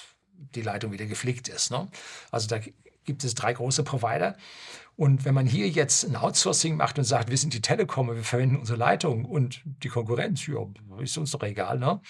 die 0.55 0.61
Leitung 0.61 0.91
wieder 0.91 1.05
geflickt 1.05 1.47
ist. 1.47 1.71
Ne? 1.71 1.87
Also 2.31 2.47
da 2.47 2.59
gibt 3.07 3.23
es 3.23 3.33
drei 3.33 3.53
große 3.53 3.83
Provider. 3.83 4.37
Und 4.95 5.25
wenn 5.25 5.33
man 5.33 5.47
hier 5.47 5.67
jetzt 5.69 6.05
ein 6.05 6.15
Outsourcing 6.15 6.75
macht 6.75 6.99
und 6.99 7.05
sagt, 7.05 7.29
wir 7.29 7.37
sind 7.37 7.53
die 7.53 7.61
Telekom, 7.61 8.15
wir 8.15 8.23
verwenden 8.23 8.57
unsere 8.57 8.77
Leitung 8.77 9.25
und 9.25 9.61
die 9.65 9.89
Konkurrenz, 9.89 10.45
ja, 10.45 10.57
ist 10.99 11.17
uns 11.17 11.31
doch 11.31 11.43
egal, 11.43 11.79
ne? 11.79 12.01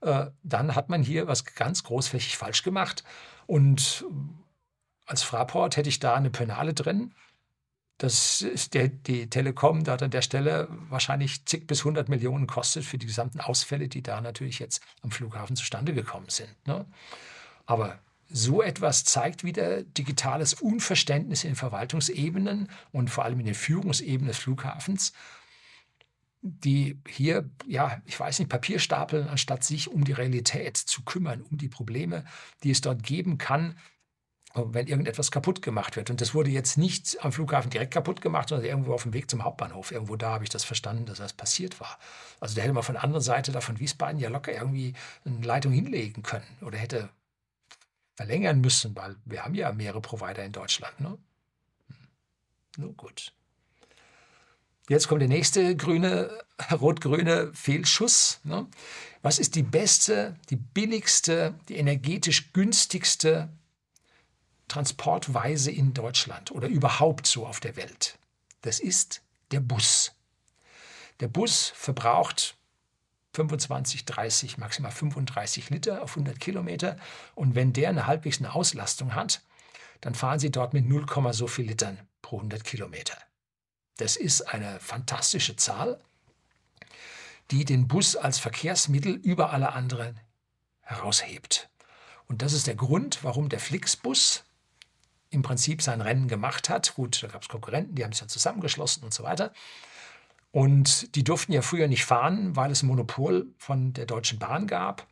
Äh, 0.00 0.26
dann 0.42 0.74
hat 0.74 0.88
man 0.88 1.02
hier 1.02 1.26
was 1.26 1.44
ganz 1.44 1.82
großflächig 1.82 2.36
falsch 2.36 2.62
gemacht. 2.62 3.04
Und 3.46 4.04
als 5.06 5.22
Fraport 5.22 5.76
hätte 5.76 5.88
ich 5.88 5.98
da 5.98 6.14
eine 6.14 6.30
Penale 6.30 6.74
drin. 6.74 7.14
Das 7.96 8.42
ist 8.42 8.74
der, 8.74 8.86
die 8.88 9.28
Telekom 9.28 9.82
dort 9.82 10.04
an 10.04 10.12
der 10.12 10.22
Stelle 10.22 10.68
wahrscheinlich 10.88 11.44
zig 11.46 11.66
bis 11.66 11.84
hundert 11.84 12.08
Millionen 12.08 12.46
kostet 12.46 12.84
für 12.84 12.98
die 12.98 13.06
gesamten 13.06 13.40
Ausfälle, 13.40 13.88
die 13.88 14.02
da 14.02 14.20
natürlich 14.20 14.60
jetzt 14.60 14.80
am 15.02 15.10
Flughafen 15.10 15.56
zustande 15.56 15.92
gekommen 15.92 16.28
sind. 16.28 16.54
Ne? 16.64 16.86
Aber 17.66 17.98
so 18.28 18.62
etwas 18.62 19.04
zeigt 19.04 19.42
wieder 19.42 19.82
digitales 19.82 20.54
Unverständnis 20.54 21.44
in 21.44 21.56
Verwaltungsebenen 21.56 22.68
und 22.92 23.10
vor 23.10 23.24
allem 23.24 23.40
in 23.40 23.46
den 23.46 23.54
Führungsebenen 23.54 24.28
des 24.28 24.38
Flughafens, 24.38 25.12
die 26.42 27.00
hier, 27.08 27.50
ja, 27.66 28.00
ich 28.04 28.18
weiß 28.18 28.38
nicht, 28.38 28.48
Papier 28.48 28.78
stapeln, 28.78 29.28
anstatt 29.28 29.64
sich 29.64 29.88
um 29.88 30.04
die 30.04 30.12
Realität 30.12 30.76
zu 30.76 31.02
kümmern, 31.02 31.42
um 31.42 31.58
die 31.58 31.68
Probleme, 31.68 32.24
die 32.62 32.70
es 32.70 32.80
dort 32.80 33.02
geben 33.02 33.38
kann, 33.38 33.76
wenn 34.54 34.86
irgendetwas 34.86 35.30
kaputt 35.30 35.62
gemacht 35.62 35.96
wird. 35.96 36.10
Und 36.10 36.20
das 36.20 36.34
wurde 36.34 36.50
jetzt 36.50 36.78
nicht 36.78 37.22
am 37.24 37.32
Flughafen 37.32 37.70
direkt 37.70 37.92
kaputt 37.92 38.20
gemacht, 38.20 38.48
sondern 38.48 38.66
irgendwo 38.66 38.94
auf 38.94 39.02
dem 39.02 39.12
Weg 39.12 39.30
zum 39.30 39.44
Hauptbahnhof. 39.44 39.92
Irgendwo 39.92 40.16
da 40.16 40.30
habe 40.30 40.44
ich 40.44 40.50
das 40.50 40.64
verstanden, 40.64 41.06
dass 41.06 41.18
das 41.18 41.32
passiert 41.32 41.80
war. 41.80 41.98
Also 42.40 42.54
da 42.54 42.62
hätte 42.62 42.72
man 42.72 42.82
von 42.82 42.94
der 42.94 43.04
anderen 43.04 43.22
Seite 43.22 43.52
da 43.52 43.60
von 43.60 43.78
Wiesbaden 43.78 44.20
ja 44.20 44.28
locker 44.28 44.52
irgendwie 44.52 44.94
eine 45.24 45.44
Leitung 45.44 45.72
hinlegen 45.72 46.22
können 46.22 46.46
oder 46.62 46.78
hätte 46.78 47.10
verlängern 48.18 48.60
müssen, 48.60 48.96
weil 48.96 49.14
wir 49.26 49.44
haben 49.44 49.54
ja 49.54 49.70
mehrere 49.70 50.00
Provider 50.00 50.44
in 50.44 50.50
Deutschland. 50.50 50.98
Ne? 51.00 51.16
Hm. 51.86 51.96
Nur 52.78 52.92
gut. 52.94 53.32
Jetzt 54.88 55.06
kommt 55.06 55.20
der 55.20 55.28
nächste 55.28 55.76
grüne, 55.76 56.36
rot-grüne 56.72 57.52
Fehlschuss. 57.54 58.40
Ne? 58.42 58.66
Was 59.22 59.38
ist 59.38 59.54
die 59.54 59.62
beste, 59.62 60.34
die 60.50 60.56
billigste, 60.56 61.54
die 61.68 61.76
energetisch 61.76 62.52
günstigste 62.52 63.50
Transportweise 64.66 65.70
in 65.70 65.94
Deutschland 65.94 66.50
oder 66.50 66.66
überhaupt 66.66 67.24
so 67.24 67.46
auf 67.46 67.60
der 67.60 67.76
Welt? 67.76 68.18
Das 68.62 68.80
ist 68.80 69.22
der 69.52 69.60
Bus. 69.60 70.10
Der 71.20 71.28
Bus 71.28 71.72
verbraucht 71.76 72.56
25, 73.34 74.04
30, 74.04 74.58
maximal 74.58 74.90
35 74.90 75.70
Liter 75.70 76.02
auf 76.02 76.10
100 76.10 76.40
Kilometer. 76.40 76.96
Und 77.34 77.54
wenn 77.54 77.72
der 77.72 77.90
eine 77.90 78.06
halbwegs 78.06 78.38
eine 78.38 78.54
Auslastung 78.54 79.14
hat, 79.14 79.42
dann 80.00 80.14
fahren 80.14 80.38
Sie 80.38 80.50
dort 80.50 80.72
mit 80.72 80.86
0, 80.86 81.06
so 81.32 81.46
viel 81.46 81.66
Litern 81.66 81.98
pro 82.22 82.36
100 82.36 82.64
Kilometer. 82.64 83.16
Das 83.96 84.16
ist 84.16 84.42
eine 84.42 84.78
fantastische 84.80 85.56
Zahl, 85.56 86.00
die 87.50 87.64
den 87.64 87.88
Bus 87.88 88.16
als 88.16 88.38
Verkehrsmittel 88.38 89.14
über 89.14 89.50
alle 89.52 89.72
anderen 89.72 90.20
heraushebt. 90.80 91.68
Und 92.26 92.42
das 92.42 92.52
ist 92.52 92.66
der 92.66 92.76
Grund, 92.76 93.24
warum 93.24 93.48
der 93.48 93.60
Flixbus 93.60 94.44
im 95.30 95.42
Prinzip 95.42 95.82
sein 95.82 96.00
Rennen 96.00 96.28
gemacht 96.28 96.68
hat. 96.68 96.94
Gut, 96.94 97.22
da 97.22 97.26
gab 97.26 97.42
es 97.42 97.48
Konkurrenten, 97.48 97.94
die 97.94 98.04
haben 98.04 98.12
sich 98.12 98.20
dann 98.20 98.28
zusammengeschlossen 98.28 99.02
und 99.02 99.12
so 99.12 99.24
weiter. 99.24 99.52
Und 100.50 101.14
die 101.14 101.24
durften 101.24 101.52
ja 101.52 101.62
früher 101.62 101.88
nicht 101.88 102.04
fahren, 102.04 102.56
weil 102.56 102.70
es 102.70 102.82
ein 102.82 102.86
Monopol 102.86 103.46
von 103.58 103.92
der 103.92 104.06
Deutschen 104.06 104.38
Bahn 104.38 104.66
gab. 104.66 105.06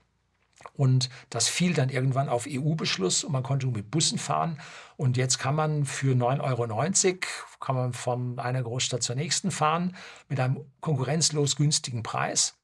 Und 0.72 1.11
das 1.30 1.49
fiel 1.49 1.74
dann 1.74 1.91
irgendwann 1.91 2.28
auf 2.28 2.47
EU-Beschluss 2.49 3.24
und 3.24 3.32
man 3.32 3.43
konnte 3.43 3.66
mit 3.66 3.91
Bussen 3.91 4.18
fahren. 4.18 4.59
Und 4.97 5.16
jetzt 5.16 5.39
kann 5.39 5.55
man 5.55 5.84
für 5.84 6.14
9,90 6.14 6.41
Euro 6.41 7.18
kann 7.61 7.76
man 7.76 7.93
von 7.93 8.39
einer 8.39 8.62
Großstadt 8.62 9.03
zur 9.03 9.16
nächsten 9.16 9.51
fahren 9.51 9.95
mit 10.28 10.41
einem 10.41 10.64
konkurrenzlos 10.80 11.57
günstigen 11.57 12.03
Preis. 12.03 12.55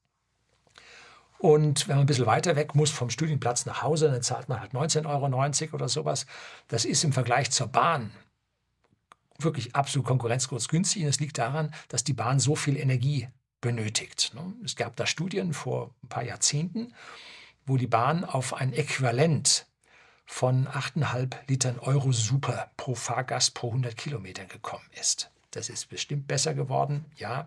Und 1.38 1.88
wenn 1.88 1.96
man 1.96 2.04
ein 2.04 2.06
bisschen 2.06 2.26
weiter 2.26 2.54
weg 2.54 2.74
muss 2.74 2.90
vom 2.90 3.10
Studienplatz 3.10 3.66
nach 3.66 3.82
Hause, 3.82 4.10
dann 4.10 4.22
zahlt 4.22 4.48
man 4.48 4.60
halt 4.60 4.72
19,90 4.72 5.06
Euro 5.06 5.74
oder 5.74 5.88
sowas. 5.88 6.26
Das 6.68 6.84
ist 6.84 7.02
im 7.04 7.12
Vergleich 7.12 7.50
zur 7.50 7.66
Bahn 7.66 8.12
wirklich 9.45 9.74
absolut 9.74 10.07
konkurrenzlos 10.07 10.68
günstig. 10.68 11.03
Und 11.03 11.09
es 11.09 11.20
liegt 11.20 11.38
daran, 11.38 11.74
dass 11.88 12.05
die 12.05 12.12
Bahn 12.12 12.40
so 12.40 12.57
viel 12.57 12.76
Energie 12.76 13.28
benötigt. 13.61 14.32
Ne? 14.34 14.53
Es 14.64 14.76
gab 14.76 14.97
da 14.97 15.07
Studien 15.07 15.55
vor 15.55 15.95
ein 16.03 16.09
paar 16.09 16.24
Jahrzehnten, 16.24 16.93
wo 17.66 17.76
die 17.76 17.86
Bahn 17.86 18.24
auf 18.24 18.55
ein 18.55 18.72
Äquivalent 18.72 19.66
von 20.26 20.66
8,5 20.66 21.34
Litern 21.49 21.78
Euro 21.78 22.12
Super 22.12 22.70
pro 22.76 22.95
Fahrgast 22.95 23.55
pro 23.55 23.68
100 23.68 23.97
Kilometern 23.97 24.49
gekommen 24.49 24.84
ist. 25.01 25.30
Das 25.51 25.68
ist 25.68 25.88
bestimmt 25.90 26.26
besser 26.26 26.55
geworden, 26.55 27.05
ja. 27.16 27.47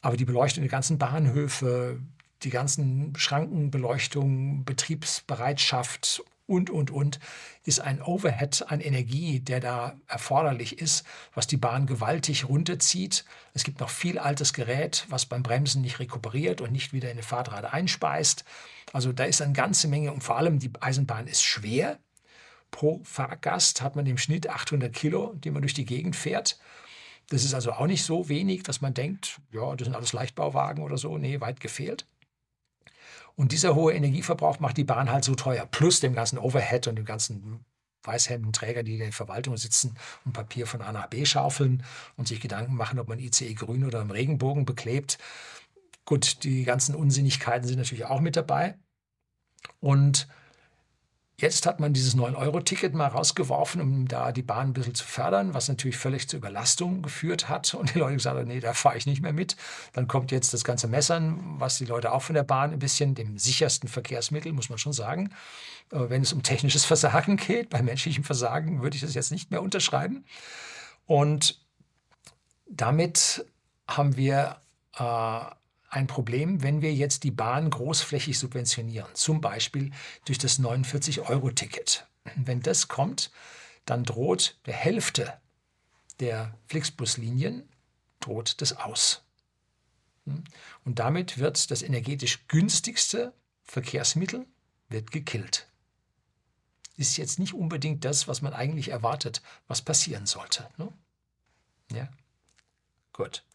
Aber 0.00 0.16
die 0.16 0.24
Beleuchtung 0.24 0.62
der 0.62 0.70
ganzen 0.70 0.98
Bahnhöfe, 0.98 2.00
die 2.42 2.50
ganzen 2.50 3.14
Schrankenbeleuchtung, 3.16 4.64
Betriebsbereitschaft 4.64 6.22
und, 6.46 6.70
und, 6.70 6.90
und, 6.90 7.18
ist 7.64 7.80
ein 7.80 8.00
Overhead 8.00 8.64
an 8.68 8.80
Energie, 8.80 9.40
der 9.40 9.60
da 9.60 9.96
erforderlich 10.06 10.78
ist, 10.78 11.04
was 11.34 11.46
die 11.46 11.56
Bahn 11.56 11.86
gewaltig 11.86 12.48
runterzieht. 12.48 13.24
Es 13.54 13.64
gibt 13.64 13.80
noch 13.80 13.90
viel 13.90 14.18
altes 14.18 14.52
Gerät, 14.52 15.06
was 15.08 15.26
beim 15.26 15.42
Bremsen 15.42 15.82
nicht 15.82 15.98
rekuperiert 15.98 16.60
und 16.60 16.72
nicht 16.72 16.92
wieder 16.92 17.08
in 17.08 17.16
eine 17.16 17.22
Fahrtrad 17.22 17.72
einspeist. 17.72 18.44
Also 18.92 19.12
da 19.12 19.24
ist 19.24 19.42
eine 19.42 19.52
ganze 19.52 19.88
Menge 19.88 20.12
und 20.12 20.22
vor 20.22 20.36
allem 20.36 20.58
die 20.58 20.70
Eisenbahn 20.80 21.26
ist 21.26 21.42
schwer. 21.42 21.98
Pro 22.70 23.00
Fahrgast 23.04 23.82
hat 23.82 23.96
man 23.96 24.06
im 24.06 24.18
Schnitt 24.18 24.48
800 24.48 24.92
Kilo, 24.92 25.34
die 25.34 25.50
man 25.50 25.62
durch 25.62 25.74
die 25.74 25.84
Gegend 25.84 26.16
fährt. 26.16 26.58
Das 27.28 27.44
ist 27.44 27.54
also 27.54 27.72
auch 27.72 27.86
nicht 27.86 28.04
so 28.04 28.28
wenig, 28.28 28.62
dass 28.62 28.80
man 28.80 28.94
denkt, 28.94 29.40
ja, 29.52 29.74
das 29.74 29.86
sind 29.86 29.96
alles 29.96 30.12
Leichtbauwagen 30.12 30.84
oder 30.84 30.96
so. 30.96 31.18
Nee, 31.18 31.40
weit 31.40 31.58
gefehlt. 31.58 32.06
Und 33.36 33.52
dieser 33.52 33.74
hohe 33.74 33.92
Energieverbrauch 33.92 34.60
macht 34.60 34.78
die 34.78 34.84
Bahn 34.84 35.10
halt 35.10 35.24
so 35.24 35.34
teuer, 35.34 35.66
plus 35.66 36.00
dem 36.00 36.14
ganzen 36.14 36.38
Overhead 36.38 36.88
und 36.88 36.96
dem 36.96 37.04
ganzen 37.04 37.64
Weißhemdenträger, 38.02 38.82
die 38.82 38.94
in 38.94 39.00
der 39.00 39.12
Verwaltung 39.12 39.56
sitzen 39.56 39.96
und 40.24 40.32
Papier 40.32 40.66
von 40.66 40.80
A 40.80 40.92
nach 40.92 41.08
B 41.08 41.24
schaufeln 41.26 41.82
und 42.16 42.28
sich 42.28 42.40
Gedanken 42.40 42.74
machen, 42.74 42.98
ob 42.98 43.08
man 43.08 43.18
ICE 43.18 43.52
grün 43.54 43.84
oder 43.84 44.00
im 44.00 44.10
Regenbogen 44.10 44.64
beklebt. 44.64 45.18
Gut, 46.04 46.44
die 46.44 46.64
ganzen 46.64 46.94
Unsinnigkeiten 46.94 47.66
sind 47.66 47.78
natürlich 47.78 48.06
auch 48.06 48.20
mit 48.20 48.36
dabei. 48.36 48.78
Und 49.80 50.28
Jetzt 51.38 51.66
hat 51.66 51.80
man 51.80 51.92
dieses 51.92 52.16
9-Euro-Ticket 52.16 52.94
mal 52.94 53.08
rausgeworfen, 53.08 53.82
um 53.82 54.08
da 54.08 54.32
die 54.32 54.42
Bahn 54.42 54.68
ein 54.68 54.72
bisschen 54.72 54.94
zu 54.94 55.04
fördern, 55.04 55.52
was 55.52 55.68
natürlich 55.68 55.98
völlig 55.98 56.28
zur 56.30 56.38
Überlastung 56.38 57.02
geführt 57.02 57.50
hat. 57.50 57.74
Und 57.74 57.94
die 57.94 57.98
Leute 57.98 58.14
gesagt 58.14 58.38
haben, 58.38 58.48
nee, 58.48 58.60
da 58.60 58.72
fahre 58.72 58.96
ich 58.96 59.04
nicht 59.04 59.20
mehr 59.20 59.34
mit. 59.34 59.54
Dann 59.92 60.08
kommt 60.08 60.32
jetzt 60.32 60.54
das 60.54 60.64
ganze 60.64 60.88
Messern, 60.88 61.38
was 61.58 61.76
die 61.76 61.84
Leute 61.84 62.12
auch 62.12 62.22
von 62.22 62.34
der 62.34 62.42
Bahn 62.42 62.72
ein 62.72 62.78
bisschen, 62.78 63.14
dem 63.14 63.36
sichersten 63.36 63.86
Verkehrsmittel, 63.86 64.54
muss 64.54 64.70
man 64.70 64.78
schon 64.78 64.94
sagen. 64.94 65.30
Wenn 65.90 66.22
es 66.22 66.32
um 66.32 66.42
technisches 66.42 66.84
Versagen 66.86 67.36
geht, 67.36 67.68
bei 67.68 67.82
menschlichem 67.82 68.24
Versagen 68.24 68.80
würde 68.80 68.96
ich 68.96 69.02
das 69.02 69.12
jetzt 69.12 69.30
nicht 69.30 69.50
mehr 69.50 69.62
unterschreiben. 69.62 70.24
Und 71.04 71.60
damit 72.66 73.44
haben 73.86 74.16
wir 74.16 74.56
äh, 74.98 75.40
ein 75.96 76.06
Problem, 76.06 76.62
wenn 76.62 76.82
wir 76.82 76.94
jetzt 76.94 77.24
die 77.24 77.30
Bahn 77.30 77.70
großflächig 77.70 78.38
subventionieren, 78.38 79.08
zum 79.14 79.40
Beispiel 79.40 79.92
durch 80.26 80.36
das 80.38 80.60
49-Euro-Ticket. 80.60 82.06
Wenn 82.36 82.60
das 82.60 82.88
kommt, 82.88 83.32
dann 83.86 84.04
droht 84.04 84.58
der 84.66 84.74
Hälfte 84.74 85.40
der 86.20 86.58
Flixbus-Linien 86.68 87.68
droht 88.20 88.60
das 88.60 88.76
aus. 88.76 89.22
Und 90.84 90.98
damit 90.98 91.38
wird 91.38 91.70
das 91.70 91.82
energetisch 91.82 92.46
günstigste 92.48 93.32
Verkehrsmittel 93.62 94.46
wird 94.88 95.10
gekillt. 95.10 95.68
Ist 96.96 97.16
jetzt 97.16 97.38
nicht 97.38 97.54
unbedingt 97.54 98.04
das, 98.04 98.28
was 98.28 98.42
man 98.42 98.52
eigentlich 98.52 98.88
erwartet, 98.88 99.42
was 99.66 99.82
passieren 99.82 100.26
sollte. 100.26 100.68
Ne? 100.76 100.92
Ja, 101.92 102.08
gut. 103.12 103.45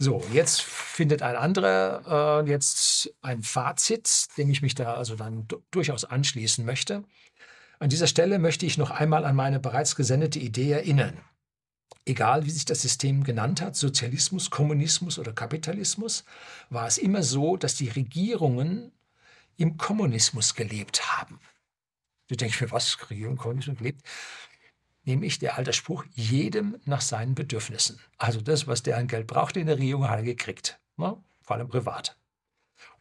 So, 0.00 0.22
jetzt 0.32 0.62
findet 0.62 1.22
ein 1.22 1.34
anderer 1.34 2.44
äh, 2.44 2.48
jetzt 2.48 3.12
ein 3.20 3.42
Fazit, 3.42 4.28
dem 4.36 4.48
ich 4.48 4.62
mich 4.62 4.76
da 4.76 4.94
also 4.94 5.16
dann 5.16 5.48
durchaus 5.72 6.04
anschließen 6.04 6.64
möchte. 6.64 7.02
An 7.80 7.90
dieser 7.90 8.06
Stelle 8.06 8.38
möchte 8.38 8.64
ich 8.64 8.78
noch 8.78 8.90
einmal 8.90 9.24
an 9.24 9.34
meine 9.34 9.58
bereits 9.58 9.96
gesendete 9.96 10.38
Idee 10.38 10.70
erinnern. 10.70 11.18
Egal 12.04 12.44
wie 12.44 12.50
sich 12.50 12.64
das 12.64 12.80
System 12.80 13.24
genannt 13.24 13.60
hat, 13.60 13.74
Sozialismus, 13.74 14.50
Kommunismus 14.50 15.18
oder 15.18 15.32
Kapitalismus, 15.32 16.24
war 16.70 16.86
es 16.86 16.98
immer 16.98 17.24
so, 17.24 17.56
dass 17.56 17.74
die 17.74 17.88
Regierungen 17.88 18.92
im 19.56 19.76
Kommunismus 19.78 20.54
gelebt 20.54 21.18
haben. 21.18 21.40
Du 22.28 22.36
denkst 22.36 22.60
mir, 22.60 22.70
was, 22.70 23.10
Regierung 23.10 23.36
Kommunismus 23.36 23.78
gelebt? 23.78 24.02
Nämlich 25.08 25.40
der 25.40 25.56
alte 25.56 25.72
Spruch, 25.72 26.04
jedem 26.14 26.78
nach 26.84 27.00
seinen 27.00 27.34
Bedürfnissen. 27.34 27.98
Also 28.18 28.40
das, 28.40 28.68
was 28.68 28.84
der 28.84 28.98
an 28.98 29.08
Geld 29.08 29.26
brauchte 29.26 29.58
in 29.58 29.66
der 29.66 29.78
Regierung, 29.78 30.08
hat 30.08 30.18
er 30.18 30.24
gekriegt, 30.24 30.78
ne? 30.96 31.16
vor 31.42 31.56
allem 31.56 31.68
privat. 31.68 32.16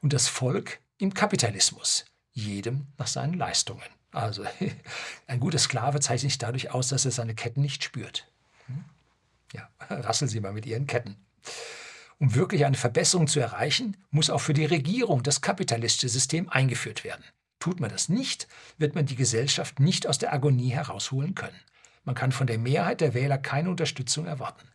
Und 0.01 0.14
das 0.14 0.28
Volk 0.28 0.80
im 0.97 1.14
Kapitalismus, 1.14 2.05
jedem 2.32 2.88
nach 2.97 3.08
seinen 3.08 3.36
Leistungen. 3.36 3.84
Also 4.12 4.45
ein 5.28 5.39
guter 5.39 5.60
Sklave 5.60 5.99
zeichnet 5.99 6.32
sich 6.32 6.38
dadurch 6.39 6.72
aus, 6.72 6.88
dass 6.88 7.05
er 7.05 7.12
seine 7.12 7.36
Ketten 7.36 7.62
nicht 7.62 7.84
spürt. 7.84 8.32
Hm? 8.68 8.86
Ja, 9.53 9.70
rasseln 9.89 10.30
Sie 10.30 10.39
mal 10.39 10.53
mit 10.53 10.66
Ihren 10.66 10.88
Ketten. 10.88 11.18
Um 12.20 12.34
wirklich 12.34 12.66
eine 12.66 12.78
Verbesserung 12.78 13.28
zu 13.28 13.39
erreichen, 13.39 13.97
muss 14.10 14.32
auch 14.32 14.41
für 14.41 14.53
die 14.53 14.66
Regierung 14.66 15.22
das 15.22 15.41
kapitalistische 15.41 16.10
System 16.10 16.49
eingeführt 16.49 17.03
werden. 17.03 17.24
Tut 17.60 17.80
man 17.80 17.91
das 17.91 18.10
nicht, 18.10 18.47
wird 18.78 18.95
man 18.95 19.05
die 19.05 19.16
Gesellschaft 19.16 19.80
nicht 19.80 20.08
aus 20.08 20.18
der 20.18 20.34
Agonie 20.34 20.70
herausholen 20.70 21.36
können. 21.36 21.60
Man 22.08 22.16
kann 22.16 22.32
von 22.32 22.47
der 22.47 22.58
Mehrheit 22.58 23.01
der 23.01 23.14
Wähler 23.14 23.38
keine 23.38 23.70
Unterstützung 23.70 24.28
erwarten. 24.28 24.66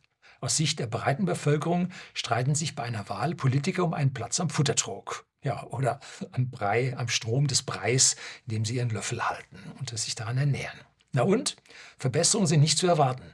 Aus 0.43 0.59
Sicht 0.59 0.78
der 0.78 0.87
breiten 0.87 1.24
Bevölkerung 1.24 1.89
streiten 2.12 2.55
sich 2.55 2.74
bei 2.74 2.83
einer 2.83 3.09
Wahl 3.09 3.35
Politiker 3.35 3.85
um 3.85 3.95
einen 3.95 4.12
Platz 4.12 4.39
am 4.39 4.51
Futtertrog. 4.51 5.24
Ja, 5.43 5.64
oder 5.68 6.01
am 6.33 6.51
Brei, 6.51 6.95
am 6.95 7.09
Strom 7.09 7.47
des 7.47 7.62
Breis, 7.62 8.16
in 8.47 8.57
dem 8.57 8.64
sie 8.66 8.76
ihren 8.76 8.91
Löffel 8.91 9.26
halten 9.26 9.59
und 9.80 9.99
sich 9.99 10.14
daran 10.14 10.37
ernähren. 10.37 10.78
Na 11.12 11.22
und? 11.22 11.57
Verbesserungen 11.97 12.47
sind 12.47 12.61
nicht 12.61 12.76
zu 12.76 12.87
erwarten. 12.87 13.33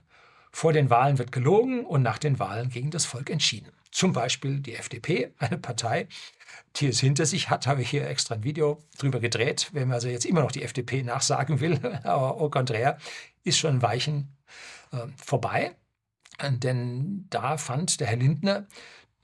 Vor 0.52 0.72
den 0.72 0.90
Wahlen 0.90 1.18
wird 1.18 1.32
gelogen 1.32 1.84
und 1.84 2.02
nach 2.02 2.18
den 2.18 2.38
Wahlen 2.38 2.68
gegen 2.68 2.92
das 2.92 3.04
Volk 3.04 3.30
entschieden. 3.30 3.72
Zum 3.90 4.12
Beispiel 4.12 4.60
die 4.60 4.74
FDP, 4.74 5.32
eine 5.38 5.58
Partei, 5.58 6.08
die 6.76 6.88
es 6.88 7.00
hinter 7.00 7.26
sich 7.26 7.50
hat, 7.50 7.66
habe 7.66 7.82
ich 7.82 7.90
hier 7.90 8.06
extra 8.08 8.34
ein 8.34 8.44
Video 8.44 8.82
drüber 8.98 9.20
gedreht. 9.20 9.70
Wenn 9.72 9.88
man 9.88 9.96
also 9.96 10.08
jetzt 10.08 10.26
immer 10.26 10.42
noch 10.42 10.52
die 10.52 10.62
FDP 10.62 11.02
nachsagen 11.02 11.60
will, 11.60 11.78
aber 12.04 12.40
au 12.40 12.50
contraire, 12.50 12.98
ist 13.44 13.58
schon 13.58 13.76
ein 13.76 13.82
Weichen 13.82 14.36
äh, 14.92 15.06
vorbei. 15.16 15.74
Denn 16.40 17.26
da 17.30 17.56
fand 17.56 17.98
der 18.00 18.06
Herr 18.06 18.16
Lindner 18.16 18.66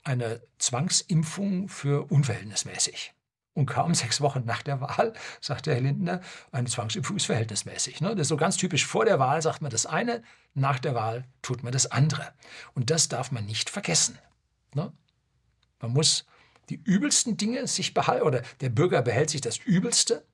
eine 0.03 0.41
Zwangsimpfung 0.57 1.69
für 1.69 2.11
unverhältnismäßig. 2.11 3.13
Und 3.53 3.67
kaum 3.67 3.93
sechs 3.95 4.21
Wochen 4.21 4.43
nach 4.45 4.61
der 4.61 4.81
Wahl 4.81 5.13
sagte 5.41 5.73
Herr 5.73 5.81
Lindner, 5.81 6.21
eine 6.51 6.67
Zwangsimpfung 6.67 7.15
ist 7.15 7.25
verhältnismäßig. 7.25 8.01
Ne? 8.01 8.09
Das 8.09 8.23
ist 8.23 8.27
so 8.29 8.37
ganz 8.37 8.57
typisch. 8.57 8.85
Vor 8.85 9.05
der 9.05 9.19
Wahl 9.19 9.41
sagt 9.41 9.61
man 9.61 9.71
das 9.71 9.85
eine, 9.85 10.21
nach 10.53 10.79
der 10.79 10.93
Wahl 10.93 11.25
tut 11.41 11.63
man 11.63 11.71
das 11.71 11.89
andere. 11.89 12.33
Und 12.73 12.89
das 12.89 13.07
darf 13.07 13.31
man 13.31 13.45
nicht 13.45 13.69
vergessen. 13.69 14.19
Ne? 14.75 14.93
Man 15.79 15.91
muss 15.91 16.25
die 16.69 16.81
übelsten 16.83 17.37
Dinge 17.37 17.67
sich 17.67 17.93
behalten, 17.93 18.25
oder 18.25 18.41
der 18.61 18.69
Bürger 18.69 19.01
behält 19.01 19.29
sich 19.29 19.41
das 19.41 19.57
Übelste 19.57 20.25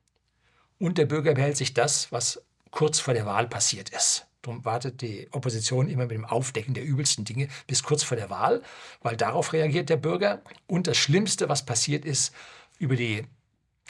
und 0.79 0.97
der 0.97 1.05
Bürger 1.05 1.33
behält 1.33 1.57
sich 1.57 1.73
das, 1.73 2.11
was 2.11 2.41
kurz 2.71 2.99
vor 2.99 3.13
der 3.13 3.25
Wahl 3.25 3.47
passiert 3.47 3.89
ist. 3.89 4.27
Darum 4.41 4.65
wartet 4.65 5.01
die 5.01 5.27
Opposition 5.31 5.87
immer 5.87 6.03
mit 6.03 6.11
dem 6.11 6.25
Aufdecken 6.25 6.73
der 6.73 6.83
übelsten 6.83 7.25
Dinge 7.25 7.47
bis 7.67 7.83
kurz 7.83 8.01
vor 8.01 8.17
der 8.17 8.29
Wahl, 8.29 8.63
weil 9.01 9.15
darauf 9.15 9.53
reagiert 9.53 9.89
der 9.89 9.97
Bürger. 9.97 10.41
Und 10.65 10.87
das 10.87 10.97
Schlimmste, 10.97 11.47
was 11.47 11.65
passiert 11.65 12.05
ist, 12.05 12.33
über 12.79 12.95
die 12.95 13.27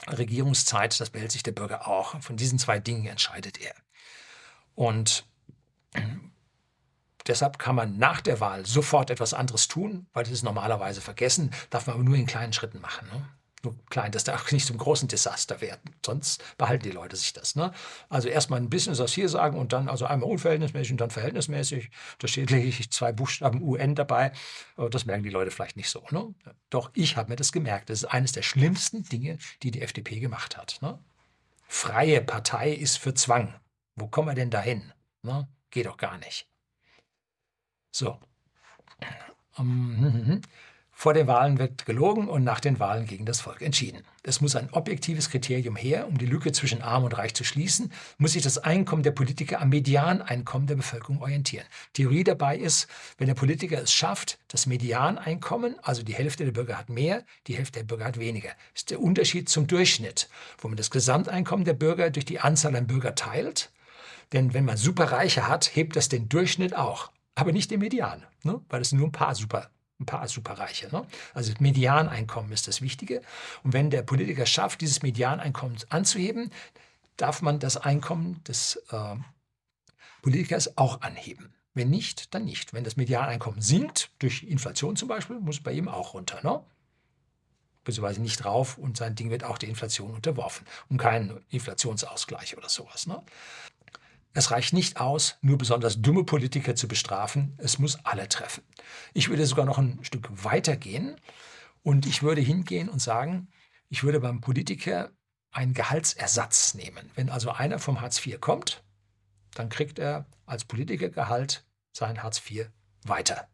Regierungszeit, 0.07 0.99
das 0.99 1.09
behält 1.09 1.31
sich 1.31 1.43
der 1.43 1.53
Bürger 1.53 1.87
auch. 1.87 2.21
Von 2.21 2.35
diesen 2.35 2.59
zwei 2.59 2.79
Dingen 2.79 3.05
entscheidet 3.05 3.61
er. 3.61 3.73
Und 4.75 5.25
Deshalb 7.27 7.59
kann 7.59 7.75
man 7.75 7.97
nach 7.97 8.21
der 8.21 8.39
Wahl 8.39 8.65
sofort 8.65 9.09
etwas 9.09 9.33
anderes 9.33 9.67
tun, 9.67 10.07
weil 10.13 10.23
das 10.23 10.33
ist 10.33 10.43
normalerweise 10.43 11.01
vergessen, 11.01 11.51
darf 11.69 11.87
man 11.87 11.95
aber 11.95 12.03
nur 12.03 12.15
in 12.15 12.25
kleinen 12.25 12.53
Schritten 12.53 12.81
machen. 12.81 13.07
Ne? 13.11 13.25
nur 13.63 13.75
klein, 13.89 14.11
dass 14.11 14.23
da 14.23 14.35
auch 14.35 14.51
nicht 14.51 14.65
zum 14.65 14.77
großen 14.77 15.07
Desaster 15.07 15.61
werden. 15.61 15.95
Sonst 16.05 16.43
behalten 16.57 16.83
die 16.83 16.91
Leute 16.91 17.15
sich 17.15 17.33
das. 17.33 17.55
Ne? 17.55 17.71
Also 18.09 18.27
erstmal 18.27 18.59
ein 18.59 18.69
bisschen 18.69 18.97
was 18.97 19.13
hier 19.13 19.29
sagen 19.29 19.57
und 19.57 19.73
dann 19.73 19.89
also 19.89 20.05
einmal 20.05 20.29
unverhältnismäßig 20.29 20.93
und 20.93 21.01
dann 21.01 21.11
verhältnismäßig. 21.11 21.89
Da 22.19 22.27
steht 22.27 22.51
lediglich 22.51 22.91
zwei 22.91 23.11
Buchstaben 23.11 23.61
UN 23.61 23.95
dabei. 23.95 24.31
Das 24.89 25.05
merken 25.05 25.23
die 25.23 25.29
Leute 25.29 25.51
vielleicht 25.51 25.77
nicht 25.77 25.89
so. 25.89 26.03
Ne? 26.11 26.33
Doch 26.69 26.91
ich 26.93 27.17
habe 27.17 27.29
mir 27.29 27.35
das 27.35 27.51
gemerkt. 27.51 27.89
Das 27.89 27.99
ist 27.99 28.05
eines 28.05 28.31
der 28.31 28.41
schlimmsten 28.41 29.03
Dinge, 29.03 29.37
die 29.63 29.71
die 29.71 29.81
FDP 29.81 30.19
gemacht 30.19 30.57
hat. 30.57 30.79
Ne? 30.81 30.99
Freie 31.67 32.21
Partei 32.21 32.71
ist 32.71 32.97
für 32.97 33.13
Zwang. 33.13 33.53
Wo 33.95 34.07
kommen 34.07 34.29
wir 34.29 34.35
denn 34.35 34.49
dahin? 34.49 34.91
Ne? 35.21 35.47
Geht 35.69 35.85
doch 35.85 35.97
gar 35.97 36.17
nicht. 36.17 36.50
So. 37.91 38.17
Um, 39.57 39.95
hm, 39.97 40.13
hm, 40.13 40.27
hm. 40.27 40.41
Vor 41.01 41.15
den 41.15 41.25
Wahlen 41.25 41.57
wird 41.57 41.87
gelogen 41.87 42.27
und 42.27 42.43
nach 42.43 42.59
den 42.59 42.79
Wahlen 42.79 43.07
gegen 43.07 43.25
das 43.25 43.41
Volk 43.41 43.63
entschieden. 43.63 44.03
Es 44.21 44.39
muss 44.39 44.55
ein 44.55 44.69
objektives 44.71 45.31
Kriterium 45.31 45.75
her, 45.75 46.07
um 46.07 46.19
die 46.19 46.27
Lücke 46.27 46.51
zwischen 46.51 46.83
Arm 46.83 47.05
und 47.05 47.17
Reich 47.17 47.33
zu 47.33 47.43
schließen, 47.43 47.91
muss 48.19 48.33
sich 48.33 48.43
das 48.43 48.59
Einkommen 48.59 49.01
der 49.01 49.09
Politiker 49.09 49.61
am 49.61 49.69
Medianeinkommen 49.69 50.67
der 50.67 50.75
Bevölkerung 50.75 51.19
orientieren. 51.23 51.65
Theorie 51.93 52.23
dabei 52.23 52.55
ist, 52.55 52.87
wenn 53.17 53.25
der 53.25 53.33
Politiker 53.33 53.81
es 53.81 53.91
schafft, 53.91 54.37
das 54.47 54.67
Medianeinkommen, 54.67 55.75
also 55.81 56.03
die 56.03 56.13
Hälfte 56.13 56.45
der 56.45 56.51
Bürger 56.51 56.77
hat 56.77 56.89
mehr, 56.89 57.23
die 57.47 57.57
Hälfte 57.57 57.79
der 57.79 57.87
Bürger 57.87 58.05
hat 58.05 58.19
weniger, 58.19 58.51
ist 58.75 58.91
der 58.91 59.01
Unterschied 59.01 59.49
zum 59.49 59.65
Durchschnitt, 59.65 60.29
wo 60.59 60.67
man 60.67 60.77
das 60.77 60.91
Gesamteinkommen 60.91 61.65
der 61.65 61.73
Bürger 61.73 62.11
durch 62.11 62.25
die 62.25 62.41
Anzahl 62.41 62.75
an 62.75 62.85
Bürger 62.85 63.15
teilt. 63.15 63.71
Denn 64.33 64.53
wenn 64.53 64.65
man 64.65 64.77
Superreiche 64.77 65.47
hat, 65.47 65.75
hebt 65.75 65.95
das 65.95 66.09
den 66.09 66.29
Durchschnitt 66.29 66.75
auch, 66.75 67.09
aber 67.35 67.51
nicht 67.51 67.71
den 67.71 67.79
Median, 67.79 68.25
ne? 68.43 68.61
weil 68.69 68.81
es 68.81 68.89
sind 68.89 68.99
nur 68.99 69.07
ein 69.07 69.13
paar 69.13 69.35
Super 69.35 69.69
ein 70.01 70.05
paar 70.05 70.27
Superreiche. 70.27 70.89
Ne? 70.91 71.05
Also 71.33 71.51
das 71.51 71.61
Medianeinkommen 71.61 72.51
ist 72.51 72.67
das 72.67 72.81
Wichtige. 72.81 73.21
Und 73.63 73.73
wenn 73.73 73.89
der 73.89 74.01
Politiker 74.01 74.45
schafft, 74.45 74.81
dieses 74.81 75.01
Medianeinkommen 75.03 75.77
anzuheben, 75.89 76.51
darf 77.17 77.41
man 77.41 77.59
das 77.59 77.77
Einkommen 77.77 78.43
des 78.43 78.77
äh, 78.89 79.15
Politikers 80.21 80.77
auch 80.77 81.01
anheben. 81.01 81.53
Wenn 81.73 81.89
nicht, 81.89 82.33
dann 82.33 82.45
nicht. 82.45 82.73
Wenn 82.73 82.83
das 82.83 82.97
Medianeinkommen 82.97 83.61
sinkt, 83.61 84.11
durch 84.19 84.43
Inflation 84.43 84.95
zum 84.95 85.07
Beispiel, 85.07 85.39
muss 85.39 85.57
es 85.57 85.63
bei 85.63 85.71
ihm 85.71 85.87
auch 85.87 86.13
runter. 86.13 86.39
Ne? 86.43 86.61
Beziehungsweise 87.83 88.21
nicht 88.21 88.43
drauf 88.43 88.77
und 88.77 88.97
sein 88.97 89.15
Ding 89.15 89.29
wird 89.29 89.43
auch 89.43 89.57
der 89.57 89.69
Inflation 89.69 90.13
unterworfen 90.13 90.67
und 90.89 90.97
keinen 90.97 91.43
Inflationsausgleich 91.49 92.57
oder 92.57 92.69
sowas. 92.69 93.07
Ne? 93.07 93.23
Es 94.33 94.51
reicht 94.51 94.73
nicht 94.73 94.99
aus, 94.99 95.37
nur 95.41 95.57
besonders 95.57 96.01
dumme 96.01 96.23
Politiker 96.23 96.75
zu 96.75 96.87
bestrafen, 96.87 97.53
es 97.57 97.79
muss 97.79 98.03
alle 98.05 98.29
treffen. 98.29 98.63
Ich 99.13 99.29
würde 99.29 99.45
sogar 99.45 99.65
noch 99.65 99.77
ein 99.77 99.99
Stück 100.03 100.29
weiter 100.43 100.77
gehen 100.77 101.17
und 101.83 102.05
ich 102.05 102.23
würde 102.23 102.41
hingehen 102.41 102.87
und 102.87 103.01
sagen, 103.01 103.49
ich 103.89 104.03
würde 104.03 104.21
beim 104.21 104.39
Politiker 104.39 105.11
einen 105.51 105.73
Gehaltsersatz 105.73 106.75
nehmen. 106.75 107.11
Wenn 107.15 107.29
also 107.29 107.51
einer 107.51 107.77
vom 107.77 107.99
Hartz 107.99 108.25
IV 108.25 108.39
kommt, 108.39 108.83
dann 109.53 109.67
kriegt 109.67 109.99
er 109.99 110.25
als 110.45 110.63
Politikergehalt 110.63 111.65
sein 111.91 112.23
Hartz 112.23 112.41
IV 112.49 112.69
weiter. 113.03 113.49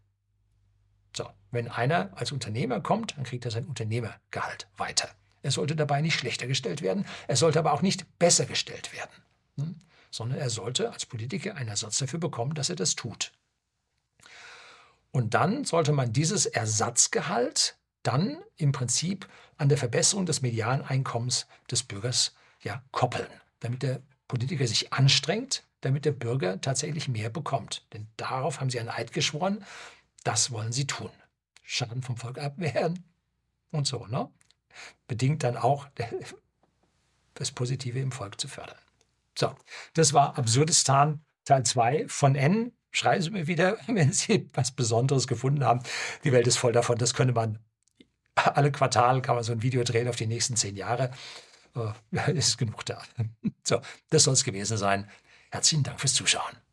So, 1.16 1.28
wenn 1.50 1.70
einer 1.70 2.12
als 2.16 2.32
Unternehmer 2.32 2.82
kommt, 2.82 3.18
dann 3.18 3.24
kriegt 3.24 3.46
er 3.46 3.52
sein 3.52 3.66
Unternehmergehalt 3.66 4.68
weiter. 4.78 5.10
Er 5.42 5.50
sollte 5.50 5.76
dabei 5.76 6.02
nicht 6.02 6.20
schlechter 6.20 6.46
gestellt 6.46 6.84
werden, 6.84 7.06
er 7.28 7.36
sollte 7.36 7.58
aber 7.58 7.74
auch 7.74 7.82
nicht 7.82 8.20
besser 8.20 8.46
gestellt 8.46 8.92
werden. 8.94 9.76
Sondern 10.18 10.40
er 10.40 10.50
sollte 10.50 10.92
als 10.92 11.06
Politiker 11.06 11.54
einen 11.54 11.70
Ersatz 11.70 12.00
dafür 12.00 12.18
bekommen, 12.18 12.56
dass 12.56 12.72
er 12.72 12.76
das 12.76 12.96
tut. 12.96 13.34
Und 15.12 15.36
dann 15.36 15.64
sollte 15.64 15.92
man 15.92 16.12
dieses 16.12 16.48
Ersatzgehalt 16.48 17.78
dann 18.02 18.40
im 18.56 18.72
Prinzip 18.72 19.30
an 19.58 19.70
der 19.70 19.78
Verbesserung 19.78 20.26
des 20.26 20.42
Medianeinkommens 20.42 21.46
des 21.70 21.84
Bürgers 21.84 22.34
ja, 22.62 22.82
koppeln, 22.92 23.28
damit 23.60 23.84
der 23.84 24.02
Politiker 24.28 24.66
sich 24.66 24.92
anstrengt, 24.92 25.64
damit 25.82 26.04
der 26.06 26.14
Bürger 26.14 26.60
tatsächlich 26.62 27.08
mehr 27.08 27.30
bekommt. 27.30 27.86
Denn 27.94 28.08
darauf 28.18 28.60
haben 28.60 28.72
sie 28.72 28.80
einen 28.80 28.90
Eid 28.90 29.14
geschworen, 29.14 29.64
das 30.24 30.50
wollen 30.50 30.72
sie 30.72 30.88
tun. 30.88 31.12
Schaden 31.62 32.02
vom 32.02 32.18
Volk 32.18 32.40
abwehren 32.40 33.04
und 33.70 33.86
so, 33.86 34.08
ne? 34.08 34.32
Bedingt 35.08 35.44
dann 35.44 35.58
auch 35.58 35.88
das 37.36 37.52
Positive 37.52 38.00
im 38.00 38.12
Volk 38.12 38.42
zu 38.42 38.48
fördern. 38.48 38.80
So, 39.38 39.54
das 39.94 40.14
war 40.14 40.38
Absurdistan 40.38 41.24
Teil 41.46 41.64
2 41.64 42.08
von 42.08 42.36
N. 42.36 42.74
Schreiben 42.92 43.22
Sie 43.22 43.30
mir 43.30 43.48
wieder, 43.48 43.78
wenn 43.88 44.12
Sie 44.12 44.50
was 44.54 44.72
Besonderes 44.72 45.28
gefunden 45.28 45.64
haben. 45.64 45.82
Die 46.24 46.32
Welt 46.32 46.48
ist 46.48 46.58
voll 46.58 46.72
davon. 46.72 46.98
Das 46.98 47.14
könnte 47.14 47.34
man 47.34 47.60
alle 48.36 48.72
Quartale 48.72 49.22
kann 49.22 49.36
man 49.36 49.44
so 49.44 49.52
ein 49.52 49.62
Video 49.62 49.84
drehen 49.84 50.08
auf 50.08 50.16
die 50.16 50.28
nächsten 50.28 50.56
zehn 50.56 50.76
Jahre. 50.76 51.12
Äh, 51.76 52.32
ist 52.34 52.58
genug 52.58 52.86
da. 52.86 53.02
So, 53.64 53.82
das 54.10 54.24
soll 54.24 54.34
es 54.34 54.44
gewesen 54.44 54.78
sein. 54.78 55.10
Herzlichen 55.52 55.84
Dank 55.84 56.00
fürs 56.00 56.14
Zuschauen. 56.14 56.67